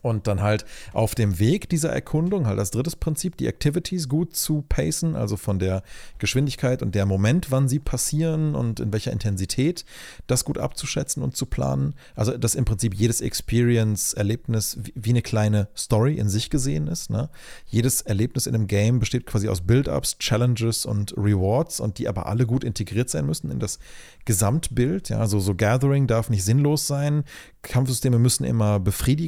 Und 0.03 0.27
dann 0.27 0.43
halt 0.43 0.65
auf 0.93 1.15
dem 1.15 1.39
Weg 1.39 1.69
dieser 1.69 1.91
Erkundung, 1.91 2.47
halt 2.47 2.59
als 2.59 2.73
drittes 2.73 2.97
Prinzip, 2.97 3.37
die 3.37 3.47
Activities 3.47 4.09
gut 4.09 4.35
zu 4.35 4.65
pacen, 4.69 5.15
also 5.15 5.37
von 5.37 5.61
der 5.61 5.85
Geschwindigkeit 6.19 6.83
und 6.83 6.97
der 6.97 7.07
Moment, 7.07 7.53
wann 7.53 7.69
sie 7.69 7.79
passieren 7.79 8.57
und 8.57 8.81
in 8.81 8.93
welcher 8.93 9.13
Intensität, 9.13 9.85
das 10.27 10.45
gut 10.45 10.59
abzuschätzen 10.59 11.23
und 11.23 11.37
zu 11.37 11.47
planen. 11.47 11.95
Also, 12.17 12.37
dass 12.37 12.57
im 12.57 12.65
Prinzip 12.65 12.95
jedes 12.95 13.21
Experience-Erlebnis 13.21 14.79
wie 14.95 15.11
eine 15.11 15.23
kleine 15.23 15.69
Story 15.77 16.15
in 16.15 16.29
sich 16.29 16.51
gesehen 16.51 16.89
ist. 16.89 17.11
Ne? 17.11 17.31
Jedes 17.67 18.01
Erlebnis 18.03 18.47
in 18.47 18.55
einem 18.55 18.67
Game 18.67 18.99
besteht 18.99 19.27
quasi 19.27 19.49
aus 19.49 19.61
Build-Ups, 19.61 20.19
Challenges 20.19 20.87
und 20.87 21.15
Rewards 21.17 21.79
und 21.79 21.99
die 21.99 22.09
aber 22.09 22.27
alle 22.27 22.47
gut 22.47 22.65
integriert 22.65 23.11
sein 23.11 23.27
müssen 23.27 23.51
in 23.51 23.61
das 23.61 23.79
Gesamtbild. 24.25 25.09
Ja, 25.09 25.21
also 25.21 25.39
so 25.39 25.55
Gathering 25.55 26.09
darf 26.09 26.31
nicht 26.31 26.45
sinnlos 26.45 26.87
sein. 26.87 27.25
Kampfsysteme 27.63 28.19
müssen 28.19 28.45
immer 28.45 28.79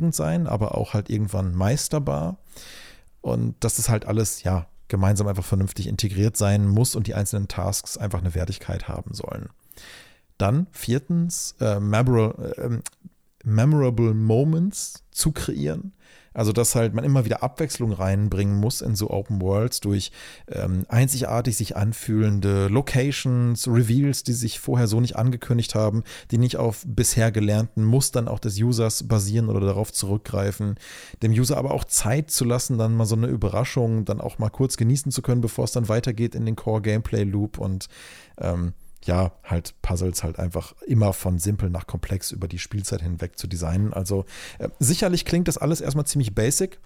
befriedigend 0.09 0.15
sein, 0.15 0.47
aber 0.47 0.77
auch 0.77 0.95
halt 0.95 1.11
irgendwann 1.11 1.55
meisterbar. 1.55 2.39
Und 3.21 3.57
dass 3.61 3.77
das 3.77 3.89
halt 3.89 4.07
alles, 4.07 4.43
ja, 4.43 4.67
gemeinsam 4.89 5.27
einfach 5.27 5.45
vernünftig 5.45 5.87
integriert 5.87 6.37
sein 6.37 6.67
muss 6.67 6.97
und 6.97 7.07
die 7.07 7.15
einzelnen 7.15 7.49
Tasks 7.49 7.99
einfach 7.99 8.21
eine 8.21 8.35
Wertigkeit 8.35 8.89
haben 8.89 9.13
sollen. 9.13 9.51
Dann 10.39 10.67
viertens, 10.71 11.55
äh, 11.61 11.79
memorable, 11.81 12.55
äh, 12.57 12.79
memorable 13.45 14.15
Moments 14.15 15.05
zu 15.11 15.33
kreieren. 15.33 15.93
Also, 16.39 16.53
dass 16.53 16.77
halt 16.77 16.95
man 16.95 17.03
immer 17.03 17.25
wieder 17.25 17.43
Abwechslung 17.43 17.91
reinbringen 17.91 18.55
muss 18.55 18.81
in 18.81 18.95
so 18.95 19.11
Open 19.11 19.43
Worlds 19.43 19.81
durch 19.81 20.13
ähm, 20.47 20.85
einzigartig 20.87 21.57
sich 21.57 21.77
anfühlende 21.77 22.69
Locations, 22.69 23.67
Reveals, 23.67 24.23
die 24.23 24.35
sich 24.35 24.61
vorher 24.61 24.87
so 24.87 25.01
nicht 25.01 25.17
angekündigt 25.17 25.75
haben, 25.75 26.05
die 26.31 26.39
nicht 26.39 26.57
auf 26.57 26.85
bisher 26.87 27.33
gelernten 27.33 27.83
Mustern 27.83 28.29
auch 28.29 28.39
des 28.39 28.57
Users 28.57 29.09
basieren 29.09 29.49
oder 29.49 29.59
darauf 29.59 29.93
zurückgreifen. 29.93 30.77
Dem 31.25 31.33
User 31.33 31.57
aber 31.57 31.73
auch 31.73 31.83
Zeit 31.83 32.31
zu 32.31 32.45
lassen, 32.45 32.79
dann 32.79 32.95
mal 32.95 33.05
so 33.05 33.17
eine 33.17 33.27
Überraschung 33.27 34.05
dann 34.05 34.21
auch 34.21 34.39
mal 34.39 34.51
kurz 34.51 34.77
genießen 34.77 35.11
zu 35.11 35.23
können, 35.23 35.41
bevor 35.41 35.65
es 35.65 35.73
dann 35.73 35.89
weitergeht 35.89 36.37
in 36.37 36.47
den 36.47 36.55
Core 36.55 36.83
Gameplay 36.83 37.25
Loop 37.25 37.59
und 37.59 37.89
ähm, 38.41 38.75
ja, 39.09 39.33
halt 39.43 39.75
Puzzles 39.83 40.23
halt 40.23 40.39
einfach 40.39 40.75
immer 40.87 41.13
von 41.15 41.39
simpel 41.39 41.71
nach 41.71 41.87
komplex 41.87 42.31
über 42.31 42.47
die 42.47 42.59
Spielzeit 42.59 43.01
hinweg 43.01 43.39
zu 43.39 43.49
designen. 43.49 43.93
Also 43.95 44.27
äh, 44.59 44.69
sicherlich 44.79 45.25
klingt 45.25 45.49
das 45.49 45.59
alles 45.59 45.81
erstmal 45.81 46.07
ziemlich 46.07 46.35
basic. 46.35 46.79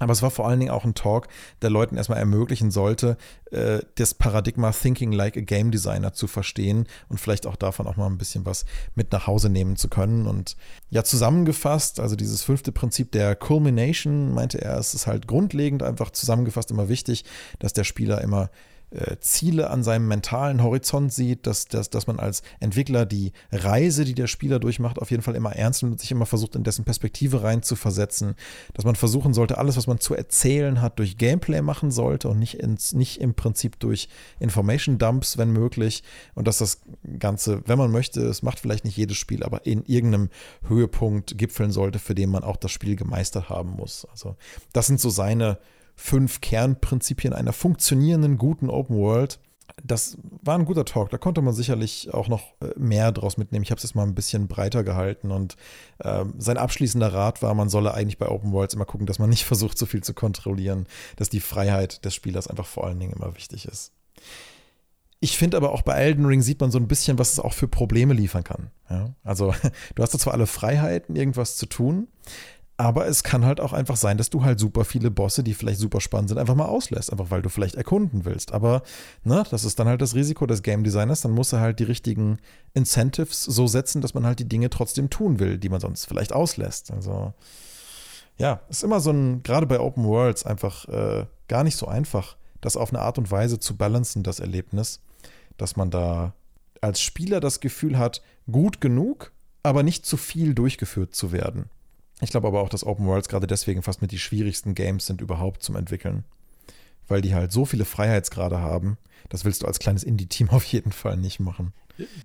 Aber 0.00 0.12
es 0.12 0.22
war 0.22 0.32
vor 0.32 0.48
allen 0.48 0.58
Dingen 0.58 0.72
auch 0.72 0.84
ein 0.84 0.94
Talk, 0.94 1.28
der 1.60 1.70
Leuten 1.70 1.96
erstmal 1.96 2.18
ermöglichen 2.18 2.72
sollte, 2.72 3.16
äh, 3.52 3.78
das 3.94 4.14
Paradigma 4.14 4.72
Thinking 4.72 5.12
like 5.12 5.36
a 5.36 5.42
Game 5.42 5.70
Designer 5.70 6.12
zu 6.12 6.26
verstehen 6.26 6.88
und 7.08 7.20
vielleicht 7.20 7.46
auch 7.46 7.54
davon 7.54 7.86
auch 7.86 7.96
mal 7.96 8.06
ein 8.06 8.18
bisschen 8.18 8.44
was 8.44 8.64
mit 8.96 9.12
nach 9.12 9.28
Hause 9.28 9.48
nehmen 9.48 9.76
zu 9.76 9.88
können. 9.88 10.26
Und 10.26 10.56
ja, 10.90 11.04
zusammengefasst, 11.04 12.00
also 12.00 12.16
dieses 12.16 12.42
fünfte 12.42 12.72
Prinzip 12.72 13.12
der 13.12 13.36
Culmination, 13.36 14.34
meinte 14.34 14.60
er, 14.60 14.76
es 14.78 14.94
ist 14.94 15.06
halt 15.06 15.28
grundlegend 15.28 15.84
einfach 15.84 16.10
zusammengefasst 16.10 16.72
immer 16.72 16.88
wichtig, 16.88 17.24
dass 17.60 17.72
der 17.72 17.84
Spieler 17.84 18.22
immer 18.22 18.50
äh, 18.92 19.16
Ziele 19.20 19.70
an 19.70 19.82
seinem 19.82 20.08
mentalen 20.08 20.62
Horizont 20.62 21.12
sieht, 21.12 21.46
dass, 21.46 21.66
dass, 21.66 21.90
dass 21.90 22.06
man 22.06 22.18
als 22.18 22.42
Entwickler 22.60 23.06
die 23.06 23.32
Reise, 23.50 24.04
die 24.04 24.14
der 24.14 24.26
Spieler 24.26 24.58
durchmacht, 24.58 24.98
auf 24.98 25.10
jeden 25.10 25.22
Fall 25.22 25.34
immer 25.34 25.54
ernst 25.56 25.82
nimmt 25.82 25.92
und 25.92 26.00
sich 26.00 26.10
immer 26.10 26.26
versucht, 26.26 26.56
in 26.56 26.64
dessen 26.64 26.84
Perspektive 26.84 27.42
rein 27.42 27.62
zu 27.62 27.76
versetzen, 27.76 28.34
dass 28.74 28.84
man 28.84 28.94
versuchen 28.94 29.34
sollte, 29.34 29.58
alles, 29.58 29.76
was 29.76 29.86
man 29.86 29.98
zu 29.98 30.14
erzählen 30.14 30.80
hat, 30.80 30.98
durch 30.98 31.16
Gameplay 31.16 31.62
machen 31.62 31.90
sollte 31.90 32.28
und 32.28 32.38
nicht, 32.38 32.60
ins, 32.60 32.92
nicht 32.92 33.20
im 33.20 33.34
Prinzip 33.34 33.78
durch 33.80 34.08
Information 34.40 34.98
Dumps, 34.98 35.38
wenn 35.38 35.52
möglich, 35.52 36.02
und 36.34 36.46
dass 36.46 36.58
das 36.58 36.82
Ganze, 37.18 37.62
wenn 37.66 37.78
man 37.78 37.90
möchte, 37.90 38.20
es 38.20 38.42
macht 38.42 38.60
vielleicht 38.60 38.84
nicht 38.84 38.96
jedes 38.96 39.16
Spiel, 39.16 39.42
aber 39.42 39.66
in 39.66 39.84
irgendeinem 39.84 40.28
Höhepunkt 40.68 41.38
gipfeln 41.38 41.72
sollte, 41.72 41.98
für 41.98 42.14
den 42.14 42.30
man 42.30 42.44
auch 42.44 42.56
das 42.56 42.70
Spiel 42.70 42.96
gemeistert 42.96 43.48
haben 43.48 43.70
muss. 43.70 44.06
Also 44.10 44.36
das 44.72 44.86
sind 44.86 45.00
so 45.00 45.10
seine 45.10 45.58
fünf 45.94 46.40
Kernprinzipien 46.40 47.32
einer 47.32 47.52
funktionierenden, 47.52 48.38
guten 48.38 48.70
Open 48.70 48.96
World. 48.96 49.38
Das 49.82 50.18
war 50.42 50.58
ein 50.58 50.64
guter 50.64 50.84
Talk. 50.84 51.10
Da 51.10 51.18
konnte 51.18 51.40
man 51.40 51.54
sicherlich 51.54 52.12
auch 52.12 52.28
noch 52.28 52.52
äh, 52.60 52.78
mehr 52.78 53.10
draus 53.10 53.38
mitnehmen. 53.38 53.62
Ich 53.62 53.70
habe 53.70 53.78
es 53.78 53.84
jetzt 53.84 53.94
mal 53.94 54.02
ein 54.02 54.14
bisschen 54.14 54.46
breiter 54.46 54.84
gehalten 54.84 55.30
und 55.30 55.56
äh, 55.98 56.24
sein 56.38 56.58
abschließender 56.58 57.12
Rat 57.12 57.42
war, 57.42 57.54
man 57.54 57.68
solle 57.68 57.94
eigentlich 57.94 58.18
bei 58.18 58.28
Open 58.28 58.52
Worlds 58.52 58.74
immer 58.74 58.84
gucken, 58.84 59.06
dass 59.06 59.18
man 59.18 59.30
nicht 59.30 59.44
versucht, 59.46 59.78
so 59.78 59.86
viel 59.86 60.02
zu 60.02 60.14
kontrollieren, 60.14 60.86
dass 61.16 61.30
die 61.30 61.40
Freiheit 61.40 62.04
des 62.04 62.14
Spielers 62.14 62.48
einfach 62.48 62.66
vor 62.66 62.86
allen 62.86 63.00
Dingen 63.00 63.14
immer 63.14 63.34
wichtig 63.34 63.66
ist. 63.66 63.92
Ich 65.24 65.38
finde 65.38 65.56
aber 65.56 65.70
auch 65.70 65.82
bei 65.82 65.94
Elden 65.94 66.26
Ring 66.26 66.42
sieht 66.42 66.60
man 66.60 66.72
so 66.72 66.78
ein 66.78 66.88
bisschen, 66.88 67.16
was 67.16 67.32
es 67.32 67.38
auch 67.38 67.52
für 67.52 67.68
Probleme 67.68 68.12
liefern 68.12 68.42
kann. 68.42 68.72
Ja? 68.90 69.14
Also 69.22 69.54
du 69.94 70.02
hast 70.02 70.12
da 70.12 70.18
zwar 70.18 70.34
alle 70.34 70.48
Freiheiten, 70.48 71.14
irgendwas 71.14 71.56
zu 71.56 71.66
tun, 71.66 72.08
aber 72.82 73.06
es 73.06 73.22
kann 73.22 73.44
halt 73.44 73.60
auch 73.60 73.72
einfach 73.72 73.94
sein, 73.94 74.18
dass 74.18 74.28
du 74.28 74.42
halt 74.42 74.58
super 74.58 74.84
viele 74.84 75.12
Bosse, 75.12 75.44
die 75.44 75.54
vielleicht 75.54 75.78
super 75.78 76.00
spannend 76.00 76.30
sind, 76.30 76.38
einfach 76.38 76.56
mal 76.56 76.66
auslässt, 76.66 77.12
einfach 77.12 77.30
weil 77.30 77.40
du 77.40 77.48
vielleicht 77.48 77.76
erkunden 77.76 78.24
willst. 78.24 78.50
Aber 78.50 78.82
ne, 79.22 79.44
das 79.52 79.64
ist 79.64 79.78
dann 79.78 79.86
halt 79.86 80.02
das 80.02 80.16
Risiko 80.16 80.46
des 80.46 80.64
Game 80.64 80.82
Designers. 80.82 81.20
Dann 81.20 81.30
muss 81.30 81.52
er 81.52 81.60
halt 81.60 81.78
die 81.78 81.84
richtigen 81.84 82.38
Incentives 82.74 83.44
so 83.44 83.68
setzen, 83.68 84.00
dass 84.00 84.14
man 84.14 84.26
halt 84.26 84.40
die 84.40 84.48
Dinge 84.48 84.68
trotzdem 84.68 85.10
tun 85.10 85.38
will, 85.38 85.58
die 85.58 85.68
man 85.68 85.78
sonst 85.78 86.06
vielleicht 86.06 86.32
auslässt. 86.32 86.90
Also 86.90 87.32
ja, 88.36 88.62
ist 88.68 88.82
immer 88.82 88.98
so 88.98 89.12
ein, 89.12 89.44
gerade 89.44 89.66
bei 89.66 89.78
Open 89.78 90.02
Worlds, 90.02 90.44
einfach 90.44 90.88
äh, 90.88 91.26
gar 91.46 91.62
nicht 91.62 91.76
so 91.76 91.86
einfach, 91.86 92.36
das 92.60 92.76
auf 92.76 92.92
eine 92.92 93.00
Art 93.00 93.16
und 93.16 93.30
Weise 93.30 93.60
zu 93.60 93.76
balancen, 93.76 94.24
das 94.24 94.40
Erlebnis, 94.40 94.98
dass 95.56 95.76
man 95.76 95.90
da 95.90 96.34
als 96.80 97.00
Spieler 97.00 97.38
das 97.38 97.60
Gefühl 97.60 97.96
hat, 97.96 98.22
gut 98.50 98.80
genug, 98.80 99.30
aber 99.62 99.84
nicht 99.84 100.04
zu 100.04 100.16
viel 100.16 100.52
durchgeführt 100.52 101.14
zu 101.14 101.30
werden. 101.30 101.70
Ich 102.22 102.30
glaube 102.30 102.46
aber 102.46 102.60
auch, 102.60 102.68
dass 102.68 102.86
Open 102.86 103.06
Worlds 103.06 103.28
gerade 103.28 103.46
deswegen 103.46 103.82
fast 103.82 104.00
mit 104.00 104.12
die 104.12 104.18
schwierigsten 104.18 104.74
Games 104.74 105.06
sind 105.06 105.20
überhaupt 105.20 105.62
zum 105.62 105.76
Entwickeln. 105.76 106.24
Weil 107.08 107.20
die 107.20 107.34
halt 107.34 107.52
so 107.52 107.64
viele 107.64 107.84
Freiheitsgrade 107.84 108.58
haben. 108.58 108.96
Das 109.28 109.44
willst 109.44 109.62
du 109.62 109.66
als 109.66 109.80
kleines 109.80 110.04
Indie-Team 110.04 110.48
auf 110.50 110.64
jeden 110.64 110.92
Fall 110.92 111.16
nicht 111.16 111.40
machen. 111.40 111.72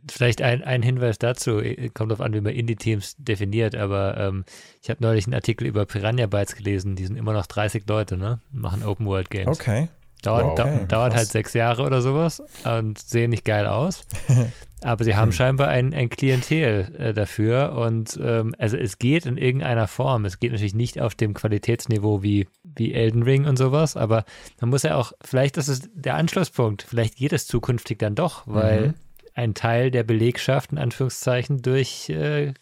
Vielleicht 0.10 0.42
ein, 0.42 0.64
ein 0.64 0.82
Hinweis 0.82 1.20
dazu, 1.20 1.62
kommt 1.94 2.12
darauf 2.12 2.22
an, 2.22 2.34
wie 2.34 2.42
man 2.42 2.54
Indie-Teams 2.54 3.16
definiert, 3.18 3.76
aber 3.76 4.18
ähm, 4.18 4.46
ich 4.82 4.90
habe 4.90 5.04
neulich 5.04 5.26
einen 5.26 5.34
Artikel 5.34 5.68
über 5.68 5.86
Piranha 5.86 6.26
Bytes 6.26 6.56
gelesen, 6.56 6.96
die 6.96 7.06
sind 7.06 7.18
immer 7.18 7.34
noch 7.34 7.48
30 7.48 7.84
Leute, 7.88 8.16
ne? 8.18 8.40
Machen 8.52 8.84
Open-World-Games. 8.84 9.48
Okay. 9.48 9.90
Dauert, 10.24 10.58
wow, 10.58 10.60
okay, 10.60 10.86
dauert 10.88 11.16
halt 11.16 11.28
sechs 11.28 11.54
Jahre 11.54 11.84
oder 11.84 12.02
sowas 12.02 12.42
und 12.64 12.98
sehen 12.98 13.30
nicht 13.30 13.46
geil 13.46 13.68
aus. 13.68 14.06
Aber 14.82 15.04
sie 15.04 15.16
haben 15.16 15.30
hm. 15.30 15.34
scheinbar 15.34 15.70
ein, 15.70 15.94
ein 15.94 16.10
Klientel 16.10 16.94
äh, 16.98 17.14
dafür 17.14 17.74
und 17.74 18.20
ähm, 18.22 18.54
also 18.60 18.78
es 18.78 19.00
geht 19.00 19.26
in 19.26 19.38
irgendeiner 19.38 19.88
Form. 19.88 20.26
Es 20.26 20.40
geht 20.40 20.52
natürlich 20.52 20.76
nicht 20.76 21.02
auf 21.02 21.16
dem 21.16 21.34
Qualitätsniveau 21.34 22.22
wie, 22.22 22.48
wie 22.64 22.94
Elden 22.94 23.24
Ring 23.24 23.46
und 23.46 23.58
sowas, 23.58 23.98
aber 23.98 24.24
man 24.62 24.70
muss 24.70 24.84
ja 24.84 24.96
auch, 24.96 25.14
vielleicht 25.22 25.58
ist 25.58 25.68
es 25.68 25.90
der 25.94 26.16
Anschlusspunkt, 26.16 26.84
vielleicht 26.84 27.16
geht 27.16 27.34
es 27.34 27.48
zukünftig 27.48 27.98
dann 27.98 28.14
doch, 28.14 28.44
weil 28.46 28.90
mhm. 28.90 28.94
ein 29.34 29.54
Teil 29.56 29.90
der 29.90 30.04
Belegschaft 30.04 30.72
in 30.72 30.78
Anführungszeichen 30.78 31.64
durch 31.64 32.10
äh, 32.10 32.54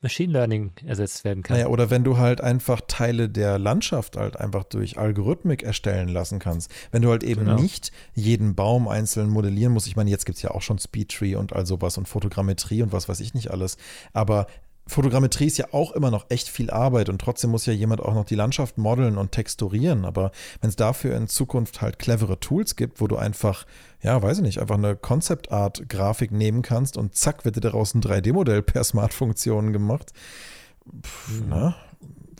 Machine 0.00 0.32
Learning 0.32 0.72
ersetzt 0.86 1.24
werden 1.24 1.42
kann. 1.42 1.56
Naja, 1.56 1.68
oder 1.68 1.90
wenn 1.90 2.04
du 2.04 2.18
halt 2.18 2.40
einfach 2.40 2.80
Teile 2.86 3.28
der 3.28 3.58
Landschaft 3.58 4.16
halt 4.16 4.36
einfach 4.36 4.62
durch 4.64 4.96
Algorithmik 4.96 5.64
erstellen 5.64 6.08
lassen 6.08 6.38
kannst. 6.38 6.70
Wenn 6.92 7.02
du 7.02 7.10
halt 7.10 7.24
eben 7.24 7.46
genau. 7.46 7.60
nicht 7.60 7.90
jeden 8.14 8.54
Baum 8.54 8.86
einzeln 8.86 9.28
modellieren 9.28 9.72
musst. 9.72 9.88
Ich 9.88 9.96
meine, 9.96 10.10
jetzt 10.10 10.24
gibt 10.24 10.36
es 10.36 10.42
ja 10.42 10.52
auch 10.52 10.62
schon 10.62 10.78
Speedtree 10.78 11.34
und 11.34 11.52
all 11.52 11.66
sowas 11.66 11.98
und 11.98 12.06
Fotogrammetrie 12.06 12.82
und 12.82 12.92
was 12.92 13.08
weiß 13.08 13.18
ich 13.20 13.34
nicht 13.34 13.50
alles. 13.50 13.76
Aber 14.12 14.46
Fotogrammetrie 14.88 15.46
ist 15.46 15.58
ja 15.58 15.66
auch 15.72 15.92
immer 15.92 16.10
noch 16.10 16.26
echt 16.30 16.48
viel 16.48 16.70
Arbeit 16.70 17.10
und 17.10 17.20
trotzdem 17.20 17.50
muss 17.50 17.66
ja 17.66 17.74
jemand 17.74 18.00
auch 18.00 18.14
noch 18.14 18.24
die 18.24 18.34
Landschaft 18.34 18.78
modeln 18.78 19.18
und 19.18 19.32
texturieren. 19.32 20.06
Aber 20.06 20.32
wenn 20.60 20.70
es 20.70 20.76
dafür 20.76 21.14
in 21.14 21.28
Zukunft 21.28 21.82
halt 21.82 21.98
clevere 21.98 22.40
Tools 22.40 22.74
gibt, 22.74 23.00
wo 23.00 23.06
du 23.06 23.16
einfach, 23.16 23.66
ja, 24.02 24.20
weiß 24.20 24.38
ich 24.38 24.42
nicht, 24.42 24.60
einfach 24.60 24.76
eine 24.76 24.96
Concept 24.96 25.52
Art 25.52 25.88
Grafik 25.90 26.32
nehmen 26.32 26.62
kannst 26.62 26.96
und 26.96 27.14
zack, 27.14 27.44
wird 27.44 27.56
dir 27.56 27.60
daraus 27.60 27.94
ein 27.94 28.00
3D-Modell 28.00 28.62
per 28.62 28.82
Smart-Funktionen 28.82 29.74
gemacht. 29.74 30.12
Pff, 31.02 31.42
na, 31.46 31.76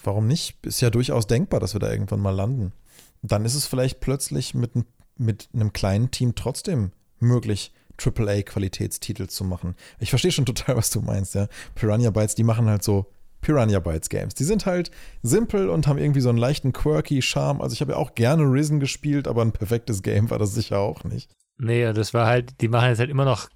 warum 0.02 0.26
nicht? 0.26 0.64
Ist 0.64 0.80
ja 0.80 0.88
durchaus 0.88 1.26
denkbar, 1.26 1.60
dass 1.60 1.74
wir 1.74 1.80
da 1.80 1.92
irgendwann 1.92 2.20
mal 2.20 2.34
landen. 2.34 2.72
Dann 3.20 3.44
ist 3.44 3.56
es 3.56 3.66
vielleicht 3.66 4.00
plötzlich 4.00 4.54
mit, 4.54 4.72
mit 5.18 5.50
einem 5.52 5.74
kleinen 5.74 6.10
Team 6.10 6.34
trotzdem 6.34 6.92
möglich, 7.20 7.72
AAA-Qualitätstitel 7.98 9.26
zu 9.26 9.44
machen. 9.44 9.74
Ich 9.98 10.10
verstehe 10.10 10.32
schon 10.32 10.46
total, 10.46 10.76
was 10.76 10.90
du 10.90 11.00
meinst, 11.00 11.34
ja. 11.34 11.48
Piranha 11.74 12.10
Bytes, 12.10 12.34
die 12.34 12.44
machen 12.44 12.68
halt 12.68 12.82
so 12.82 13.06
Piranha 13.40 13.78
Bytes 13.78 14.08
Games. 14.08 14.34
Die 14.34 14.44
sind 14.44 14.66
halt 14.66 14.90
simpel 15.22 15.68
und 15.68 15.86
haben 15.86 15.98
irgendwie 15.98 16.20
so 16.20 16.28
einen 16.28 16.38
leichten 16.38 16.72
quirky 16.72 17.22
Charme. 17.22 17.60
Also 17.60 17.74
ich 17.74 17.80
habe 17.80 17.92
ja 17.92 17.98
auch 17.98 18.14
gerne 18.14 18.44
Risen 18.44 18.80
gespielt, 18.80 19.28
aber 19.28 19.42
ein 19.42 19.52
perfektes 19.52 20.02
Game 20.02 20.30
war 20.30 20.38
das 20.38 20.54
sicher 20.54 20.78
auch 20.78 21.04
nicht. 21.04 21.30
Nee, 21.58 21.92
das 21.92 22.14
war 22.14 22.26
halt, 22.26 22.60
die 22.60 22.68
machen 22.68 22.88
jetzt 22.88 23.00
halt 23.00 23.10
immer 23.10 23.24
noch 23.24 23.48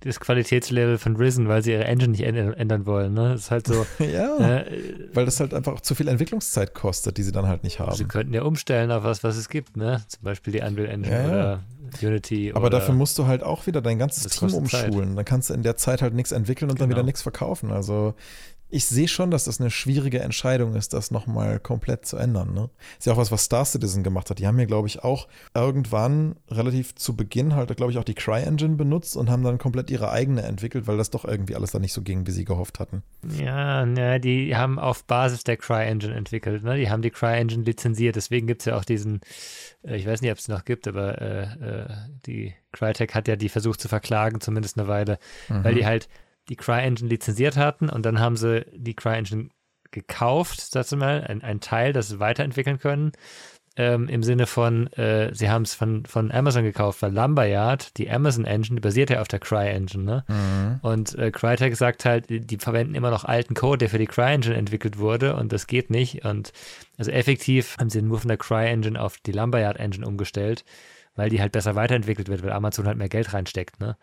das 0.00 0.20
Qualitätslevel 0.20 0.98
von 0.98 1.16
Risen, 1.16 1.48
weil 1.48 1.62
sie 1.62 1.72
ihre 1.72 1.84
Engine 1.84 2.10
nicht 2.10 2.22
ändern 2.22 2.86
wollen. 2.86 3.14
Ne? 3.14 3.32
Das 3.32 3.42
ist 3.42 3.50
halt 3.50 3.66
so. 3.66 3.86
ja, 3.98 4.36
äh, 4.38 5.10
weil 5.14 5.24
das 5.24 5.38
halt 5.40 5.54
einfach 5.54 5.80
zu 5.80 5.94
viel 5.94 6.08
Entwicklungszeit 6.08 6.74
kostet, 6.74 7.18
die 7.18 7.22
sie 7.22 7.32
dann 7.32 7.46
halt 7.46 7.62
nicht 7.62 7.80
haben. 7.80 7.94
Sie 7.94 8.04
könnten 8.04 8.34
ja 8.34 8.42
umstellen 8.42 8.90
auf 8.90 9.04
was, 9.04 9.22
was 9.22 9.36
es 9.36 9.48
gibt, 9.48 9.76
ne? 9.76 10.02
Zum 10.08 10.22
Beispiel 10.22 10.52
die 10.52 10.60
Unreal 10.60 10.88
Engine 10.88 11.14
ja, 11.14 11.26
oder 11.26 11.62
Unity. 12.00 12.52
Aber 12.54 12.70
dafür 12.70 12.94
musst 12.94 13.18
du 13.18 13.26
halt 13.26 13.42
auch 13.42 13.66
wieder 13.66 13.80
dein 13.82 13.98
ganzes 13.98 14.24
Team 14.26 14.52
umschulen. 14.52 15.08
Zeit. 15.08 15.18
Dann 15.18 15.24
kannst 15.24 15.50
du 15.50 15.54
in 15.54 15.62
der 15.62 15.76
Zeit 15.76 16.02
halt 16.02 16.14
nichts 16.14 16.32
entwickeln 16.32 16.70
und 16.70 16.76
genau. 16.76 16.88
dann 16.88 16.96
wieder 16.96 17.02
nichts 17.04 17.22
verkaufen. 17.22 17.70
Also 17.70 18.14
ich 18.72 18.86
sehe 18.86 19.06
schon, 19.06 19.30
dass 19.30 19.44
das 19.44 19.60
eine 19.60 19.70
schwierige 19.70 20.20
Entscheidung 20.20 20.74
ist, 20.74 20.94
das 20.94 21.10
nochmal 21.10 21.60
komplett 21.60 22.06
zu 22.06 22.16
ändern. 22.16 22.54
Ne? 22.54 22.70
Ist 22.98 23.06
ja 23.06 23.12
auch 23.12 23.18
was, 23.18 23.30
was 23.30 23.44
Star 23.44 23.66
Citizen 23.66 24.02
gemacht 24.02 24.30
hat. 24.30 24.38
Die 24.38 24.46
haben 24.46 24.58
ja, 24.58 24.64
glaube 24.64 24.88
ich, 24.88 25.04
auch 25.04 25.28
irgendwann 25.54 26.36
relativ 26.50 26.94
zu 26.94 27.14
Beginn 27.14 27.54
halt, 27.54 27.76
glaube 27.76 27.92
ich, 27.92 27.98
auch 27.98 28.04
die 28.04 28.14
CryEngine 28.14 28.76
benutzt 28.76 29.14
und 29.14 29.28
haben 29.28 29.42
dann 29.42 29.58
komplett 29.58 29.90
ihre 29.90 30.10
eigene 30.10 30.42
entwickelt, 30.42 30.86
weil 30.86 30.96
das 30.96 31.10
doch 31.10 31.26
irgendwie 31.26 31.54
alles 31.54 31.72
dann 31.72 31.82
nicht 31.82 31.92
so 31.92 32.00
ging, 32.00 32.26
wie 32.26 32.30
sie 32.30 32.46
gehofft 32.46 32.80
hatten. 32.80 33.02
Ja, 33.38 33.84
ne, 33.84 34.18
die 34.18 34.56
haben 34.56 34.78
auf 34.78 35.04
Basis 35.04 35.44
der 35.44 35.58
CryEngine 35.58 36.14
entwickelt. 36.14 36.64
Ne? 36.64 36.78
Die 36.78 36.88
haben 36.88 37.02
die 37.02 37.10
CryEngine 37.10 37.64
lizenziert. 37.64 38.16
Deswegen 38.16 38.46
gibt 38.46 38.62
es 38.62 38.66
ja 38.66 38.78
auch 38.78 38.86
diesen, 38.86 39.20
äh, 39.84 39.96
ich 39.96 40.06
weiß 40.06 40.22
nicht, 40.22 40.32
ob 40.32 40.38
es 40.38 40.48
noch 40.48 40.64
gibt, 40.64 40.88
aber 40.88 41.20
äh, 41.20 41.42
äh, 41.42 41.88
die 42.24 42.54
Crytek 42.72 43.14
hat 43.14 43.28
ja 43.28 43.36
die 43.36 43.50
versucht 43.50 43.82
zu 43.82 43.88
verklagen, 43.88 44.40
zumindest 44.40 44.78
eine 44.78 44.88
Weile, 44.88 45.18
mhm. 45.50 45.62
weil 45.62 45.74
die 45.74 45.84
halt 45.84 46.08
die 46.48 46.56
CryEngine 46.56 47.08
lizenziert 47.08 47.56
hatten 47.56 47.88
und 47.88 48.04
dann 48.04 48.20
haben 48.20 48.36
sie 48.36 48.66
die 48.74 48.94
CryEngine 48.94 49.48
gekauft, 49.90 50.60
sagst 50.60 50.92
du 50.92 50.96
mal, 50.96 51.22
ein, 51.22 51.42
ein 51.42 51.60
Teil, 51.60 51.92
das 51.92 52.08
sie 52.08 52.18
weiterentwickeln 52.18 52.78
können. 52.78 53.12
Ähm, 53.74 54.06
Im 54.08 54.22
Sinne 54.22 54.46
von, 54.46 54.86
äh, 54.92 55.34
sie 55.34 55.48
haben 55.48 55.62
es 55.62 55.74
von, 55.74 56.04
von 56.04 56.30
Amazon 56.30 56.62
gekauft, 56.62 57.00
weil 57.00 57.14
Lumberyard, 57.14 57.96
die 57.96 58.10
Amazon 58.10 58.44
Engine, 58.44 58.76
die 58.76 58.82
basiert 58.82 59.08
ja 59.08 59.22
auf 59.22 59.28
der 59.28 59.38
CryEngine. 59.38 60.04
Ne? 60.04 60.24
Mhm. 60.28 60.80
Und 60.82 61.14
äh, 61.18 61.30
Crytek 61.30 61.74
sagt 61.76 62.04
halt, 62.04 62.28
die, 62.28 62.40
die, 62.40 62.58
verwenden 62.58 62.94
immer 62.94 63.10
noch 63.10 63.24
alten 63.24 63.54
Code, 63.54 63.78
der 63.78 63.88
für 63.88 63.98
die 63.98 64.06
CryEngine 64.06 64.56
entwickelt 64.56 64.98
wurde 64.98 65.36
und 65.36 65.52
das 65.52 65.66
geht 65.66 65.88
nicht. 65.88 66.26
Und 66.26 66.52
also 66.98 67.10
effektiv 67.10 67.78
haben 67.78 67.88
sie 67.88 68.02
nur 68.02 68.18
von 68.18 68.28
der 68.28 68.36
CryEngine 68.36 69.00
auf 69.00 69.16
die 69.18 69.32
Lumberyard 69.32 69.78
Engine 69.78 70.06
umgestellt, 70.06 70.66
weil 71.14 71.30
die 71.30 71.40
halt 71.40 71.52
besser 71.52 71.74
weiterentwickelt 71.74 72.28
wird, 72.28 72.42
weil 72.42 72.52
Amazon 72.52 72.86
halt 72.86 72.98
mehr 72.98 73.08
Geld 73.08 73.32
reinsteckt. 73.32 73.80
Ne? 73.80 73.96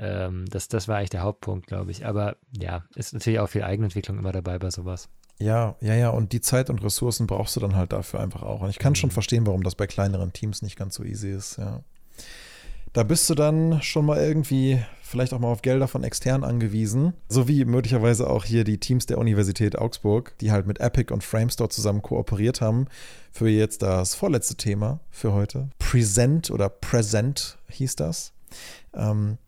Ähm, 0.00 0.46
das, 0.48 0.68
das 0.68 0.88
war 0.88 0.96
eigentlich 0.96 1.10
der 1.10 1.22
Hauptpunkt, 1.22 1.66
glaube 1.66 1.90
ich. 1.90 2.06
Aber 2.06 2.36
ja, 2.58 2.84
ist 2.94 3.12
natürlich 3.12 3.38
auch 3.38 3.48
viel 3.48 3.62
Eigenentwicklung 3.62 4.18
immer 4.18 4.32
dabei 4.32 4.58
bei 4.58 4.70
sowas. 4.70 5.08
Ja, 5.38 5.76
ja, 5.80 5.94
ja. 5.94 6.10
Und 6.10 6.32
die 6.32 6.40
Zeit 6.40 6.70
und 6.70 6.82
Ressourcen 6.82 7.26
brauchst 7.26 7.56
du 7.56 7.60
dann 7.60 7.76
halt 7.76 7.92
dafür 7.92 8.20
einfach 8.20 8.42
auch. 8.42 8.62
Und 8.62 8.70
ich 8.70 8.78
kann 8.78 8.92
mhm. 8.92 8.96
schon 8.96 9.10
verstehen, 9.10 9.46
warum 9.46 9.62
das 9.62 9.74
bei 9.74 9.86
kleineren 9.86 10.32
Teams 10.32 10.62
nicht 10.62 10.76
ganz 10.76 10.94
so 10.94 11.04
easy 11.04 11.30
ist, 11.30 11.58
ja. 11.58 11.82
Da 12.92 13.04
bist 13.04 13.30
du 13.30 13.36
dann 13.36 13.80
schon 13.82 14.04
mal 14.04 14.18
irgendwie 14.18 14.82
vielleicht 15.00 15.32
auch 15.32 15.38
mal 15.38 15.52
auf 15.52 15.62
Gelder 15.62 15.86
von 15.86 16.02
extern 16.02 16.42
angewiesen, 16.42 17.14
sowie 17.28 17.64
möglicherweise 17.64 18.28
auch 18.28 18.44
hier 18.44 18.64
die 18.64 18.78
Teams 18.78 19.06
der 19.06 19.18
Universität 19.18 19.78
Augsburg, 19.78 20.34
die 20.40 20.50
halt 20.50 20.66
mit 20.66 20.80
Epic 20.80 21.12
und 21.12 21.22
Framestore 21.22 21.68
zusammen 21.68 22.02
kooperiert 22.02 22.60
haben 22.60 22.86
für 23.30 23.48
jetzt 23.48 23.82
das 23.82 24.16
vorletzte 24.16 24.56
Thema 24.56 25.00
für 25.10 25.32
heute. 25.32 25.70
Present 25.78 26.50
oder 26.50 26.68
Present 26.68 27.58
hieß 27.68 27.94
das. 27.94 28.32
Ähm, 28.92 29.38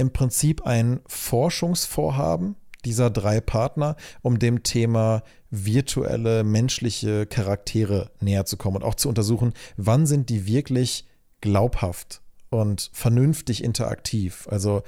Im 0.00 0.14
Prinzip 0.14 0.62
ein 0.66 1.00
Forschungsvorhaben 1.06 2.56
dieser 2.86 3.10
drei 3.10 3.42
Partner, 3.42 3.96
um 4.22 4.38
dem 4.38 4.62
Thema 4.62 5.22
virtuelle 5.50 6.42
menschliche 6.42 7.26
Charaktere 7.26 8.10
näher 8.18 8.46
zu 8.46 8.56
kommen 8.56 8.76
und 8.76 8.82
auch 8.82 8.94
zu 8.94 9.10
untersuchen, 9.10 9.52
wann 9.76 10.06
sind 10.06 10.30
die 10.30 10.46
wirklich 10.46 11.04
glaubhaft 11.42 12.22
und 12.48 12.90
vernünftig 12.94 13.62
interaktiv. 13.62 14.48
Also 14.50 14.84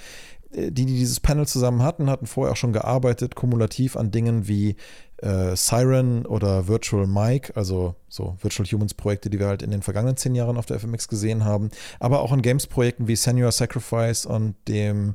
äh, 0.52 0.72
die, 0.72 0.86
die 0.86 0.96
dieses 0.96 1.20
Panel 1.20 1.46
zusammen 1.46 1.82
hatten, 1.82 2.08
hatten 2.08 2.26
vorher 2.26 2.52
auch 2.52 2.56
schon 2.56 2.72
gearbeitet, 2.72 3.34
kumulativ 3.34 3.98
an 3.98 4.12
Dingen 4.12 4.48
wie 4.48 4.76
äh, 5.22 5.56
Siren 5.56 6.26
oder 6.26 6.68
Virtual 6.68 7.06
Mike, 7.06 7.56
also 7.56 7.94
so 8.08 8.36
Virtual 8.40 8.68
Humans 8.68 8.94
Projekte, 8.94 9.30
die 9.30 9.38
wir 9.38 9.46
halt 9.46 9.62
in 9.62 9.70
den 9.70 9.82
vergangenen 9.82 10.16
zehn 10.16 10.34
Jahren 10.34 10.56
auf 10.56 10.66
der 10.66 10.78
FMX 10.78 11.08
gesehen 11.08 11.44
haben, 11.44 11.70
aber 12.00 12.20
auch 12.20 12.32
an 12.32 12.42
Games-Projekten 12.42 13.08
wie 13.08 13.16
Senior 13.16 13.52
Sacrifice 13.52 14.26
und 14.26 14.56
dem 14.68 15.14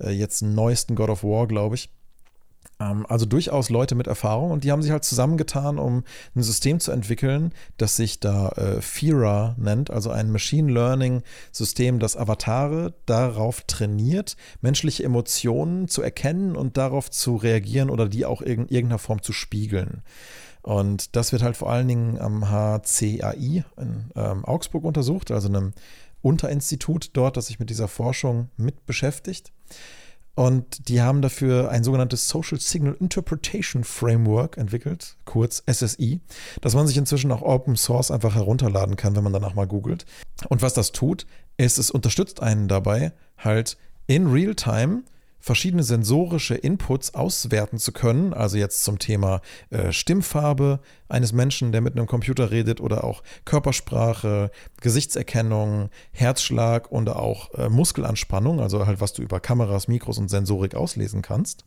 äh, 0.00 0.10
jetzt 0.10 0.42
neuesten 0.42 0.94
God 0.94 1.10
of 1.10 1.24
War, 1.24 1.46
glaube 1.46 1.74
ich. 1.74 1.90
Ähm, 2.80 3.06
also 3.08 3.26
durchaus 3.26 3.70
Leute 3.70 3.94
mit 3.94 4.06
Erfahrung 4.06 4.50
und 4.50 4.64
die 4.64 4.72
haben 4.72 4.82
sich 4.82 4.90
halt 4.90 5.04
zusammengetan, 5.04 5.78
um 5.78 6.04
ein 6.34 6.42
System 6.42 6.80
zu 6.80 6.90
entwickeln, 6.90 7.52
das 7.76 7.96
sich 7.96 8.18
da 8.18 8.48
äh, 8.50 8.80
FIRA 8.80 9.54
nennt, 9.58 9.90
also 9.90 10.10
ein 10.10 10.32
Machine 10.32 10.72
Learning 10.72 11.22
System, 11.52 11.98
das 11.98 12.16
Avatare 12.16 12.94
darauf 13.06 13.62
trainiert, 13.62 14.36
menschliche 14.60 15.04
Emotionen 15.04 15.88
zu 15.88 16.02
erkennen 16.02 16.56
und 16.56 16.76
darauf 16.76 17.10
zu 17.10 17.36
reagieren 17.36 17.90
oder 17.90 18.08
die 18.08 18.24
auch 18.24 18.42
in 18.42 18.68
irgendeiner 18.68 18.98
Form 18.98 19.22
zu 19.22 19.32
spiegeln. 19.32 20.02
Und 20.62 21.16
das 21.16 21.32
wird 21.32 21.42
halt 21.42 21.56
vor 21.56 21.70
allen 21.70 21.88
Dingen 21.88 22.18
am 22.18 22.50
HCAI 22.50 23.64
in 23.78 24.10
ähm, 24.14 24.44
Augsburg 24.44 24.84
untersucht, 24.84 25.30
also 25.30 25.48
einem 25.48 25.72
Unterinstitut 26.22 27.10
dort, 27.14 27.38
das 27.38 27.46
sich 27.46 27.58
mit 27.58 27.70
dieser 27.70 27.88
Forschung 27.88 28.50
mit 28.58 28.84
beschäftigt. 28.84 29.52
Und 30.34 30.88
die 30.88 31.02
haben 31.02 31.22
dafür 31.22 31.70
ein 31.70 31.84
sogenanntes 31.84 32.28
Social 32.28 32.58
Signal 32.58 32.96
Interpretation 32.98 33.84
Framework 33.84 34.56
entwickelt, 34.56 35.16
kurz 35.24 35.62
SSI, 35.70 36.20
das 36.60 36.74
man 36.74 36.86
sich 36.86 36.96
inzwischen 36.96 37.32
auch 37.32 37.42
Open 37.42 37.76
Source 37.76 38.10
einfach 38.10 38.34
herunterladen 38.34 38.96
kann, 38.96 39.16
wenn 39.16 39.24
man 39.24 39.32
danach 39.32 39.54
mal 39.54 39.66
googelt. 39.66 40.06
Und 40.48 40.62
was 40.62 40.72
das 40.72 40.92
tut, 40.92 41.26
ist, 41.56 41.78
es 41.78 41.90
unterstützt 41.90 42.42
einen 42.42 42.68
dabei, 42.68 43.12
halt 43.36 43.76
in 44.06 44.28
Real-Time 44.28 45.02
verschiedene 45.40 45.82
sensorische 45.82 46.54
Inputs 46.54 47.14
auswerten 47.14 47.78
zu 47.78 47.92
können, 47.92 48.34
also 48.34 48.58
jetzt 48.58 48.84
zum 48.84 48.98
Thema 48.98 49.40
äh, 49.70 49.90
Stimmfarbe 49.90 50.80
eines 51.08 51.32
Menschen, 51.32 51.72
der 51.72 51.80
mit 51.80 51.96
einem 51.96 52.06
Computer 52.06 52.50
redet 52.50 52.80
oder 52.80 53.02
auch 53.04 53.22
Körpersprache, 53.46 54.50
Gesichtserkennung, 54.80 55.88
Herzschlag 56.12 56.92
und 56.92 57.08
auch 57.08 57.52
äh, 57.54 57.68
Muskelanspannung, 57.68 58.60
also 58.60 58.86
halt 58.86 59.00
was 59.00 59.14
du 59.14 59.22
über 59.22 59.40
Kameras, 59.40 59.88
Mikros 59.88 60.18
und 60.18 60.28
Sensorik 60.28 60.74
auslesen 60.74 61.22
kannst. 61.22 61.64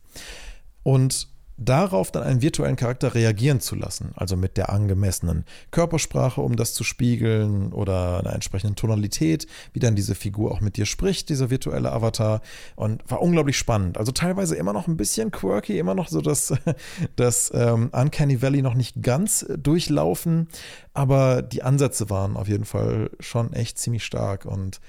Und 0.84 1.33
darauf 1.56 2.10
dann 2.10 2.24
einen 2.24 2.42
virtuellen 2.42 2.76
Charakter 2.76 3.14
reagieren 3.14 3.60
zu 3.60 3.76
lassen, 3.76 4.10
also 4.16 4.36
mit 4.36 4.56
der 4.56 4.70
angemessenen 4.70 5.44
Körpersprache, 5.70 6.40
um 6.40 6.56
das 6.56 6.74
zu 6.74 6.82
spiegeln 6.82 7.72
oder 7.72 8.18
einer 8.20 8.32
entsprechenden 8.32 8.74
Tonalität, 8.74 9.46
wie 9.72 9.78
dann 9.78 9.94
diese 9.94 10.14
Figur 10.14 10.50
auch 10.50 10.60
mit 10.60 10.76
dir 10.76 10.86
spricht, 10.86 11.28
dieser 11.28 11.50
virtuelle 11.50 11.92
Avatar. 11.92 12.40
Und 12.74 13.08
war 13.08 13.22
unglaublich 13.22 13.56
spannend. 13.56 13.98
Also 13.98 14.10
teilweise 14.10 14.56
immer 14.56 14.72
noch 14.72 14.88
ein 14.88 14.96
bisschen 14.96 15.30
quirky, 15.30 15.78
immer 15.78 15.94
noch 15.94 16.08
so 16.08 16.20
das, 16.20 16.52
das 17.16 17.52
ähm, 17.54 17.90
Uncanny 17.92 18.42
Valley 18.42 18.62
noch 18.62 18.74
nicht 18.74 19.02
ganz 19.02 19.46
durchlaufen, 19.56 20.48
aber 20.92 21.42
die 21.42 21.62
Ansätze 21.62 22.10
waren 22.10 22.36
auf 22.36 22.48
jeden 22.48 22.64
Fall 22.64 23.10
schon 23.20 23.52
echt 23.52 23.78
ziemlich 23.78 24.04
stark. 24.04 24.44
Und 24.44 24.80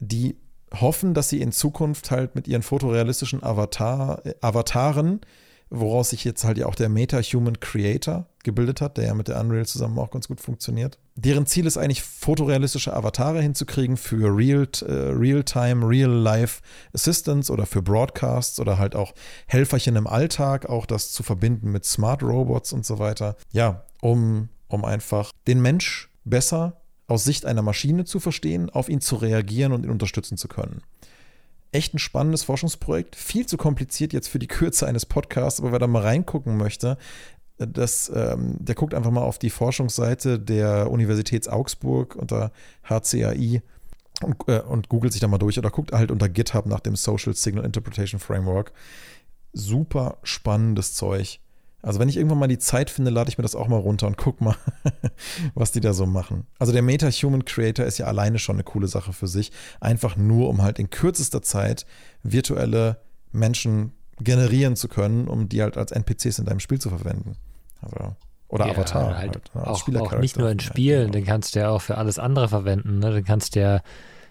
die 0.00 0.36
hoffen, 0.80 1.14
dass 1.14 1.28
sie 1.28 1.40
in 1.40 1.52
Zukunft 1.52 2.10
halt 2.10 2.34
mit 2.34 2.48
ihren 2.48 2.62
fotorealistischen 2.62 3.42
Avatar, 3.42 4.22
Avataren 4.40 5.20
woraus 5.72 6.10
sich 6.10 6.22
jetzt 6.24 6.44
halt 6.44 6.58
ja 6.58 6.66
auch 6.66 6.74
der 6.74 6.88
Meta-Human 6.88 7.58
Creator 7.58 8.26
gebildet 8.44 8.80
hat, 8.80 8.98
der 8.98 9.06
ja 9.06 9.14
mit 9.14 9.28
der 9.28 9.40
Unreal 9.40 9.66
zusammen 9.66 9.98
auch 9.98 10.10
ganz 10.10 10.28
gut 10.28 10.40
funktioniert. 10.40 10.98
Deren 11.14 11.46
Ziel 11.46 11.66
ist 11.66 11.78
eigentlich, 11.78 12.02
fotorealistische 12.02 12.92
Avatare 12.92 13.40
hinzukriegen 13.40 13.96
für 13.96 14.36
Real, 14.36 14.68
äh, 14.82 14.92
Real-Time, 14.92 15.88
Real-Life 15.88 16.60
Assistance 16.92 17.50
oder 17.50 17.66
für 17.66 17.82
Broadcasts 17.82 18.60
oder 18.60 18.78
halt 18.78 18.94
auch 18.94 19.14
Helferchen 19.46 19.96
im 19.96 20.06
Alltag, 20.06 20.66
auch 20.66 20.86
das 20.86 21.12
zu 21.12 21.22
verbinden 21.22 21.72
mit 21.72 21.84
Smart 21.84 22.22
Robots 22.22 22.72
und 22.72 22.84
so 22.84 22.98
weiter. 22.98 23.36
Ja, 23.52 23.84
um, 24.00 24.48
um 24.68 24.84
einfach 24.84 25.32
den 25.46 25.62
Mensch 25.62 26.10
besser 26.24 26.82
aus 27.06 27.24
Sicht 27.24 27.46
einer 27.46 27.62
Maschine 27.62 28.04
zu 28.04 28.20
verstehen, 28.20 28.70
auf 28.70 28.88
ihn 28.88 29.00
zu 29.00 29.16
reagieren 29.16 29.72
und 29.72 29.84
ihn 29.84 29.90
unterstützen 29.90 30.36
zu 30.36 30.48
können 30.48 30.82
echt 31.72 31.94
ein 31.94 31.98
spannendes 31.98 32.44
Forschungsprojekt. 32.44 33.16
Viel 33.16 33.46
zu 33.46 33.56
kompliziert 33.56 34.12
jetzt 34.12 34.28
für 34.28 34.38
die 34.38 34.46
Kürze 34.46 34.86
eines 34.86 35.06
Podcasts, 35.06 35.60
aber 35.60 35.72
wer 35.72 35.78
da 35.78 35.86
mal 35.86 36.02
reingucken 36.02 36.56
möchte, 36.56 36.98
das, 37.58 38.10
ähm, 38.14 38.56
der 38.58 38.74
guckt 38.74 38.94
einfach 38.94 39.10
mal 39.10 39.22
auf 39.22 39.38
die 39.38 39.50
Forschungsseite 39.50 40.38
der 40.38 40.90
Universität 40.90 41.48
Augsburg 41.48 42.16
unter 42.16 42.52
HCAI 42.84 43.62
und, 44.22 44.48
äh, 44.48 44.60
und 44.60 44.88
googelt 44.88 45.12
sich 45.12 45.20
da 45.20 45.28
mal 45.28 45.38
durch 45.38 45.58
oder 45.58 45.70
guckt 45.70 45.92
halt 45.92 46.10
unter 46.10 46.28
GitHub 46.28 46.66
nach 46.66 46.80
dem 46.80 46.96
Social 46.96 47.34
Signal 47.34 47.64
Interpretation 47.64 48.20
Framework. 48.20 48.72
Super 49.52 50.18
spannendes 50.22 50.94
Zeug. 50.94 51.40
Also 51.82 51.98
wenn 51.98 52.08
ich 52.08 52.16
irgendwann 52.16 52.38
mal 52.38 52.46
die 52.46 52.58
Zeit 52.58 52.90
finde, 52.90 53.10
lade 53.10 53.28
ich 53.28 53.38
mir 53.38 53.42
das 53.42 53.56
auch 53.56 53.66
mal 53.66 53.78
runter 53.78 54.06
und 54.06 54.16
guck 54.16 54.40
mal, 54.40 54.56
was 55.54 55.72
die 55.72 55.80
da 55.80 55.92
so 55.92 56.06
machen. 56.06 56.46
Also 56.58 56.72
der 56.72 56.82
Meta-Human 56.82 57.44
Creator 57.44 57.84
ist 57.84 57.98
ja 57.98 58.06
alleine 58.06 58.38
schon 58.38 58.56
eine 58.56 58.64
coole 58.64 58.86
Sache 58.86 59.12
für 59.12 59.26
sich. 59.26 59.50
Einfach 59.80 60.16
nur, 60.16 60.48
um 60.48 60.62
halt 60.62 60.78
in 60.78 60.90
kürzester 60.90 61.42
Zeit 61.42 61.84
virtuelle 62.22 62.98
Menschen 63.32 63.92
generieren 64.20 64.76
zu 64.76 64.86
können, 64.86 65.26
um 65.26 65.48
die 65.48 65.60
halt 65.60 65.76
als 65.76 65.90
NPCs 65.90 66.38
in 66.38 66.44
deinem 66.44 66.60
Spiel 66.60 66.80
zu 66.80 66.88
verwenden. 66.88 67.36
Also 67.80 68.14
oder 68.52 68.66
ja, 68.66 68.72
Avatar. 68.72 69.16
Halt, 69.16 69.34
halt 69.34 69.54
ne? 69.54 69.66
auch, 69.66 69.88
auch, 69.88 70.18
nicht 70.18 70.36
nur 70.36 70.50
in 70.50 70.60
Spielen, 70.60 71.10
den 71.10 71.24
kannst 71.24 71.54
du 71.54 71.60
ja 71.60 71.70
auch 71.70 71.80
für 71.80 71.96
alles 71.96 72.18
andere 72.18 72.48
verwenden. 72.48 72.98
Ne? 72.98 73.10
Den 73.10 73.24
kannst 73.24 73.56
du 73.56 73.60
ja, 73.60 73.80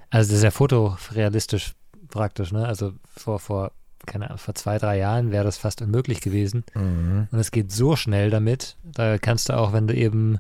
also 0.09 0.29
das 0.29 0.37
ist 0.37 0.43
ja 0.43 0.51
fotorealistisch 0.51 1.73
praktisch, 2.07 2.51
ne? 2.51 2.67
Also 2.67 2.93
vor, 3.07 3.39
vor 3.39 3.71
keine 4.05 4.25
Ahnung, 4.25 4.37
vor 4.37 4.55
zwei, 4.55 4.77
drei 4.77 4.97
Jahren 4.97 5.31
wäre 5.31 5.43
das 5.43 5.57
fast 5.57 5.81
unmöglich 5.81 6.21
gewesen. 6.21 6.63
Mhm. 6.73 7.27
Und 7.31 7.39
es 7.39 7.51
geht 7.51 7.71
so 7.71 7.95
schnell 7.95 8.29
damit. 8.29 8.77
Da 8.83 9.17
kannst 9.17 9.49
du 9.49 9.57
auch, 9.57 9.73
wenn 9.73 9.87
du 9.87 9.95
eben 9.95 10.39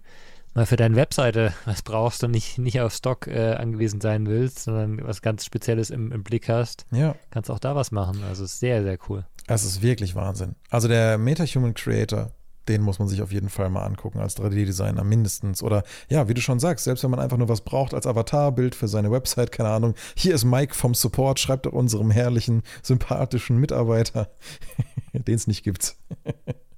mal 0.53 0.65
für 0.65 0.75
deine 0.75 0.95
Webseite 0.95 1.53
was 1.65 1.81
brauchst 1.81 2.23
und 2.23 2.31
nicht, 2.31 2.57
nicht 2.57 2.81
auf 2.81 2.93
Stock 2.93 3.27
äh, 3.27 3.53
angewiesen 3.53 4.01
sein 4.01 4.27
willst, 4.27 4.59
sondern 4.59 5.05
was 5.05 5.21
ganz 5.21 5.45
Spezielles 5.45 5.89
im, 5.89 6.11
im 6.11 6.23
Blick 6.23 6.49
hast, 6.49 6.85
ja. 6.91 7.15
kannst 7.29 7.49
auch 7.49 7.59
da 7.59 7.75
was 7.75 7.91
machen. 7.91 8.23
Also 8.27 8.43
ist 8.43 8.59
sehr, 8.59 8.83
sehr 8.83 8.97
cool. 9.09 9.25
Es 9.47 9.63
ist 9.63 9.81
wirklich 9.81 10.15
Wahnsinn. 10.15 10.55
Also 10.69 10.87
der 10.87 11.17
MetaHuman 11.17 11.73
Creator, 11.73 12.31
den 12.71 12.81
muss 12.81 12.99
man 12.99 13.07
sich 13.07 13.21
auf 13.21 13.31
jeden 13.31 13.49
Fall 13.49 13.69
mal 13.69 13.83
angucken 13.83 14.19
als 14.19 14.37
3D-Designer 14.37 15.03
mindestens. 15.03 15.61
Oder 15.61 15.83
ja, 16.09 16.29
wie 16.29 16.33
du 16.33 16.41
schon 16.41 16.59
sagst, 16.59 16.85
selbst 16.85 17.03
wenn 17.03 17.11
man 17.11 17.19
einfach 17.19 17.37
nur 17.37 17.49
was 17.49 17.61
braucht 17.61 17.93
als 17.93 18.07
Avatarbild 18.07 18.75
für 18.75 18.87
seine 18.87 19.11
Website, 19.11 19.51
keine 19.51 19.69
Ahnung. 19.69 19.93
Hier 20.15 20.33
ist 20.33 20.45
Mike 20.45 20.73
vom 20.73 20.93
Support, 20.93 21.39
schreibt 21.39 21.65
doch 21.65 21.73
unserem 21.73 22.11
herrlichen, 22.11 22.63
sympathischen 22.81 23.57
Mitarbeiter, 23.57 24.29
den 25.13 25.35
es 25.35 25.47
nicht 25.47 25.63
gibt. 25.63 25.95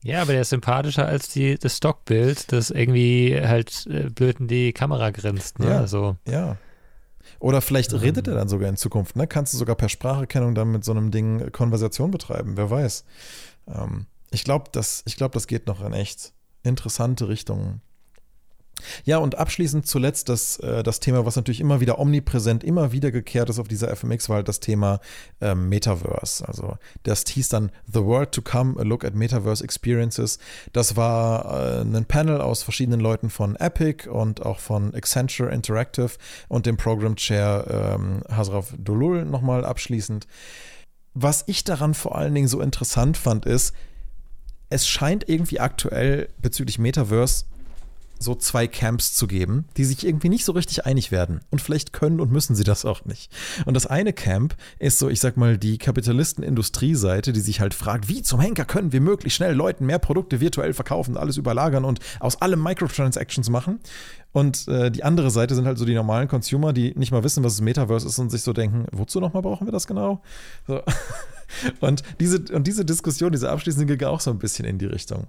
Ja, 0.03 0.23
aber 0.23 0.33
der 0.33 0.41
ist 0.41 0.49
sympathischer 0.49 1.05
als 1.05 1.29
die, 1.29 1.57
das 1.57 1.77
Stockbild, 1.77 2.51
das 2.51 2.71
irgendwie 2.71 3.39
halt 3.39 3.87
äh, 3.87 4.09
blöd 4.09 4.39
in 4.39 4.47
die 4.47 4.73
Kamera 4.73 5.11
grinst. 5.11 5.59
Ne? 5.59 5.69
Ja, 5.69 5.79
also. 5.79 6.17
ja. 6.27 6.57
Oder 7.39 7.61
vielleicht 7.61 7.93
redet 7.93 8.27
er 8.27 8.35
dann 8.35 8.49
sogar 8.49 8.67
in 8.69 8.77
Zukunft. 8.77 9.15
Ne? 9.15 9.27
Kannst 9.27 9.53
du 9.53 9.57
sogar 9.57 9.75
per 9.75 9.89
Spracherkennung 9.89 10.55
dann 10.55 10.71
mit 10.71 10.83
so 10.83 10.91
einem 10.91 11.11
Ding 11.11 11.51
Konversation 11.51 12.11
betreiben, 12.11 12.57
wer 12.57 12.69
weiß. 12.69 13.05
Ähm, 13.67 14.07
ich 14.33 14.43
glaube, 14.43 14.65
das, 14.71 15.03
glaub, 15.17 15.31
das 15.31 15.47
geht 15.47 15.67
noch 15.67 15.83
in 15.83 15.93
echt 15.93 16.33
interessante 16.63 17.27
Richtungen. 17.27 17.81
Ja, 19.05 19.17
und 19.17 19.35
abschließend 19.35 19.87
zuletzt 19.87 20.29
das, 20.29 20.57
äh, 20.59 20.83
das 20.83 20.99
Thema, 20.99 21.25
was 21.25 21.35
natürlich 21.35 21.61
immer 21.61 21.79
wieder 21.79 21.99
omnipräsent, 21.99 22.63
immer 22.63 22.91
wieder 22.91 23.11
gekehrt 23.11 23.49
ist 23.49 23.59
auf 23.59 23.67
dieser 23.67 23.95
FMX, 23.95 24.29
war 24.29 24.37
halt 24.37 24.47
das 24.47 24.59
Thema 24.59 24.99
äh, 25.41 25.55
Metaverse. 25.55 26.47
Also 26.47 26.77
das 27.03 27.23
hieß 27.27 27.49
dann 27.49 27.71
The 27.91 28.03
World 28.03 28.31
to 28.33 28.41
Come, 28.41 28.79
a 28.79 28.83
Look 28.83 29.05
at 29.05 29.15
Metaverse 29.15 29.63
Experiences. 29.63 30.39
Das 30.73 30.95
war 30.95 31.79
äh, 31.79 31.81
ein 31.81 32.05
Panel 32.05 32.41
aus 32.41 32.63
verschiedenen 32.63 32.99
Leuten 32.99 33.29
von 33.29 33.55
Epic 33.55 34.09
und 34.09 34.45
auch 34.45 34.59
von 34.59 34.93
Accenture 34.93 35.51
Interactive 35.51 36.11
und 36.49 36.65
dem 36.65 36.77
Program 36.77 37.15
Chair 37.15 37.95
ähm, 37.95 38.23
Hasraf 38.29 38.73
Dolul 38.77 39.25
nochmal 39.25 39.65
abschließend. 39.65 40.27
Was 41.13 41.43
ich 41.45 41.63
daran 41.63 41.93
vor 41.93 42.17
allen 42.17 42.33
Dingen 42.33 42.47
so 42.47 42.59
interessant 42.59 43.17
fand, 43.17 43.45
ist, 43.45 43.73
es 44.73 44.87
scheint 44.87 45.29
irgendwie 45.29 45.59
aktuell 45.59 46.29
bezüglich 46.41 46.79
Metaverse 46.79 47.45
so 48.23 48.35
zwei 48.35 48.67
Camps 48.67 49.13
zu 49.13 49.27
geben, 49.27 49.65
die 49.77 49.83
sich 49.83 50.05
irgendwie 50.05 50.29
nicht 50.29 50.45
so 50.45 50.53
richtig 50.53 50.85
einig 50.85 51.11
werden. 51.11 51.41
Und 51.51 51.61
vielleicht 51.61 51.93
können 51.93 52.19
und 52.19 52.31
müssen 52.31 52.55
sie 52.55 52.63
das 52.63 52.85
auch 52.85 53.05
nicht. 53.05 53.31
Und 53.65 53.73
das 53.73 53.85
eine 53.85 54.13
Camp 54.13 54.55
ist 54.79 54.97
so, 54.97 55.09
ich 55.09 55.19
sag 55.19 55.35
mal, 55.35 55.57
die 55.57 55.77
Kapitalisten-Industrieseite, 55.77 57.33
die 57.33 57.41
sich 57.41 57.59
halt 57.59 57.73
fragt, 57.73 58.07
wie 58.07 58.21
zum 58.21 58.39
Henker 58.39 58.65
können 58.65 58.93
wir 58.93 59.01
möglichst 59.01 59.37
schnell 59.37 59.53
Leuten 59.53 59.85
mehr 59.85 59.99
Produkte 59.99 60.39
virtuell 60.39 60.73
verkaufen, 60.73 61.17
alles 61.17 61.37
überlagern 61.37 61.85
und 61.85 61.99
aus 62.19 62.41
allem 62.41 62.63
Microtransactions 62.63 63.49
machen. 63.49 63.79
Und 64.31 64.67
äh, 64.67 64.89
die 64.89 65.03
andere 65.03 65.29
Seite 65.29 65.53
sind 65.53 65.65
halt 65.65 65.77
so 65.77 65.85
die 65.85 65.93
normalen 65.93 66.27
Consumer, 66.27 66.73
die 66.73 66.97
nicht 66.97 67.11
mal 67.11 67.23
wissen, 67.23 67.43
was 67.43 67.55
das 67.55 67.61
Metaverse 67.61 68.07
ist 68.07 68.17
und 68.17 68.31
sich 68.31 68.41
so 68.41 68.53
denken, 68.53 68.87
wozu 68.91 69.19
nochmal 69.19 69.43
brauchen 69.43 69.67
wir 69.67 69.71
das 69.71 69.85
genau? 69.85 70.21
So. 70.65 70.81
Und 71.79 72.03
diese, 72.19 72.43
und 72.53 72.67
diese 72.67 72.85
Diskussion, 72.85 73.31
diese 73.31 73.49
abschließende 73.49 73.97
ging 73.97 74.07
auch 74.07 74.19
so 74.19 74.31
ein 74.31 74.39
bisschen 74.39 74.65
in 74.65 74.77
die 74.77 74.85
Richtung. 74.85 75.27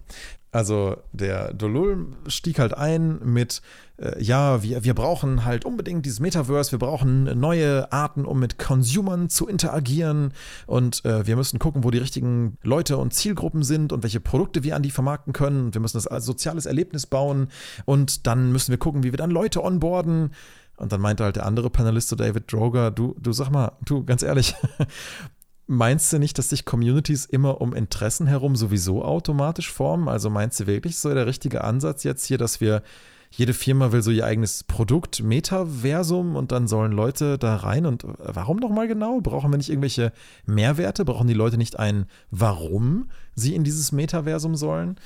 Also 0.54 0.98
der 1.12 1.52
Dolul 1.52 2.12
stieg 2.28 2.60
halt 2.60 2.74
ein 2.74 3.18
mit, 3.24 3.60
äh, 3.96 4.22
ja, 4.22 4.62
wir, 4.62 4.84
wir 4.84 4.94
brauchen 4.94 5.44
halt 5.44 5.64
unbedingt 5.64 6.06
dieses 6.06 6.20
Metaverse, 6.20 6.70
wir 6.70 6.78
brauchen 6.78 7.24
neue 7.40 7.90
Arten, 7.90 8.24
um 8.24 8.38
mit 8.38 8.56
Consumern 8.56 9.28
zu 9.28 9.48
interagieren 9.48 10.32
und 10.68 11.04
äh, 11.04 11.26
wir 11.26 11.34
müssen 11.34 11.58
gucken, 11.58 11.82
wo 11.82 11.90
die 11.90 11.98
richtigen 11.98 12.56
Leute 12.62 12.98
und 12.98 13.12
Zielgruppen 13.12 13.64
sind 13.64 13.92
und 13.92 14.04
welche 14.04 14.20
Produkte 14.20 14.62
wir 14.62 14.76
an 14.76 14.84
die 14.84 14.92
vermarkten 14.92 15.32
können. 15.32 15.66
Und 15.66 15.74
wir 15.74 15.80
müssen 15.80 15.96
das 15.96 16.06
als 16.06 16.24
soziales 16.24 16.66
Erlebnis 16.66 17.06
bauen 17.06 17.48
und 17.84 18.28
dann 18.28 18.52
müssen 18.52 18.70
wir 18.70 18.78
gucken, 18.78 19.02
wie 19.02 19.12
wir 19.12 19.18
dann 19.18 19.32
Leute 19.32 19.60
onboarden. 19.64 20.30
Und 20.76 20.92
dann 20.92 21.00
meinte 21.00 21.22
halt 21.22 21.36
der 21.36 21.46
andere 21.46 21.70
Panelist, 21.70 22.08
so 22.08 22.16
David 22.16 22.52
Droger, 22.52 22.90
du, 22.90 23.14
du 23.20 23.32
sag 23.32 23.50
mal, 23.50 23.72
du, 23.84 24.04
ganz 24.04 24.22
ehrlich, 24.22 24.54
Meinst 25.66 26.12
du 26.12 26.18
nicht, 26.18 26.36
dass 26.36 26.50
sich 26.50 26.66
Communities 26.66 27.24
immer 27.24 27.60
um 27.60 27.74
Interessen 27.74 28.26
herum 28.26 28.54
sowieso 28.54 29.02
automatisch 29.02 29.72
formen? 29.72 30.08
Also 30.08 30.28
meinst 30.28 30.60
du 30.60 30.66
wirklich 30.66 30.98
so 30.98 31.12
der 31.12 31.26
richtige 31.26 31.64
Ansatz 31.64 32.04
jetzt 32.04 32.26
hier, 32.26 32.36
dass 32.36 32.60
wir 32.60 32.82
jede 33.30 33.54
Firma 33.54 33.90
will 33.90 34.02
so 34.02 34.10
ihr 34.10 34.24
eigenes 34.24 34.62
Produkt, 34.62 35.22
Metaversum 35.22 36.36
und 36.36 36.52
dann 36.52 36.68
sollen 36.68 36.92
Leute 36.92 37.38
da 37.38 37.56
rein 37.56 37.84
und 37.86 38.04
warum 38.18 38.58
nochmal 38.58 38.86
genau? 38.86 39.20
Brauchen 39.20 39.50
wir 39.50 39.56
nicht 39.56 39.70
irgendwelche 39.70 40.12
Mehrwerte? 40.46 41.04
Brauchen 41.04 41.26
die 41.26 41.34
Leute 41.34 41.56
nicht 41.56 41.78
ein 41.78 42.06
Warum 42.30 43.10
sie 43.34 43.54
in 43.54 43.64
dieses 43.64 43.90
Metaversum 43.90 44.54
sollen? 44.54 44.96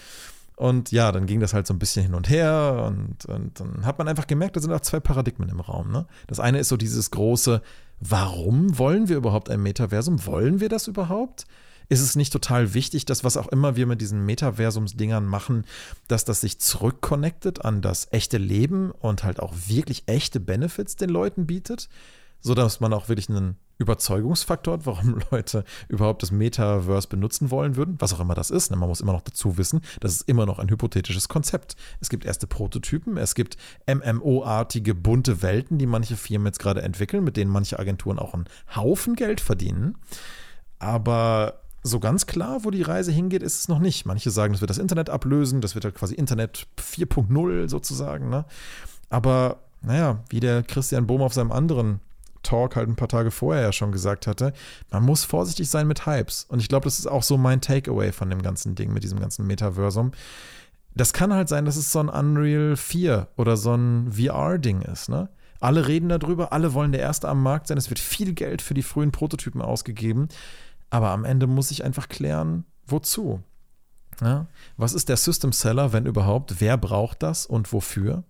Und 0.57 0.91
ja, 0.91 1.13
dann 1.13 1.27
ging 1.27 1.39
das 1.39 1.55
halt 1.55 1.69
so 1.69 1.73
ein 1.73 1.79
bisschen 1.79 2.03
hin 2.03 2.15
und 2.15 2.29
her 2.29 2.85
und, 2.89 3.25
und 3.27 3.61
dann 3.61 3.87
hat 3.87 3.99
man 3.99 4.09
einfach 4.09 4.27
gemerkt, 4.27 4.57
da 4.57 4.61
sind 4.61 4.73
auch 4.73 4.81
zwei 4.81 4.99
Paradigmen 4.99 5.49
im 5.49 5.61
Raum. 5.61 5.93
Ne? 5.93 6.07
Das 6.27 6.41
eine 6.41 6.59
ist 6.59 6.69
so 6.69 6.77
dieses 6.77 7.13
große, 7.13 7.63
warum 8.01 8.79
wollen 8.79 9.09
wir 9.09 9.17
überhaupt 9.17 9.51
ein 9.51 9.63
Metaversum? 9.63 10.25
Wollen 10.27 10.61
wir 10.61 10.69
das 10.69 10.89
überhaupt? 10.89 11.47
Ist 11.91 12.01
es 12.01 12.17
nicht 12.17 12.33
total 12.33 12.75
wichtig, 12.75 13.07
dass 13.07 13.25
was 13.25 13.39
auch 13.39 13.49
immer 13.49 13.77
wir 13.77 13.87
mit 13.87 14.01
diesen 14.03 14.27
Metaversums-Dingern 14.27 15.25
machen, 15.25 15.65
dass 16.07 16.27
das 16.27 16.43
sich 16.43 16.61
zurückconnectet 16.61 17.65
an 17.65 17.81
das 17.81 18.09
echte 18.11 18.37
Leben 18.37 18.91
und 18.91 19.25
halt 19.25 19.41
auch 19.41 19.55
wirklich 19.67 20.03
echte 20.07 20.39
Benefits 20.39 20.97
den 20.97 21.09
Leuten 21.09 21.47
bietet? 21.47 21.89
sodass 22.41 22.81
man 22.81 22.93
auch 22.93 23.09
wirklich 23.09 23.29
einen 23.29 23.57
Überzeugungsfaktor 23.79 24.81
warum 24.87 25.21
Leute 25.31 25.65
überhaupt 25.89 26.23
das 26.23 26.31
Metaverse 26.31 27.09
benutzen 27.09 27.51
wollen 27.51 27.77
würden, 27.77 27.97
was 27.99 28.13
auch 28.13 28.21
immer 28.21 28.35
das 28.35 28.51
ist. 28.51 28.71
Ne? 28.71 28.77
Man 28.77 28.89
muss 28.89 29.01
immer 29.01 29.13
noch 29.13 29.23
dazu 29.23 29.57
wissen, 29.57 29.81
das 30.01 30.13
ist 30.13 30.29
immer 30.29 30.47
noch 30.47 30.59
ein 30.59 30.69
hypothetisches 30.69 31.29
Konzept. 31.29 31.77
Es 32.01 32.09
gibt 32.09 32.25
erste 32.25 32.47
Prototypen, 32.47 33.17
es 33.17 33.35
gibt 33.35 33.57
MMO-artige 33.87 34.95
bunte 34.95 35.43
Welten, 35.43 35.79
die 35.79 35.87
manche 35.87 36.17
Firmen 36.17 36.47
jetzt 36.47 36.59
gerade 36.59 36.83
entwickeln, 36.83 37.25
mit 37.25 37.37
denen 37.37 37.51
manche 37.51 37.79
Agenturen 37.79 38.19
auch 38.19 38.35
einen 38.35 38.47
Haufen 38.75 39.15
Geld 39.15 39.41
verdienen. 39.41 39.97
Aber 40.79 41.61
so 41.83 42.01
ganz 42.01 42.27
klar, 42.27 42.65
wo 42.65 42.71
die 42.71 42.83
Reise 42.83 43.13
hingeht, 43.13 43.43
ist 43.43 43.61
es 43.61 43.69
noch 43.69 43.79
nicht. 43.79 44.05
Manche 44.05 44.31
sagen, 44.31 44.53
das 44.53 44.61
wird 44.61 44.71
das 44.71 44.79
Internet 44.79 45.11
ablösen, 45.11 45.61
das 45.61 45.75
wird 45.75 45.85
halt 45.85 45.95
quasi 45.95 46.15
Internet 46.15 46.67
4.0 46.79 47.69
sozusagen. 47.69 48.29
Ne? 48.29 48.45
Aber 49.11 49.61
naja, 49.81 50.23
wie 50.29 50.41
der 50.41 50.63
Christian 50.63 51.07
Bohm 51.07 51.23
auf 51.23 51.35
seinem 51.35 51.53
anderen 51.53 52.01
Talk 52.49 52.77
halt 52.77 52.89
ein 52.89 52.97
paar 52.97 53.09
Tage 53.09 53.31
vorher 53.31 53.63
ja 53.63 53.73
schon 53.73 53.93
gesagt 53.93 54.27
hatte, 54.27 54.53
man 54.91 55.05
muss 55.05 55.25
vorsichtig 55.25 55.69
sein 55.69 55.87
mit 55.87 56.07
Hypes. 56.07 56.47
Und 56.49 56.61
ich 56.61 56.69
glaube, 56.69 56.85
das 56.85 56.99
ist 56.99 57.07
auch 57.07 57.23
so 57.23 57.37
mein 57.37 57.61
Takeaway 57.61 58.13
von 58.13 58.31
dem 58.31 58.41
ganzen 58.41 58.75
Ding, 58.75 58.93
mit 58.93 59.05
diesem 59.05 59.21
ganzen 59.21 59.47
Metaversum. 59.47 60.13
Das 60.95 61.13
kann 61.13 61.33
halt 61.33 61.49
sein, 61.49 61.67
dass 61.67 61.77
es 61.77 61.93
so 61.93 62.01
ein 62.01 62.09
Unreal 62.09 62.77
4 62.77 63.29
oder 63.37 63.57
so 63.57 63.75
ein 63.75 64.13
VR-Ding 64.13 64.83
ist, 64.83 65.09
ne? 65.09 65.29
Alle 65.61 65.89
reden 65.89 66.09
darüber, 66.09 66.53
alle 66.53 66.73
wollen 66.73 66.93
der 66.93 67.01
Erste 67.01 67.29
am 67.29 67.43
Markt 67.43 67.67
sein, 67.67 67.79
es 67.79 67.91
wird 67.91 67.99
viel 67.99 68.33
Geld 68.33 68.63
für 68.63 68.75
die 68.75 68.83
frühen 68.83 69.11
Prototypen 69.11 69.61
ausgegeben, 69.61 70.29
aber 70.89 71.11
am 71.11 71.25
Ende 71.25 71.49
muss 71.49 71.73
ich 71.73 71.85
einfach 71.85 72.09
klären, 72.09 72.65
wozu. 72.87 73.43
Ja? 74.21 74.47
Was 74.77 74.93
ist 74.93 75.09
der 75.09 75.17
System 75.17 75.53
Seller, 75.53 75.93
wenn 75.93 76.07
überhaupt? 76.07 76.61
Wer 76.61 76.77
braucht 76.77 77.23
das 77.23 77.45
und 77.45 77.73
wofür? 77.73 78.23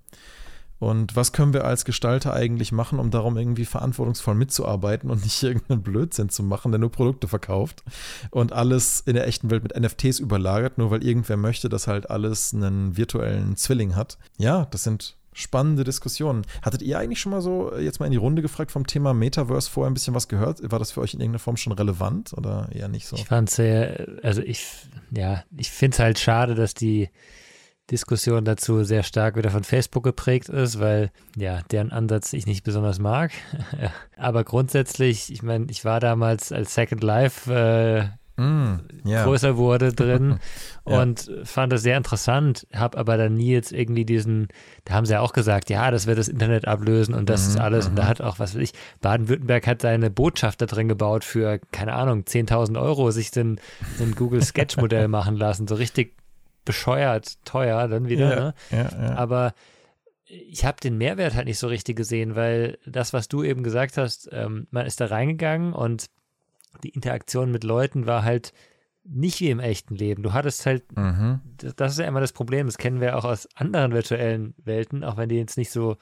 Und 0.79 1.17
was 1.17 1.33
können 1.33 1.53
wir 1.53 1.65
als 1.65 1.85
Gestalter 1.85 2.35
eigentlich 2.35 2.73
machen, 2.73 2.99
um 2.99 3.11
darum 3.11 3.37
irgendwie 3.37 3.65
verantwortungsvoll 3.65 4.35
mitzuarbeiten 4.35 5.11
und 5.11 5.23
nicht 5.25 5.43
irgendeinen 5.43 5.83
Blödsinn 5.83 6.29
zu 6.29 6.43
machen, 6.43 6.73
der 6.73 6.79
nur 6.79 6.93
Produkte 6.93 7.29
verkauft 7.29 7.83
und 8.31 8.53
alles 8.53 9.01
in 9.01 9.15
der 9.15 9.27
echten 9.27 9.51
Welt 9.51 9.63
mit 9.63 9.79
NFTs 9.79 10.21
überlagert, 10.21 10.79
nur 10.79 10.91
weil 10.91 11.05
irgendwer 11.05 11.37
möchte, 11.37 11.69
dass 11.69 11.87
halt 11.87 12.11
alles 12.11 12.55
einen 12.55 12.97
virtuellen 12.97 13.57
Zwilling 13.57 13.97
hat. 13.97 14.19
Ja, 14.39 14.67
das 14.67 14.85
sind 14.85 15.17
spannende 15.39 15.85
Diskussionen. 15.85 16.43
Hattet 16.63 16.83
ihr 16.83 16.99
eigentlich 16.99 17.21
schon 17.21 17.31
mal 17.31 17.41
so 17.41 17.77
jetzt 17.77 18.01
mal 18.01 18.07
in 18.07 18.13
die 18.13 18.19
Runde 18.19 18.43
gefragt 18.43 18.73
vom 18.73 18.87
Thema 18.87 19.15
Metaverse 19.15 19.71
vorher 19.71 19.91
ein 19.91 19.95
bisschen 19.95 20.15
was 20.15 20.27
gehört? 20.27 20.61
War 20.71 20.81
das 20.81 20.91
für 20.91 21.01
euch 21.01 21.15
in 21.15 21.21
irgendeiner 21.21 21.39
Form 21.39 21.57
schon 21.57 21.73
relevant 21.73 22.33
oder 22.37 22.69
eher 22.73 22.89
nicht 22.89 23.07
so? 23.07 23.17
Ich 23.17 23.25
fand 23.25 23.49
es 23.49 23.57
sehr, 23.57 24.07
also 24.23 24.43
ich, 24.43 24.67
ja, 25.13 25.45
ich 25.57 25.71
finde 25.71 25.95
es 25.95 25.99
halt 26.01 26.19
schade, 26.19 26.57
dass 26.57 26.75
die 26.75 27.09
Diskussion 27.91 28.45
dazu 28.45 28.85
sehr 28.85 29.03
stark 29.03 29.37
wieder 29.37 29.51
von 29.51 29.65
Facebook 29.65 30.05
geprägt 30.05 30.49
ist, 30.49 30.79
weil 30.79 31.11
ja, 31.37 31.61
deren 31.71 31.91
Ansatz 31.91 32.33
ich 32.33 32.47
nicht 32.47 32.65
besonders 32.65 32.99
mag. 32.99 33.33
Aber 34.17 34.45
grundsätzlich, 34.45 35.33
ich 35.33 35.43
meine, 35.43 35.67
ich 35.71 35.85
war 35.85 36.01
damals 36.01 36.53
als 36.53 36.75
Second 36.75 37.03
Life 37.03 37.51
äh, 37.51 38.41
mm, 38.41 38.81
yeah. 39.07 39.25
größer 39.25 39.57
wurde 39.57 39.95
drin 39.95 40.39
ja. 40.87 41.01
und 41.01 41.31
fand 41.45 41.73
das 41.73 41.83
sehr 41.83 41.97
interessant, 41.97 42.67
habe 42.75 42.99
aber 42.99 43.17
dann 43.17 43.35
nie 43.35 43.53
jetzt 43.53 43.73
irgendwie 43.73 44.05
diesen, 44.05 44.49
da 44.85 44.95
haben 44.95 45.07
sie 45.07 45.15
ja 45.15 45.21
auch 45.21 45.33
gesagt, 45.33 45.71
ja, 45.71 45.91
das 45.91 46.07
wird 46.07 46.19
das 46.19 46.29
Internet 46.29 46.69
ablösen 46.69 47.15
und 47.15 47.31
das 47.31 47.45
mhm, 47.45 47.51
ist 47.51 47.61
alles. 47.61 47.89
Und 47.89 47.97
da 47.97 48.05
mhm. 48.05 48.09
hat 48.09 48.21
auch, 48.21 48.39
was 48.39 48.55
weiß 48.55 48.61
ich, 48.61 48.73
Baden-Württemberg 49.01 49.67
hat 49.67 49.81
seine 49.81 50.11
Botschaft 50.11 50.61
da 50.61 50.67
drin 50.67 50.89
gebaut 50.89 51.25
für, 51.25 51.59
keine 51.73 51.95
Ahnung, 51.95 52.25
10.000 52.25 52.79
Euro, 52.79 53.11
sich 53.13 53.31
den, 53.31 53.59
den 53.99 54.15
Google 54.15 54.43
Sketch-Modell 54.43 55.09
machen 55.09 55.37
lassen, 55.37 55.67
so 55.67 55.75
richtig 55.75 56.15
bescheuert 56.69 57.43
teuer 57.47 57.89
dann 57.89 58.09
wieder. 58.09 58.31
Ja, 58.31 58.41
ne? 58.41 58.55
ja, 58.71 59.03
ja. 59.03 59.15
Aber 59.17 59.55
ich 60.27 60.67
habe 60.67 60.79
den 60.79 60.99
Mehrwert 60.99 61.35
halt 61.35 61.47
nicht 61.47 61.59
so 61.59 61.67
richtig 61.67 61.97
gesehen, 61.97 62.37
weil 62.37 62.79
das, 62.85 63.15
was 63.15 63.29
du 63.29 63.43
eben 63.43 63.63
gesagt 63.63 63.97
hast, 63.97 64.29
ähm, 64.31 64.67
man 64.71 64.85
ist 64.85 65.01
da 65.01 65.07
reingegangen 65.07 65.73
und 65.73 66.11
die 66.85 66.91
Interaktion 66.91 67.51
mit 67.51 67.65
Leuten 67.65 68.07
war 68.07 68.25
halt 68.25 68.53
nicht 69.05 69.41
wie 69.41 69.49
im 69.49 69.59
echten 69.59 69.95
Leben. 69.95 70.23
Du 70.23 70.35
hattest 70.35 70.67
halt, 70.67 70.95
mhm. 70.95 71.41
das, 71.77 71.93
ist 71.93 71.99
ja 71.99 72.07
immer 72.07 72.21
das 72.21 72.35
Problem, 72.35 72.67
das 72.67 72.77
kennen 72.77 73.01
wir 73.01 73.17
auch 73.17 73.25
aus 73.25 73.49
anderen 73.55 73.93
virtuellen 73.93 74.55
Welten, 74.63 75.03
auch 75.03 75.17
wenn 75.17 75.31
die 75.31 75.37
jetzt 75.37 75.57
nicht 75.57 75.71
so, 75.71 75.97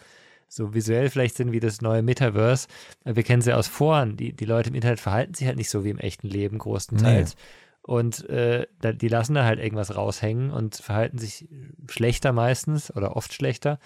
so 0.48 0.74
visuell 0.74 1.08
vielleicht 1.08 1.36
sind 1.36 1.52
wie 1.52 1.60
das 1.60 1.80
neue 1.80 2.02
Metaverse. 2.02 2.66
Wir 3.04 3.22
kennen 3.22 3.42
sie 3.42 3.52
aus 3.52 3.68
Foren. 3.68 4.16
Die, 4.16 4.32
die 4.32 4.44
Leute 4.44 4.70
im 4.70 4.74
Internet 4.74 4.98
verhalten 4.98 5.34
sich 5.34 5.46
halt 5.46 5.56
nicht 5.56 5.70
so 5.70 5.84
wie 5.84 5.90
im 5.90 5.98
echten 5.98 6.26
Leben, 6.26 6.58
großenteils. 6.58 7.36
Nee. 7.36 7.40
Und 7.86 8.28
äh, 8.28 8.66
die 8.82 9.06
lassen 9.06 9.34
da 9.34 9.44
halt 9.44 9.60
irgendwas 9.60 9.94
raushängen 9.94 10.50
und 10.50 10.74
verhalten 10.74 11.18
sich 11.18 11.48
schlechter 11.88 12.32
meistens 12.32 12.94
oder 12.94 13.16
oft 13.16 13.32
schlechter. 13.32 13.78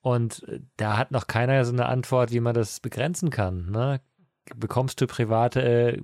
Und 0.00 0.48
äh, 0.48 0.60
da 0.78 0.96
hat 0.96 1.10
noch 1.10 1.26
keiner 1.26 1.62
so 1.66 1.72
eine 1.72 1.84
Antwort, 1.84 2.32
wie 2.32 2.40
man 2.40 2.54
das 2.54 2.80
begrenzen 2.80 3.28
kann. 3.28 3.70
Ne? 3.70 4.00
Bekommst 4.56 5.02
du 5.02 5.06
private 5.06 5.62
äh, 5.62 6.02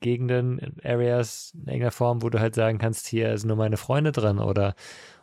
Gegenden, 0.00 0.76
Areas 0.84 1.52
in 1.54 1.60
irgendeiner 1.60 1.92
Form, 1.92 2.22
wo 2.22 2.28
du 2.28 2.40
halt 2.40 2.54
sagen 2.54 2.76
kannst, 2.76 3.06
hier 3.06 3.38
sind 3.38 3.48
nur 3.48 3.56
meine 3.56 3.78
Freunde 3.78 4.12
drin 4.12 4.38
oder, 4.38 4.74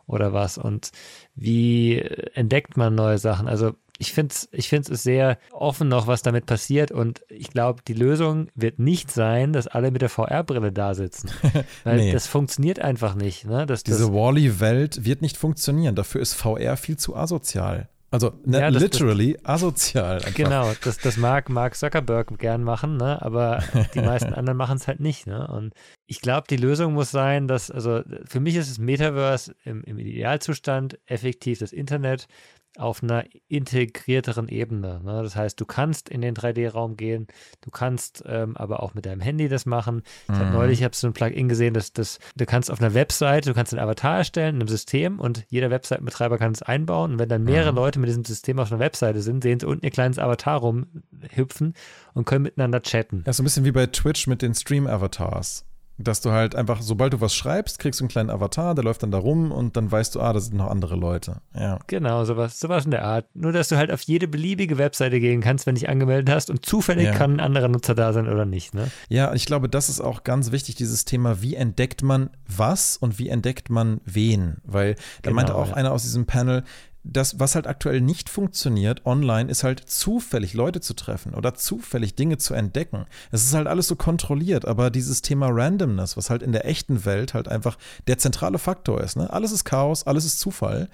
oder 0.06 0.32
was? 0.32 0.58
Und 0.58 0.90
wie 1.36 2.00
entdeckt 2.00 2.76
man 2.76 2.96
neue 2.96 3.18
Sachen? 3.18 3.46
Also 3.46 3.74
ich 3.98 4.12
finde 4.12 4.34
es 4.34 4.48
ich 4.52 4.68
find's 4.68 4.88
sehr 4.88 5.38
offen 5.52 5.88
noch, 5.88 6.06
was 6.06 6.22
damit 6.22 6.46
passiert. 6.46 6.90
Und 6.90 7.22
ich 7.28 7.50
glaube, 7.50 7.82
die 7.86 7.94
Lösung 7.94 8.48
wird 8.54 8.78
nicht 8.78 9.10
sein, 9.10 9.52
dass 9.52 9.66
alle 9.66 9.90
mit 9.90 10.02
der 10.02 10.08
VR-Brille 10.08 10.72
da 10.72 10.94
sitzen. 10.94 11.30
Weil 11.84 11.96
nee. 11.96 12.12
das 12.12 12.26
funktioniert 12.26 12.80
einfach 12.80 13.14
nicht. 13.14 13.46
Ne? 13.46 13.66
Das, 13.66 13.82
Diese 13.82 14.12
Wally-Welt 14.12 15.04
wird 15.04 15.22
nicht 15.22 15.36
funktionieren. 15.36 15.94
Dafür 15.94 16.20
ist 16.20 16.34
VR 16.34 16.76
viel 16.76 16.96
zu 16.96 17.14
asozial. 17.14 17.88
Also 18.14 18.32
ne, 18.44 18.60
ja, 18.60 18.70
das, 18.70 18.80
literally 18.80 19.32
das, 19.32 19.44
asozial. 19.44 20.16
Einfach. 20.18 20.34
Genau, 20.34 20.72
das, 20.84 20.98
das 20.98 21.16
mag 21.16 21.48
Mark 21.48 21.74
Zuckerberg 21.74 22.38
gern 22.38 22.62
machen, 22.62 22.96
ne? 22.96 23.20
aber 23.20 23.64
die 23.92 24.02
meisten 24.02 24.32
anderen 24.34 24.56
machen 24.56 24.76
es 24.76 24.86
halt 24.86 25.00
nicht. 25.00 25.26
Ne? 25.26 25.48
Und 25.48 25.74
ich 26.06 26.20
glaube, 26.20 26.46
die 26.48 26.56
Lösung 26.56 26.94
muss 26.94 27.10
sein, 27.10 27.48
dass, 27.48 27.72
also 27.72 28.02
für 28.24 28.38
mich 28.38 28.54
ist 28.54 28.70
das 28.70 28.78
Metaverse 28.78 29.56
im, 29.64 29.82
im 29.82 29.98
Idealzustand 29.98 30.96
effektiv 31.06 31.58
das 31.58 31.72
Internet 31.72 32.28
auf 32.76 33.02
einer 33.02 33.24
integrierteren 33.48 34.48
Ebene. 34.48 35.00
Ne? 35.04 35.22
Das 35.22 35.36
heißt, 35.36 35.60
du 35.60 35.64
kannst 35.64 36.08
in 36.08 36.20
den 36.20 36.34
3D-Raum 36.34 36.96
gehen, 36.96 37.26
du 37.60 37.70
kannst 37.70 38.24
ähm, 38.26 38.56
aber 38.56 38.82
auch 38.82 38.94
mit 38.94 39.06
deinem 39.06 39.20
Handy 39.20 39.48
das 39.48 39.66
machen. 39.66 40.02
Ich 40.28 40.34
habe 40.34 40.46
mhm. 40.46 40.52
neulich 40.52 40.82
hab 40.82 40.94
so 40.94 41.06
ein 41.06 41.12
Plugin 41.12 41.48
gesehen, 41.48 41.74
dass, 41.74 41.92
dass 41.92 42.18
du 42.36 42.46
kannst 42.46 42.70
auf 42.70 42.80
einer 42.80 42.94
Webseite, 42.94 43.50
du 43.50 43.54
kannst 43.54 43.72
einen 43.72 43.82
Avatar 43.82 44.18
erstellen 44.18 44.56
in 44.56 44.62
einem 44.62 44.68
System 44.68 45.20
und 45.20 45.44
jeder 45.48 45.70
Webseitenbetreiber 45.70 46.38
kann 46.38 46.52
es 46.52 46.62
einbauen. 46.62 47.12
Und 47.12 47.18
wenn 47.18 47.28
dann 47.28 47.44
mehrere 47.44 47.72
mhm. 47.72 47.76
Leute 47.76 47.98
mit 48.00 48.08
diesem 48.08 48.24
System 48.24 48.58
auf 48.58 48.72
einer 48.72 48.80
Webseite 48.80 49.22
sind, 49.22 49.42
sehen 49.42 49.60
sie 49.60 49.66
unten 49.66 49.84
ihr 49.84 49.90
kleines 49.90 50.18
Avatar 50.18 50.58
rumhüpfen 50.58 51.74
und 52.14 52.24
können 52.24 52.42
miteinander 52.42 52.82
chatten. 52.82 53.24
Ja, 53.26 53.32
so 53.32 53.42
ein 53.42 53.44
bisschen 53.44 53.64
wie 53.64 53.72
bei 53.72 53.86
Twitch 53.86 54.26
mit 54.26 54.42
den 54.42 54.54
Stream-Avatars 54.54 55.64
dass 55.96 56.20
du 56.20 56.32
halt 56.32 56.56
einfach, 56.56 56.82
sobald 56.82 57.12
du 57.12 57.20
was 57.20 57.34
schreibst, 57.34 57.78
kriegst 57.78 58.00
du 58.00 58.04
einen 58.04 58.08
kleinen 58.08 58.30
Avatar, 58.30 58.74
der 58.74 58.82
läuft 58.82 59.02
dann 59.02 59.12
da 59.12 59.18
rum 59.18 59.52
und 59.52 59.76
dann 59.76 59.90
weißt 59.90 60.14
du, 60.14 60.20
ah, 60.20 60.32
da 60.32 60.40
sind 60.40 60.56
noch 60.56 60.68
andere 60.68 60.96
Leute. 60.96 61.40
Ja. 61.54 61.78
Genau, 61.86 62.24
sowas, 62.24 62.58
sowas 62.58 62.84
in 62.84 62.90
der 62.90 63.04
Art. 63.04 63.26
Nur, 63.34 63.52
dass 63.52 63.68
du 63.68 63.76
halt 63.76 63.92
auf 63.92 64.02
jede 64.02 64.26
beliebige 64.26 64.76
Webseite 64.76 65.20
gehen 65.20 65.40
kannst, 65.40 65.66
wenn 65.66 65.76
du 65.76 65.80
dich 65.80 65.88
angemeldet 65.88 66.34
hast 66.34 66.50
und 66.50 66.66
zufällig 66.66 67.06
ja. 67.06 67.12
kann 67.12 67.34
ein 67.34 67.40
anderer 67.40 67.68
Nutzer 67.68 67.94
da 67.94 68.12
sein 68.12 68.28
oder 68.28 68.44
nicht. 68.44 68.74
Ne? 68.74 68.90
Ja, 69.08 69.32
ich 69.34 69.46
glaube, 69.46 69.68
das 69.68 69.88
ist 69.88 70.00
auch 70.00 70.24
ganz 70.24 70.50
wichtig, 70.50 70.74
dieses 70.74 71.04
Thema, 71.04 71.42
wie 71.42 71.54
entdeckt 71.54 72.02
man 72.02 72.30
was 72.46 72.96
und 72.96 73.18
wie 73.18 73.28
entdeckt 73.28 73.70
man 73.70 74.00
wen? 74.04 74.56
Weil 74.64 74.94
da 74.94 75.00
genau, 75.30 75.36
meinte 75.36 75.54
auch 75.54 75.68
ja. 75.68 75.74
einer 75.74 75.92
aus 75.92 76.02
diesem 76.02 76.26
Panel, 76.26 76.64
das, 77.04 77.38
was 77.38 77.54
halt 77.54 77.66
aktuell 77.66 78.00
nicht 78.00 78.30
funktioniert 78.30 79.04
online, 79.04 79.50
ist 79.50 79.62
halt 79.62 79.80
zufällig 79.80 80.54
Leute 80.54 80.80
zu 80.80 80.94
treffen 80.94 81.34
oder 81.34 81.54
zufällig 81.54 82.14
Dinge 82.16 82.38
zu 82.38 82.54
entdecken. 82.54 83.04
Es 83.30 83.44
ist 83.44 83.54
halt 83.54 83.66
alles 83.66 83.86
so 83.88 83.94
kontrolliert, 83.94 84.64
aber 84.64 84.90
dieses 84.90 85.20
Thema 85.20 85.48
Randomness, 85.50 86.16
was 86.16 86.30
halt 86.30 86.42
in 86.42 86.52
der 86.52 86.64
echten 86.66 87.04
Welt 87.04 87.34
halt 87.34 87.46
einfach 87.46 87.76
der 88.06 88.18
zentrale 88.18 88.58
Faktor 88.58 89.02
ist, 89.02 89.16
ne? 89.16 89.30
Alles 89.30 89.52
ist 89.52 89.64
Chaos, 89.64 90.06
alles 90.06 90.24
ist 90.24 90.40
Zufall. 90.40 90.88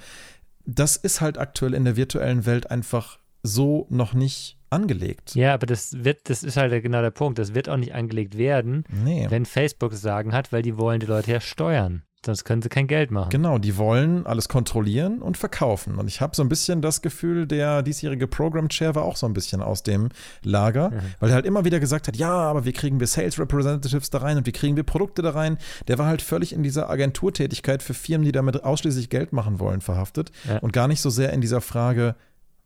Das 0.67 0.97
ist 0.97 1.21
halt 1.21 1.39
aktuell 1.39 1.75
in 1.75 1.85
der 1.85 1.97
virtuellen 1.97 2.45
Welt 2.45 2.71
einfach 2.71 3.19
so 3.43 3.87
noch 3.89 4.13
nicht 4.13 4.59
angelegt. 4.69 5.35
Ja, 5.35 5.55
aber 5.55 5.67
das 5.67 6.05
wird, 6.05 6.29
das 6.29 6.43
ist 6.43 6.57
halt 6.57 6.83
genau 6.83 7.03
der 7.03 7.11
Punkt. 7.11 7.39
Das 7.39 7.55
wird 7.55 7.69
auch 7.69 7.77
nicht 7.77 7.95
angelegt 7.95 8.37
werden, 8.37 8.85
nee. 9.05 9.27
wenn 9.29 9.47
Facebook 9.47 9.95
Sagen 9.95 10.33
hat, 10.33 10.53
weil 10.53 10.63
die 10.63 10.77
wollen 10.77 11.01
die 11.01 11.07
Leute 11.07 11.33
ja 11.33 11.41
steuern. 11.41 12.03
Sonst 12.25 12.45
können 12.45 12.61
sie 12.61 12.69
kein 12.69 12.87
Geld 12.87 13.11
machen. 13.11 13.31
Genau, 13.31 13.57
die 13.57 13.79
wollen 13.79 14.27
alles 14.27 14.51
kontrollieren 14.51 15.23
und 15.23 15.39
verkaufen. 15.39 15.97
Und 15.97 16.07
ich 16.07 16.21
habe 16.21 16.37
so 16.37 16.43
ein 16.43 16.51
bisschen 16.51 16.83
das 16.83 17.01
Gefühl, 17.01 17.47
der 17.47 17.83
diesjährige 17.83 18.27
Program 18.27 18.69
Chair 18.69 18.95
war 18.95 19.05
auch 19.05 19.17
so 19.17 19.25
ein 19.27 19.33
bisschen 19.33 19.63
aus 19.63 19.83
dem 19.83 20.11
Lager, 20.43 20.91
mhm. 20.91 21.01
weil 21.19 21.31
er 21.31 21.37
halt 21.37 21.47
immer 21.47 21.65
wieder 21.65 21.81
gesagt 21.81 22.09
hat, 22.09 22.17
ja, 22.17 22.31
aber 22.31 22.67
wie 22.67 22.73
kriegen 22.73 23.01
wir 23.01 23.07
Sales 23.07 23.39
Representatives 23.39 24.11
da 24.11 24.19
rein 24.19 24.37
und 24.37 24.47
wie 24.47 24.53
kriegen 24.53 24.77
wir 24.77 24.83
Produkte 24.83 25.23
da 25.23 25.31
rein? 25.31 25.57
Der 25.89 25.97
war 25.97 26.07
halt 26.07 26.21
völlig 26.21 26.53
in 26.53 26.63
dieser 26.63 26.91
Agenturtätigkeit 26.91 27.83
für 27.83 27.95
Firmen, 27.95 28.27
die 28.27 28.33
damit 28.33 28.65
ausschließlich 28.65 29.09
Geld 29.09 29.33
machen 29.33 29.59
wollen, 29.59 29.81
verhaftet 29.81 30.31
ja. 30.47 30.59
und 30.59 30.75
gar 30.75 30.89
nicht 30.89 31.01
so 31.01 31.09
sehr 31.09 31.33
in 31.33 31.41
dieser 31.41 31.63
Frage, 31.63 32.17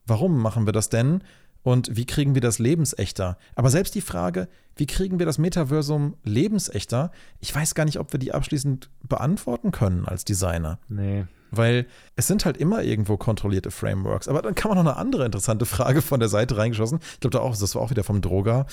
warum 0.04 0.36
machen 0.36 0.66
wir 0.66 0.72
das 0.72 0.88
denn? 0.88 1.22
Und 1.64 1.96
wie 1.96 2.04
kriegen 2.04 2.34
wir 2.34 2.42
das 2.42 2.60
lebensechter? 2.60 3.36
Aber 3.56 3.70
selbst 3.70 3.94
die 3.96 4.02
Frage, 4.02 4.48
wie 4.76 4.86
kriegen 4.86 5.18
wir 5.18 5.26
das 5.26 5.38
Metaversum 5.38 6.14
lebensechter? 6.22 7.10
Ich 7.40 7.52
weiß 7.52 7.74
gar 7.74 7.86
nicht, 7.86 7.98
ob 7.98 8.12
wir 8.12 8.20
die 8.20 8.32
abschließend 8.32 8.90
beantworten 9.02 9.72
können 9.72 10.06
als 10.06 10.24
Designer. 10.24 10.78
Nee. 10.88 11.24
Weil 11.56 11.86
es 12.16 12.26
sind 12.26 12.44
halt 12.44 12.56
immer 12.56 12.82
irgendwo 12.82 13.16
kontrollierte 13.16 13.70
Frameworks. 13.70 14.28
Aber 14.28 14.42
dann 14.42 14.54
kann 14.54 14.70
man 14.70 14.84
noch 14.84 14.92
eine 14.92 14.98
andere 14.98 15.24
interessante 15.24 15.66
Frage 15.66 16.02
von 16.02 16.20
der 16.20 16.28
Seite 16.28 16.56
reingeschossen. 16.56 17.00
Ich 17.14 17.20
glaube, 17.20 17.36
da 17.36 17.40
auch, 17.40 17.56
das 17.56 17.74
war 17.74 17.82
auch 17.82 17.90
wieder 17.90 18.04
vom 18.04 18.20
Droga. 18.20 18.66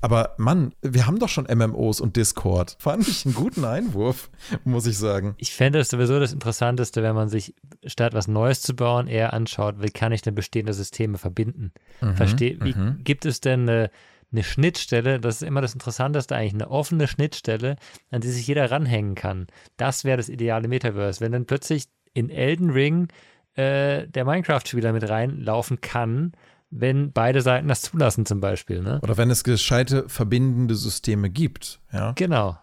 Aber 0.00 0.34
Mann, 0.36 0.74
wir 0.82 1.06
haben 1.06 1.20
doch 1.20 1.28
schon 1.28 1.46
MMOs 1.46 2.00
und 2.00 2.16
Discord. 2.16 2.76
Fand 2.80 3.06
ich 3.06 3.24
einen 3.24 3.34
guten 3.34 3.64
Einwurf, 3.64 4.30
muss 4.64 4.86
ich 4.86 4.98
sagen. 4.98 5.34
Ich 5.38 5.54
fände 5.54 5.78
es 5.78 5.90
sowieso 5.90 6.18
das 6.18 6.32
Interessanteste, 6.32 7.02
wenn 7.04 7.14
man 7.14 7.28
sich 7.28 7.54
statt 7.86 8.12
was 8.12 8.26
Neues 8.26 8.62
zu 8.62 8.74
bauen, 8.74 9.06
eher 9.06 9.32
anschaut, 9.32 9.76
wie 9.78 9.90
kann 9.90 10.10
ich 10.10 10.22
denn 10.22 10.34
bestehende 10.34 10.72
Systeme 10.72 11.18
verbinden? 11.18 11.72
Mhm, 12.00 12.16
Versteh, 12.16 12.58
wie 12.60 12.74
mhm. 12.74 13.04
gibt 13.04 13.24
es 13.26 13.40
denn 13.40 13.68
eine 13.68 13.90
eine 14.32 14.42
Schnittstelle, 14.42 15.20
das 15.20 15.36
ist 15.36 15.42
immer 15.42 15.60
das 15.60 15.74
Interessanteste 15.74 16.34
eigentlich, 16.34 16.54
eine 16.54 16.70
offene 16.70 17.06
Schnittstelle, 17.06 17.76
an 18.10 18.22
die 18.22 18.30
sich 18.30 18.46
jeder 18.46 18.70
ranhängen 18.70 19.14
kann. 19.14 19.46
Das 19.76 20.04
wäre 20.04 20.16
das 20.16 20.28
ideale 20.28 20.68
Metaverse. 20.68 21.20
Wenn 21.20 21.32
dann 21.32 21.46
plötzlich 21.46 21.84
in 22.14 22.30
Elden 22.30 22.70
Ring 22.70 23.08
äh, 23.54 24.06
der 24.08 24.24
Minecraft-Spieler 24.24 24.92
mit 24.92 25.08
reinlaufen 25.08 25.80
kann, 25.80 26.32
wenn 26.70 27.12
beide 27.12 27.42
Seiten 27.42 27.68
das 27.68 27.82
zulassen 27.82 28.24
zum 28.26 28.40
Beispiel. 28.40 28.80
Ne? 28.80 29.00
Oder 29.02 29.16
wenn 29.16 29.30
es 29.30 29.44
gescheite 29.44 30.08
verbindende 30.08 30.74
Systeme 30.74 31.28
gibt. 31.30 31.80
Ja? 31.92 32.12
Genau. 32.12 32.58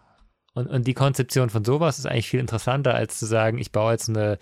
Und, 0.54 0.68
und 0.68 0.88
die 0.88 0.95
Konzeption 0.95 1.50
von 1.50 1.64
sowas 1.64 2.00
ist 2.00 2.08
eigentlich 2.08 2.30
viel 2.30 2.39
interessanter, 2.39 2.95
als 2.95 3.20
zu 3.20 3.28
sagen, 3.28 3.60
ich 3.60 3.72
baue 3.72 3.91
jetzt 3.91 4.10
eine, 4.10 4.39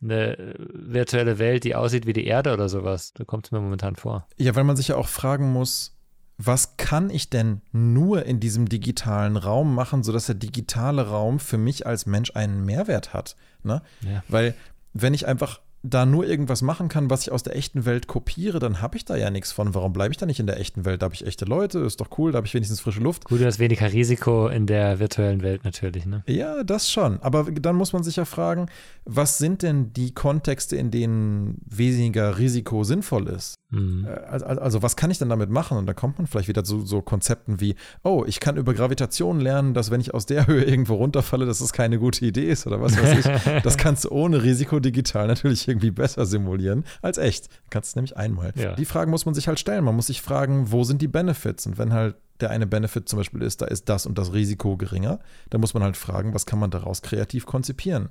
eine 0.00 0.54
virtuelle 0.56 1.38
Welt, 1.38 1.64
die 1.64 1.74
aussieht 1.74 2.06
wie 2.06 2.12
die 2.12 2.26
Erde 2.26 2.52
oder 2.52 2.68
sowas. 2.68 3.12
Da 3.14 3.24
kommt 3.24 3.46
es 3.46 3.50
mir 3.50 3.60
momentan 3.60 3.96
vor. 3.96 4.26
Ja, 4.36 4.54
weil 4.54 4.64
man 4.64 4.76
sich 4.76 4.88
ja 4.88 4.96
auch 4.96 5.08
fragen 5.08 5.52
muss, 5.52 5.97
was 6.38 6.76
kann 6.76 7.10
ich 7.10 7.30
denn 7.30 7.60
nur 7.72 8.24
in 8.24 8.38
diesem 8.38 8.68
digitalen 8.68 9.36
Raum 9.36 9.74
machen, 9.74 10.04
sodass 10.04 10.26
der 10.26 10.36
digitale 10.36 11.08
Raum 11.08 11.40
für 11.40 11.58
mich 11.58 11.86
als 11.86 12.06
Mensch 12.06 12.30
einen 12.34 12.64
Mehrwert 12.64 13.12
hat? 13.12 13.36
Ne? 13.64 13.82
Ja. 14.02 14.22
Weil 14.28 14.54
wenn 14.92 15.14
ich 15.14 15.26
einfach 15.26 15.60
da 15.82 16.06
nur 16.06 16.26
irgendwas 16.26 16.60
machen 16.62 16.88
kann, 16.88 17.08
was 17.08 17.22
ich 17.22 17.32
aus 17.32 17.42
der 17.42 17.56
echten 17.56 17.84
Welt 17.84 18.08
kopiere, 18.08 18.58
dann 18.58 18.82
habe 18.82 18.96
ich 18.96 19.04
da 19.04 19.16
ja 19.16 19.30
nichts 19.30 19.52
von. 19.52 19.74
Warum 19.74 19.92
bleibe 19.92 20.12
ich 20.12 20.16
da 20.16 20.26
nicht 20.26 20.40
in 20.40 20.46
der 20.46 20.58
echten 20.58 20.84
Welt? 20.84 21.02
Da 21.02 21.04
habe 21.04 21.14
ich 21.14 21.26
echte 21.26 21.44
Leute, 21.44 21.78
ist 21.80 22.00
doch 22.00 22.18
cool, 22.18 22.32
da 22.32 22.38
habe 22.38 22.46
ich 22.46 22.54
wenigstens 22.54 22.80
frische 22.80 23.00
Luft. 23.00 23.24
Gut, 23.24 23.40
du 23.40 23.46
hast 23.46 23.58
weniger 23.58 23.92
Risiko 23.92 24.48
in 24.48 24.66
der 24.66 24.98
virtuellen 24.98 25.42
Welt 25.42 25.64
natürlich, 25.64 26.04
ne? 26.04 26.24
Ja, 26.26 26.64
das 26.64 26.90
schon. 26.90 27.20
Aber 27.22 27.44
dann 27.44 27.76
muss 27.76 27.92
man 27.92 28.02
sich 28.02 28.16
ja 28.16 28.24
fragen, 28.24 28.66
was 29.04 29.38
sind 29.38 29.62
denn 29.62 29.92
die 29.92 30.12
Kontexte, 30.14 30.76
in 30.76 30.90
denen 30.90 31.60
weniger 31.64 32.38
Risiko 32.38 32.82
sinnvoll 32.82 33.28
ist? 33.28 33.54
Mhm. 33.70 34.08
Also, 34.28 34.46
also, 34.46 34.82
was 34.82 34.96
kann 34.96 35.10
ich 35.10 35.18
denn 35.18 35.28
damit 35.28 35.50
machen? 35.50 35.76
Und 35.76 35.86
da 35.86 35.92
kommt 35.92 36.16
man 36.16 36.26
vielleicht 36.26 36.48
wieder 36.48 36.64
zu 36.64 36.86
so 36.86 37.02
Konzepten 37.02 37.60
wie, 37.60 37.74
oh, 38.02 38.24
ich 38.26 38.40
kann 38.40 38.56
über 38.56 38.72
Gravitation 38.72 39.40
lernen, 39.40 39.74
dass 39.74 39.90
wenn 39.90 40.00
ich 40.00 40.14
aus 40.14 40.24
der 40.24 40.46
Höhe 40.46 40.64
irgendwo 40.64 40.94
runterfalle, 40.94 41.44
dass 41.44 41.58
das 41.58 41.72
keine 41.72 41.98
gute 41.98 42.24
Idee 42.24 42.48
ist 42.48 42.66
oder 42.66 42.80
was 42.80 42.96
weiß 42.96 43.18
ich. 43.18 43.62
das 43.62 43.76
kannst 43.76 44.06
du 44.06 44.10
ohne 44.10 44.42
Risiko 44.42 44.80
digital 44.80 45.26
natürlich 45.26 45.68
irgendwie 45.68 45.90
besser 45.90 46.24
simulieren 46.24 46.84
als 47.02 47.18
echt. 47.18 47.48
Kannst 47.68 47.94
du 47.94 47.98
nämlich 47.98 48.16
einmal. 48.16 48.52
Ja. 48.56 48.74
Die 48.74 48.86
Fragen 48.86 49.10
muss 49.10 49.26
man 49.26 49.34
sich 49.34 49.48
halt 49.48 49.60
stellen. 49.60 49.84
Man 49.84 49.96
muss 49.96 50.06
sich 50.06 50.22
fragen, 50.22 50.72
wo 50.72 50.84
sind 50.84 51.02
die 51.02 51.08
Benefits? 51.08 51.66
Und 51.66 51.76
wenn 51.76 51.92
halt 51.92 52.16
der 52.40 52.50
eine 52.50 52.66
Benefit 52.66 53.08
zum 53.08 53.18
Beispiel 53.18 53.42
ist, 53.42 53.60
da 53.60 53.66
ist 53.66 53.88
das 53.88 54.06
und 54.06 54.16
das 54.16 54.32
Risiko 54.32 54.76
geringer, 54.76 55.18
dann 55.50 55.60
muss 55.60 55.74
man 55.74 55.82
halt 55.82 55.96
fragen, 55.96 56.34
was 56.34 56.46
kann 56.46 56.58
man 56.58 56.70
daraus 56.70 57.02
kreativ 57.02 57.44
konzipieren? 57.46 58.10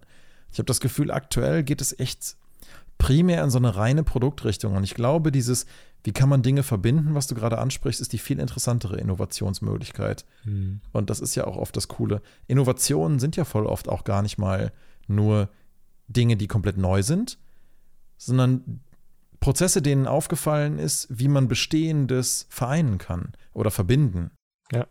Ich 0.51 0.59
habe 0.59 0.65
das 0.65 0.79
Gefühl, 0.79 1.11
aktuell 1.11 1.63
geht 1.63 1.81
es 1.81 1.97
echt 1.99 2.35
primär 2.97 3.43
in 3.43 3.49
so 3.49 3.57
eine 3.57 3.75
reine 3.75 4.03
Produktrichtung. 4.03 4.75
Und 4.75 4.83
ich 4.83 4.95
glaube, 4.95 5.31
dieses, 5.31 5.65
wie 6.03 6.13
kann 6.13 6.29
man 6.29 6.41
Dinge 6.41 6.63
verbinden, 6.63 7.15
was 7.15 7.27
du 7.27 7.35
gerade 7.35 7.57
ansprichst, 7.57 8.01
ist 8.01 8.13
die 8.13 8.17
viel 8.17 8.39
interessantere 8.39 8.97
Innovationsmöglichkeit. 8.97 10.25
Mhm. 10.45 10.81
Und 10.93 11.09
das 11.09 11.19
ist 11.19 11.35
ja 11.35 11.45
auch 11.45 11.57
oft 11.57 11.75
das 11.75 11.87
Coole. 11.87 12.21
Innovationen 12.47 13.19
sind 13.19 13.35
ja 13.35 13.45
voll 13.45 13.65
oft 13.65 13.89
auch 13.89 14.03
gar 14.03 14.21
nicht 14.21 14.37
mal 14.37 14.71
nur 15.07 15.49
Dinge, 16.07 16.37
die 16.37 16.47
komplett 16.47 16.77
neu 16.77 17.03
sind, 17.03 17.37
sondern 18.17 18.81
Prozesse, 19.39 19.81
denen 19.81 20.07
aufgefallen 20.07 20.79
ist, 20.79 21.07
wie 21.09 21.27
man 21.27 21.47
Bestehendes 21.47 22.47
vereinen 22.49 22.97
kann 22.97 23.33
oder 23.53 23.71
verbinden. 23.71 24.31
Ja. 24.71 24.87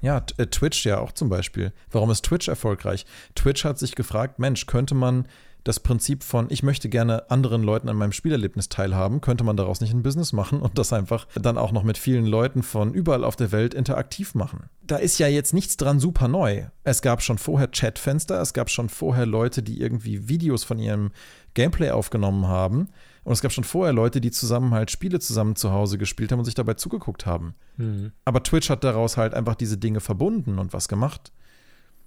Ja, 0.00 0.24
äh, 0.36 0.46
Twitch 0.46 0.84
ja 0.86 1.00
auch 1.00 1.12
zum 1.12 1.28
Beispiel. 1.28 1.72
Warum 1.90 2.10
ist 2.10 2.24
Twitch 2.24 2.48
erfolgreich? 2.48 3.06
Twitch 3.34 3.64
hat 3.64 3.78
sich 3.78 3.94
gefragt, 3.94 4.38
Mensch, 4.38 4.66
könnte 4.66 4.94
man 4.94 5.26
das 5.68 5.80
Prinzip 5.80 6.24
von, 6.24 6.46
ich 6.48 6.62
möchte 6.62 6.88
gerne 6.88 7.30
anderen 7.30 7.62
Leuten 7.62 7.90
an 7.90 7.96
meinem 7.96 8.12
Spielerlebnis 8.12 8.70
teilhaben, 8.70 9.20
könnte 9.20 9.44
man 9.44 9.58
daraus 9.58 9.82
nicht 9.82 9.92
ein 9.92 10.02
Business 10.02 10.32
machen 10.32 10.62
und 10.62 10.78
das 10.78 10.94
einfach 10.94 11.28
dann 11.34 11.58
auch 11.58 11.72
noch 11.72 11.82
mit 11.82 11.98
vielen 11.98 12.24
Leuten 12.24 12.62
von 12.62 12.94
überall 12.94 13.22
auf 13.22 13.36
der 13.36 13.52
Welt 13.52 13.74
interaktiv 13.74 14.34
machen. 14.34 14.70
Da 14.80 14.96
ist 14.96 15.18
ja 15.18 15.28
jetzt 15.28 15.52
nichts 15.52 15.76
dran 15.76 16.00
super 16.00 16.26
neu. 16.26 16.64
Es 16.84 17.02
gab 17.02 17.20
schon 17.20 17.36
vorher 17.36 17.68
Chatfenster, 17.68 18.40
es 18.40 18.54
gab 18.54 18.70
schon 18.70 18.88
vorher 18.88 19.26
Leute, 19.26 19.62
die 19.62 19.78
irgendwie 19.78 20.26
Videos 20.26 20.64
von 20.64 20.78
ihrem 20.78 21.10
Gameplay 21.52 21.90
aufgenommen 21.90 22.46
haben. 22.46 22.88
Und 23.24 23.34
es 23.34 23.42
gab 23.42 23.52
schon 23.52 23.64
vorher 23.64 23.92
Leute, 23.92 24.22
die 24.22 24.30
zusammen 24.30 24.72
halt 24.72 24.90
Spiele 24.90 25.20
zusammen 25.20 25.54
zu 25.54 25.70
Hause 25.70 25.98
gespielt 25.98 26.32
haben 26.32 26.38
und 26.38 26.46
sich 26.46 26.54
dabei 26.54 26.74
zugeguckt 26.74 27.26
haben. 27.26 27.54
Mhm. 27.76 28.12
Aber 28.24 28.42
Twitch 28.42 28.70
hat 28.70 28.84
daraus 28.84 29.18
halt 29.18 29.34
einfach 29.34 29.54
diese 29.54 29.76
Dinge 29.76 30.00
verbunden 30.00 30.58
und 30.58 30.72
was 30.72 30.88
gemacht. 30.88 31.30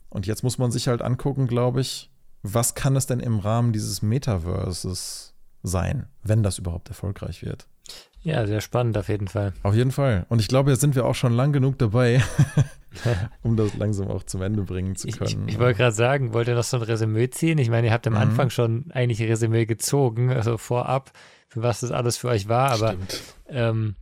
Und 0.10 0.26
jetzt 0.26 0.42
muss 0.42 0.58
man 0.58 0.72
sich 0.72 0.88
halt 0.88 1.04
angucken, 1.04 1.46
glaube 1.46 1.82
ich, 1.82 2.12
was 2.44 2.76
kann 2.76 2.96
es 2.96 3.06
denn 3.06 3.20
im 3.20 3.40
Rahmen 3.40 3.74
dieses 3.74 4.02
Metaverses 4.02 5.34
sein, 5.64 6.08
wenn 6.24 6.44
das 6.44 6.58
überhaupt 6.58 6.90
erfolgreich 6.90 7.44
wird? 7.44 7.68
Ja, 8.24 8.46
sehr 8.46 8.62
spannend 8.62 8.98
auf 8.98 9.10
jeden 9.10 9.28
Fall. 9.28 9.54
Auf 9.64 9.74
jeden 9.74 9.92
Fall. 9.92 10.28
Und 10.30 10.40
ich 10.40 10.48
glaube, 10.48 10.70
jetzt 10.70 10.82
sind 10.82 10.96
wir 10.96 11.06
auch 11.06 11.16
schon 11.16 11.34
lang 11.34 11.54
genug 11.54 11.80
dabei, 11.80 12.22
um 13.42 13.58
das 13.58 13.76
langsam 13.76 14.10
auch 14.10 14.24
zum 14.24 14.44
Ende 14.44 14.62
bringen 14.62 14.96
zu 14.96 15.08
können. 15.08 15.48
Ich, 15.48 15.56
ich, 15.56 15.60
wollte 15.60 15.78
gerade 15.78 15.96
sagen, 15.96 16.34
wollt 16.34 16.48
ihr 16.48 16.54
noch 16.54 16.64
so 16.64 16.78
ein 16.78 16.84
Resümee 16.84 17.30
ziehen? 17.32 17.58
Ich 17.58 17.72
meine, 17.72 17.88
ihr 17.88 17.94
habt 17.94 18.06
am 18.06 18.14
mhm. 18.14 18.20
Anfang 18.20 18.52
schon 18.52 18.86
eigentlich 18.92 19.22
ein 19.22 19.28
Resümee 19.28 19.66
gezogen, 19.66 20.32
also 20.32 20.58
vorab, 20.58 21.12
für 21.48 21.64
was 21.64 21.80
das 21.80 21.92
alles 21.92 22.18
für 22.18 22.28
euch 22.28 22.48
war, 22.48 22.72
aber 22.72 22.96
ähm, 23.50 23.96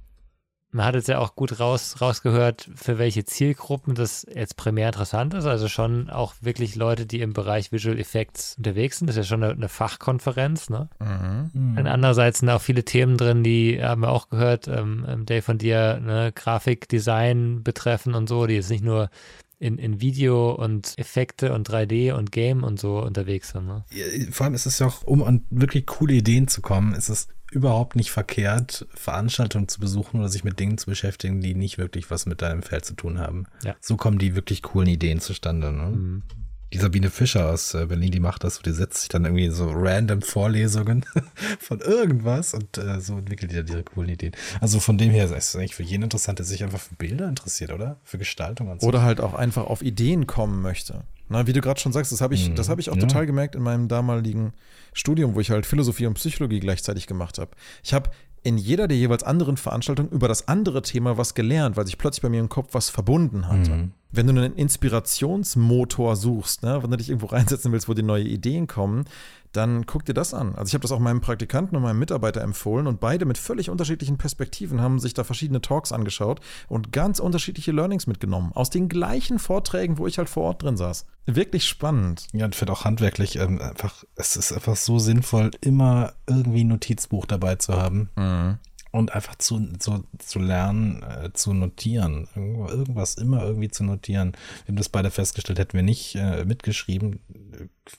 man 0.72 0.86
hat 0.86 0.96
jetzt 0.96 1.08
ja 1.08 1.18
auch 1.18 1.36
gut 1.36 1.60
raus, 1.60 1.96
rausgehört, 2.00 2.70
für 2.76 3.00
welche 3.00 3.26
Zielgruppen 3.26 3.96
das 3.96 4.26
jetzt 4.34 4.56
primär 4.56 4.88
interessant 4.88 5.34
ist. 5.34 5.46
Also 5.46 5.68
schon 5.68 6.10
auch 6.10 6.36
wirklich 6.42 6.76
Leute, 6.76 7.06
die 7.06 7.22
im 7.22 7.34
Bereich 7.34 7.72
Visual 7.72 8.00
Effects 8.00 8.56
unterwegs 8.58 9.00
sind. 9.00 9.08
Das 9.08 9.16
ist 9.16 9.26
ja 9.26 9.28
schon 9.30 9.44
eine, 9.44 9.54
eine 9.54 9.70
Fachkonferenz. 9.70 10.70
Ne? 10.70 10.90
Mhm. 11.00 11.78
Und 11.78 11.88
andererseits 11.88 12.40
sind 12.40 12.50
auch 12.50 12.62
viele 12.62 12.86
Themen 12.86 13.18
drin, 13.18 13.44
die 13.44 13.82
haben 13.82 14.02
wir 14.02 14.12
auch 14.12 14.30
gehört, 14.30 14.68
ähm, 14.68 15.06
ähm 15.08 15.26
Dave 15.26 15.42
von 15.42 15.58
dir, 15.58 16.00
ne, 16.00 16.32
Grafikdesign 16.34 17.64
betreffen 17.64 18.14
und 18.14 18.30
so, 18.30 18.46
die 18.46 18.56
jetzt 18.56 18.70
nicht 18.70 18.84
nur 18.84 19.10
in, 19.58 19.78
in 19.78 20.00
Video 20.02 20.52
und 20.52 20.94
Effekte 20.98 21.54
und 21.54 21.70
3D 21.70 22.14
und 22.14 22.32
Game 22.32 22.64
und 22.64 22.80
so 22.80 23.00
unterwegs 23.00 23.50
sind. 23.50 23.66
Ne? 23.66 23.84
Vor 24.32 24.46
allem 24.46 24.54
ist 24.54 24.66
es 24.66 24.80
ja 24.80 24.88
auch, 24.88 25.04
um 25.04 25.24
an 25.24 25.46
wirklich 25.50 25.86
coole 25.86 26.14
Ideen 26.14 26.48
zu 26.48 26.62
kommen, 26.62 26.94
ist 26.94 27.10
es 27.10 27.28
überhaupt 27.52 27.96
nicht 27.96 28.12
verkehrt, 28.12 28.88
Veranstaltungen 28.94 29.68
zu 29.68 29.80
besuchen 29.80 30.20
oder 30.20 30.30
sich 30.30 30.44
mit 30.44 30.60
Dingen 30.60 30.78
zu 30.78 30.88
beschäftigen, 30.88 31.42
die 31.42 31.56
nicht 31.56 31.78
wirklich 31.78 32.12
was 32.12 32.26
mit 32.26 32.42
deinem 32.42 32.64
Feld 32.64 32.86
zu 32.86 32.94
tun 32.94 33.20
haben. 33.20 33.46
Ja. 33.64 33.76
So 33.80 33.98
kommen 33.98 34.20
die 34.20 34.36
wirklich 34.36 34.62
coolen 34.62 34.88
Ideen 34.88 35.20
zustande. 35.20 35.72
Ne? 35.72 35.88
Mhm. 35.88 36.24
Die 36.72 36.78
Sabine 36.78 37.10
Fischer 37.10 37.50
aus 37.50 37.74
äh, 37.74 37.88
Berlin, 37.88 38.12
die 38.12 38.20
macht 38.20 38.44
das, 38.44 38.62
die 38.62 38.72
setzt 38.72 39.00
sich 39.02 39.10
dann 39.10 39.26
irgendwie 39.26 39.46
in 39.46 39.52
so 39.52 39.72
random 39.72 40.22
Vorlesungen 40.22 41.04
von 41.60 41.80
irgendwas 41.80 42.54
und 42.54 42.78
äh, 42.78 43.02
so 43.02 43.18
entwickelt 43.18 43.52
die 43.52 43.56
dann 43.56 43.68
ihre 43.68 43.84
coolen 43.84 44.10
Ideen. 44.10 44.34
Also 44.62 44.80
von 44.80 45.00
dem 45.00 45.10
her 45.10 45.26
ist 45.26 45.32
es 45.32 45.56
eigentlich 45.56 45.74
für 45.74 45.82
jeden 45.82 46.04
interessant, 46.04 46.38
der 46.38 46.46
sich 46.46 46.64
einfach 46.64 46.80
für 46.80 46.94
Bilder 46.94 47.28
interessiert, 47.28 47.72
oder? 47.72 47.98
Für 48.04 48.20
Gestaltung 48.20 48.70
und 48.70 48.82
so. 48.82 48.88
Oder 48.88 49.02
halt 49.02 49.20
auch 49.20 49.34
einfach 49.34 49.66
auf 49.66 49.82
Ideen 49.82 50.28
kommen 50.28 50.62
möchte. 50.62 51.04
Na, 51.30 51.46
wie 51.48 51.54
du 51.54 51.62
gerade 51.62 51.80
schon 51.80 51.92
sagst, 51.92 52.12
das 52.12 52.22
habe 52.22 52.34
ich, 52.34 52.50
mhm. 52.50 52.56
das 52.56 52.70
hab 52.70 52.80
ich 52.80 52.90
auch 52.90 52.96
ja. 52.96 53.02
total 53.02 53.26
gemerkt 53.26 53.56
in 53.56 53.62
meinem 53.62 53.88
damaligen 53.88 54.54
Studium, 54.94 55.36
wo 55.36 55.40
ich 55.40 55.52
halt 55.52 55.66
Philosophie 55.66 56.08
und 56.08 56.16
Psychologie 56.16 56.60
gleichzeitig 56.60 57.06
gemacht 57.08 57.38
habe. 57.38 57.52
Ich 57.84 57.94
habe 57.94 58.10
in 58.44 58.58
jeder 58.58 58.88
der 58.88 58.98
jeweils 58.98 59.24
anderen 59.24 59.58
Veranstaltungen 59.58 60.10
über 60.10 60.28
das 60.28 60.48
andere 60.48 60.82
Thema 60.82 61.18
was 61.18 61.36
gelernt, 61.36 61.78
weil 61.78 61.86
sich 61.86 61.98
plötzlich 61.98 62.22
bei 62.22 62.30
mir 62.30 62.40
im 62.40 62.50
Kopf 62.50 62.70
was 62.72 62.90
verbunden 62.90 63.48
hatte. 63.48 63.72
Mhm. 63.72 63.92
Wenn 64.12 64.28
du 64.28 64.34
einen 64.34 64.56
Inspirationsmotor 64.56 66.16
suchst, 66.16 66.64
ne, 66.64 66.82
wenn 66.82 66.90
du 66.90 66.98
dich 66.98 67.10
irgendwo 67.10 67.28
reinsetzen 67.28 67.72
willst, 67.72 67.88
wo 67.88 67.94
dir 67.94 68.04
neue 68.04 68.24
Ideen 68.24 68.66
kommen, 68.68 69.06
dann 69.52 69.86
guck 69.86 70.06
dir 70.06 70.14
das 70.14 70.34
an. 70.34 70.56
Also 70.56 70.70
ich 70.70 70.74
habe 70.74 70.82
das 70.84 70.92
auch 70.92 71.00
meinem 71.00 71.22
Praktikanten 71.22 71.76
und 71.76 71.84
meinem 71.84 72.00
Mitarbeiter 72.00 72.42
empfohlen 72.42 72.88
und 72.88 73.00
beide 73.00 73.26
mit 73.26 73.38
völlig 73.38 73.70
unterschiedlichen 73.70 74.18
Perspektiven 74.18 74.82
haben 74.82 75.00
sich 75.00 75.14
da 75.14 75.24
verschiedene 75.24 75.62
Talks 75.62 75.92
angeschaut 75.92 76.40
und 76.68 76.92
ganz 76.92 77.20
unterschiedliche 77.20 77.72
Learnings 77.72 78.08
mitgenommen. 78.08 78.52
Aus 78.54 78.70
den 78.70 78.90
gleichen 78.90 79.40
Vorträgen, 79.40 79.98
wo 79.98 80.08
ich 80.08 80.18
halt 80.18 80.30
vor 80.30 80.44
Ort 80.44 80.64
drin 80.64 80.78
saß. 80.78 81.06
Wirklich 81.26 81.68
spannend. 81.68 82.28
Ja, 82.34 82.46
und 82.46 82.56
finde 82.56 82.74
auch 82.74 82.86
handwerklich 82.86 83.38
ähm, 83.38 83.62
einfach, 83.62 84.04
es 84.16 84.36
ist 84.36 84.52
einfach 84.52 84.76
so 84.76 85.00
sinnvoll, 85.00 85.52
immer 85.62 86.14
irgendwie 86.28 86.64
ein 86.64 86.68
Notizbuch 86.68 87.26
dabei 87.26 87.56
zu 87.56 87.74
haben. 87.74 88.10
Mhm 88.16 88.60
und 88.92 89.14
einfach 89.14 89.36
zu, 89.36 89.74
zu, 89.78 90.04
zu 90.18 90.40
lernen, 90.40 91.04
äh, 91.04 91.32
zu 91.34 91.54
notieren. 91.54 92.28
Irgendwas 92.36 93.16
immer 93.16 93.44
irgendwie 93.44 93.70
zu 93.70 93.84
notieren. 93.84 94.34
Wir 94.66 94.74
haben 94.74 94.78
das 94.78 94.90
beide 94.90 95.12
festgestellt, 95.12 95.60
hätten 95.60 95.74
wir 95.74 95.84
nicht 95.84 96.16
äh, 96.16 96.46
mitgeschrieben, 96.46 97.20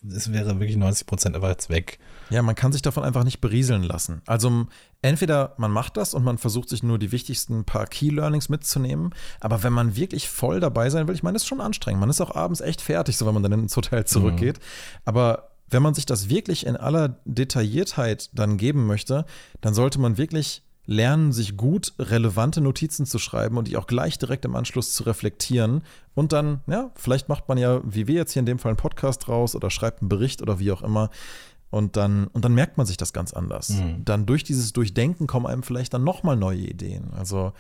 es 0.09 0.32
wäre 0.32 0.59
wirklich 0.61 0.76
90 0.76 1.07
Prozent 1.07 1.34
einfach 1.34 1.49
jetzt 1.49 1.70
weg. 1.70 1.99
Ja, 2.30 2.43
man 2.43 2.55
kann 2.55 2.72
sich 2.72 2.82
davon 2.82 3.05
einfach 3.05 3.24
nicht 3.24 3.41
berieseln 3.41 3.82
lassen. 3.82 4.22
Also 4.26 4.66
entweder 5.03 5.55
man 5.59 5.70
macht 5.70 5.97
das 5.97 6.14
und 6.14 6.24
man 6.24 6.38
versucht 6.38 6.68
sich 6.68 6.82
nur 6.82 6.99
die 6.99 7.12
wichtigsten 7.12 7.64
paar 7.64 7.86
Key 7.86 8.11
Learnings 8.11 8.49
mitzunehmen, 8.49 9.14
aber 9.41 9.62
wenn 9.62 9.72
man 9.72 9.97
wirklich 9.97 10.28
voll 10.28 10.61
dabei 10.61 10.91
sein 10.91 11.09
will, 11.09 11.14
ich 11.14 11.22
meine, 11.22 11.34
das 11.34 11.43
ist 11.43 11.49
schon 11.49 11.61
anstrengend. 11.61 12.01
Man 12.01 12.11
ist 12.11 12.20
auch 12.20 12.34
abends 12.34 12.61
echt 12.61 12.80
fertig, 12.80 13.16
so 13.16 13.26
wenn 13.26 13.34
man 13.34 13.43
dann 13.43 13.53
ins 13.53 13.76
Hotel 13.76 14.05
zurückgeht. 14.05 14.59
Mhm. 14.59 15.01
Aber 15.05 15.51
wenn 15.68 15.82
man 15.82 15.95
sich 15.95 16.07
das 16.07 16.28
wirklich 16.28 16.66
in 16.66 16.76
aller 16.76 17.20
Detailliertheit 17.24 18.30
dann 18.32 18.57
geben 18.57 18.86
möchte, 18.86 19.24
dann 19.61 19.74
sollte 19.74 20.01
man 20.01 20.18
wirklich 20.18 20.62
lernen, 20.91 21.32
sich 21.32 21.57
gut 21.57 21.95
relevante 22.01 22.61
Notizen 22.61 23.07
zu 23.07 23.20
schreiben 23.20 23.57
und 23.57 23.68
die 23.68 23.76
auch 23.76 23.86
gleich 23.86 24.18
direkt 24.18 24.45
im 24.45 24.57
Anschluss 24.57 24.93
zu 24.93 25.05
reflektieren. 25.05 25.82
Und 26.14 26.32
dann, 26.32 26.61
ja, 26.66 26.91
vielleicht 26.97 27.28
macht 27.28 27.49
man 27.49 27.59
ja, 27.59 27.80
wie 27.84 28.09
wir 28.09 28.16
jetzt 28.16 28.32
hier 28.32 28.41
in 28.41 28.47
dem 28.47 28.59
Fall, 28.59 28.70
einen 28.70 28.76
Podcast 28.76 29.28
raus 29.28 29.55
oder 29.55 29.70
schreibt 29.70 30.03
einen 30.03 30.09
Bericht 30.09 30.43
oder 30.43 30.59
wie 30.59 30.72
auch 30.72 30.82
immer. 30.82 31.11
Und 31.70 31.97
dann, 31.97 32.26
und 32.26 32.45
dann 32.45 32.55
merkt 32.55 32.76
man 32.76 32.86
sich 32.86 32.97
das 32.97 33.12
ganz 33.12 33.32
anders. 33.32 33.68
Mhm. 33.68 34.05
Dann 34.05 34.26
durch 34.26 34.43
dieses 34.43 34.72
Durchdenken 34.72 35.28
kommen 35.28 35.47
einem 35.47 35.62
vielleicht 35.62 35.95
dann 35.95 36.03
nochmal 36.03 36.36
neue 36.36 36.59
Ideen. 36.59 37.12
Also 37.16 37.53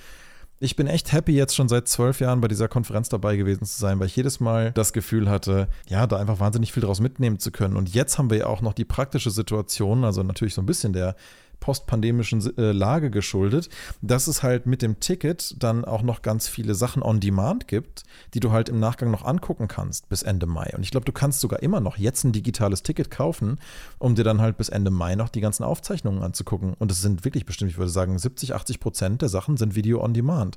ich 0.58 0.74
bin 0.74 0.88
echt 0.88 1.12
happy, 1.12 1.32
jetzt 1.32 1.54
schon 1.54 1.68
seit 1.68 1.86
zwölf 1.86 2.18
Jahren 2.18 2.40
bei 2.40 2.48
dieser 2.48 2.66
Konferenz 2.66 3.08
dabei 3.08 3.36
gewesen 3.36 3.64
zu 3.64 3.78
sein, 3.78 4.00
weil 4.00 4.08
ich 4.08 4.16
jedes 4.16 4.40
Mal 4.40 4.72
das 4.72 4.92
Gefühl 4.92 5.30
hatte, 5.30 5.68
ja, 5.88 6.08
da 6.08 6.16
einfach 6.16 6.40
wahnsinnig 6.40 6.72
viel 6.72 6.82
draus 6.82 6.98
mitnehmen 6.98 7.38
zu 7.38 7.52
können. 7.52 7.76
Und 7.76 7.94
jetzt 7.94 8.18
haben 8.18 8.28
wir 8.28 8.38
ja 8.38 8.46
auch 8.46 8.60
noch 8.60 8.74
die 8.74 8.84
praktische 8.84 9.30
Situation, 9.30 10.04
also 10.04 10.24
natürlich 10.24 10.54
so 10.54 10.60
ein 10.60 10.66
bisschen 10.66 10.92
der 10.92 11.14
postpandemischen 11.60 12.56
äh, 12.56 12.72
Lage 12.72 13.10
geschuldet, 13.10 13.68
dass 14.02 14.26
es 14.26 14.42
halt 14.42 14.66
mit 14.66 14.82
dem 14.82 14.98
Ticket 14.98 15.62
dann 15.62 15.84
auch 15.84 16.02
noch 16.02 16.22
ganz 16.22 16.48
viele 16.48 16.74
Sachen 16.74 17.02
on 17.02 17.20
Demand 17.20 17.68
gibt, 17.68 18.02
die 18.34 18.40
du 18.40 18.50
halt 18.50 18.68
im 18.68 18.80
Nachgang 18.80 19.10
noch 19.10 19.24
angucken 19.24 19.68
kannst 19.68 20.08
bis 20.08 20.22
Ende 20.22 20.46
Mai. 20.46 20.72
Und 20.74 20.82
ich 20.82 20.90
glaube, 20.90 21.04
du 21.04 21.12
kannst 21.12 21.40
sogar 21.40 21.62
immer 21.62 21.80
noch 21.80 21.98
jetzt 21.98 22.24
ein 22.24 22.32
digitales 22.32 22.82
Ticket 22.82 23.10
kaufen, 23.10 23.58
um 23.98 24.14
dir 24.14 24.24
dann 24.24 24.40
halt 24.40 24.56
bis 24.56 24.68
Ende 24.70 24.90
Mai 24.90 25.14
noch 25.14 25.28
die 25.28 25.40
ganzen 25.40 25.64
Aufzeichnungen 25.64 26.22
anzugucken. 26.22 26.74
Und 26.78 26.90
es 26.90 27.02
sind 27.02 27.24
wirklich 27.24 27.46
bestimmt, 27.46 27.70
ich 27.70 27.78
würde 27.78 27.90
sagen, 27.90 28.18
70, 28.18 28.54
80 28.54 28.80
Prozent 28.80 29.22
der 29.22 29.28
Sachen 29.28 29.56
sind 29.56 29.74
Video 29.74 30.02
on 30.02 30.14
Demand, 30.14 30.56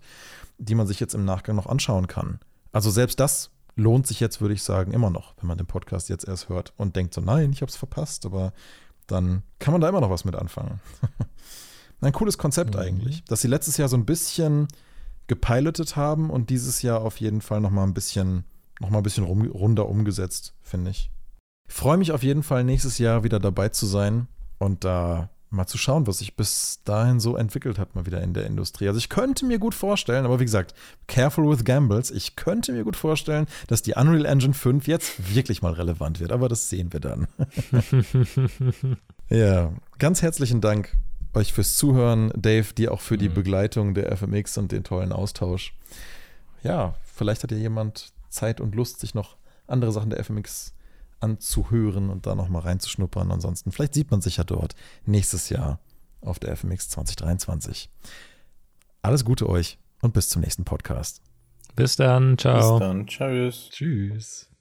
die 0.57 0.75
man 0.75 0.87
sich 0.87 0.99
jetzt 0.99 1.13
im 1.13 1.25
Nachgang 1.25 1.55
noch 1.55 1.67
anschauen 1.67 2.07
kann. 2.07 2.39
Also 2.71 2.89
selbst 2.89 3.19
das 3.19 3.51
lohnt 3.75 4.07
sich 4.07 4.19
jetzt, 4.19 4.41
würde 4.41 4.53
ich 4.53 4.63
sagen, 4.63 4.93
immer 4.93 5.09
noch, 5.09 5.33
wenn 5.39 5.47
man 5.47 5.57
den 5.57 5.67
Podcast 5.67 6.09
jetzt 6.09 6.27
erst 6.27 6.49
hört 6.49 6.73
und 6.77 6.95
denkt 6.95 7.13
so, 7.13 7.21
nein, 7.21 7.51
ich 7.51 7.61
habe 7.61 7.69
es 7.69 7.75
verpasst, 7.75 8.25
aber 8.25 8.53
dann 9.07 9.43
kann 9.59 9.71
man 9.71 9.81
da 9.81 9.89
immer 9.89 10.01
noch 10.01 10.09
was 10.09 10.25
mit 10.25 10.35
anfangen. 10.35 10.79
Ein 12.01 12.13
cooles 12.13 12.37
Konzept 12.37 12.75
mhm. 12.75 12.81
eigentlich, 12.81 13.23
dass 13.25 13.41
sie 13.41 13.47
letztes 13.47 13.77
Jahr 13.77 13.87
so 13.87 13.95
ein 13.95 14.05
bisschen 14.05 14.67
gepilotet 15.27 15.95
haben 15.95 16.29
und 16.29 16.49
dieses 16.49 16.81
Jahr 16.81 17.01
auf 17.01 17.17
jeden 17.17 17.41
Fall 17.41 17.61
noch 17.61 17.71
mal 17.71 17.83
ein 17.83 17.93
bisschen, 17.93 18.43
noch 18.81 18.89
mal 18.89 18.97
ein 18.97 19.03
bisschen 19.03 19.23
rum, 19.23 19.49
runder 19.49 19.87
umgesetzt, 19.87 20.53
finde 20.61 20.91
ich. 20.91 21.11
Ich 21.67 21.73
freue 21.73 21.97
mich 21.97 22.11
auf 22.11 22.23
jeden 22.23 22.43
Fall 22.43 22.63
nächstes 22.65 22.97
Jahr 22.97 23.23
wieder 23.23 23.39
dabei 23.39 23.69
zu 23.69 23.85
sein 23.85 24.27
und 24.59 24.83
da 24.83 25.29
mal 25.53 25.67
zu 25.67 25.77
schauen, 25.77 26.07
was 26.07 26.17
sich 26.17 26.35
bis 26.35 26.81
dahin 26.83 27.19
so 27.19 27.37
entwickelt 27.37 27.79
hat, 27.79 27.95
mal 27.95 28.05
wieder 28.05 28.21
in 28.21 28.33
der 28.33 28.45
Industrie. 28.45 28.87
Also 28.87 28.97
ich 28.97 29.09
könnte 29.09 29.45
mir 29.45 29.59
gut 29.59 29.75
vorstellen, 29.75 30.25
aber 30.25 30.39
wie 30.39 30.45
gesagt, 30.45 30.73
careful 31.07 31.49
with 31.49 31.63
gambles, 31.63 32.11
ich 32.11 32.35
könnte 32.35 32.73
mir 32.73 32.83
gut 32.83 32.95
vorstellen, 32.95 33.45
dass 33.67 33.81
die 33.81 33.93
Unreal 33.93 34.25
Engine 34.25 34.53
5 34.53 34.87
jetzt 34.87 35.33
wirklich 35.33 35.61
mal 35.61 35.73
relevant 35.73 36.19
wird, 36.19 36.31
aber 36.31 36.49
das 36.49 36.69
sehen 36.69 36.91
wir 36.91 36.99
dann. 36.99 37.27
ja, 39.29 39.71
ganz 39.99 40.21
herzlichen 40.21 40.61
Dank 40.61 40.97
euch 41.33 41.53
fürs 41.53 41.77
Zuhören, 41.77 42.31
Dave, 42.35 42.73
dir 42.73 42.91
auch 42.91 43.01
für 43.01 43.17
die 43.17 43.29
mhm. 43.29 43.33
Begleitung 43.33 43.93
der 43.93 44.15
FMX 44.15 44.57
und 44.57 44.71
den 44.71 44.83
tollen 44.83 45.11
Austausch. 45.11 45.73
Ja, 46.63 46.95
vielleicht 47.03 47.43
hat 47.43 47.51
ja 47.51 47.57
jemand 47.57 48.13
Zeit 48.29 48.61
und 48.61 48.75
Lust, 48.75 48.99
sich 48.99 49.13
noch 49.13 49.37
andere 49.67 49.91
Sachen 49.91 50.09
der 50.09 50.23
FMX 50.23 50.73
anzuhören 51.23 52.09
und 52.09 52.27
da 52.27 52.35
nochmal 52.35 52.63
reinzuschnuppern. 52.63 53.31
Ansonsten, 53.31 53.71
vielleicht 53.71 53.93
sieht 53.93 54.11
man 54.11 54.21
sich 54.21 54.37
ja 54.37 54.43
dort 54.43 54.75
nächstes 55.05 55.49
Jahr 55.49 55.79
auf 56.21 56.39
der 56.39 56.55
FMX 56.55 56.89
2023. 56.89 57.89
Alles 59.01 59.25
Gute 59.25 59.49
euch 59.49 59.77
und 60.01 60.13
bis 60.13 60.29
zum 60.29 60.41
nächsten 60.41 60.65
Podcast. 60.65 61.21
Bis 61.75 61.95
dann. 61.95 62.37
Ciao. 62.37 62.77
Bis 62.77 62.87
dann. 62.87 63.07
Tschüss. 63.07 63.69
Tschüss. 63.71 64.52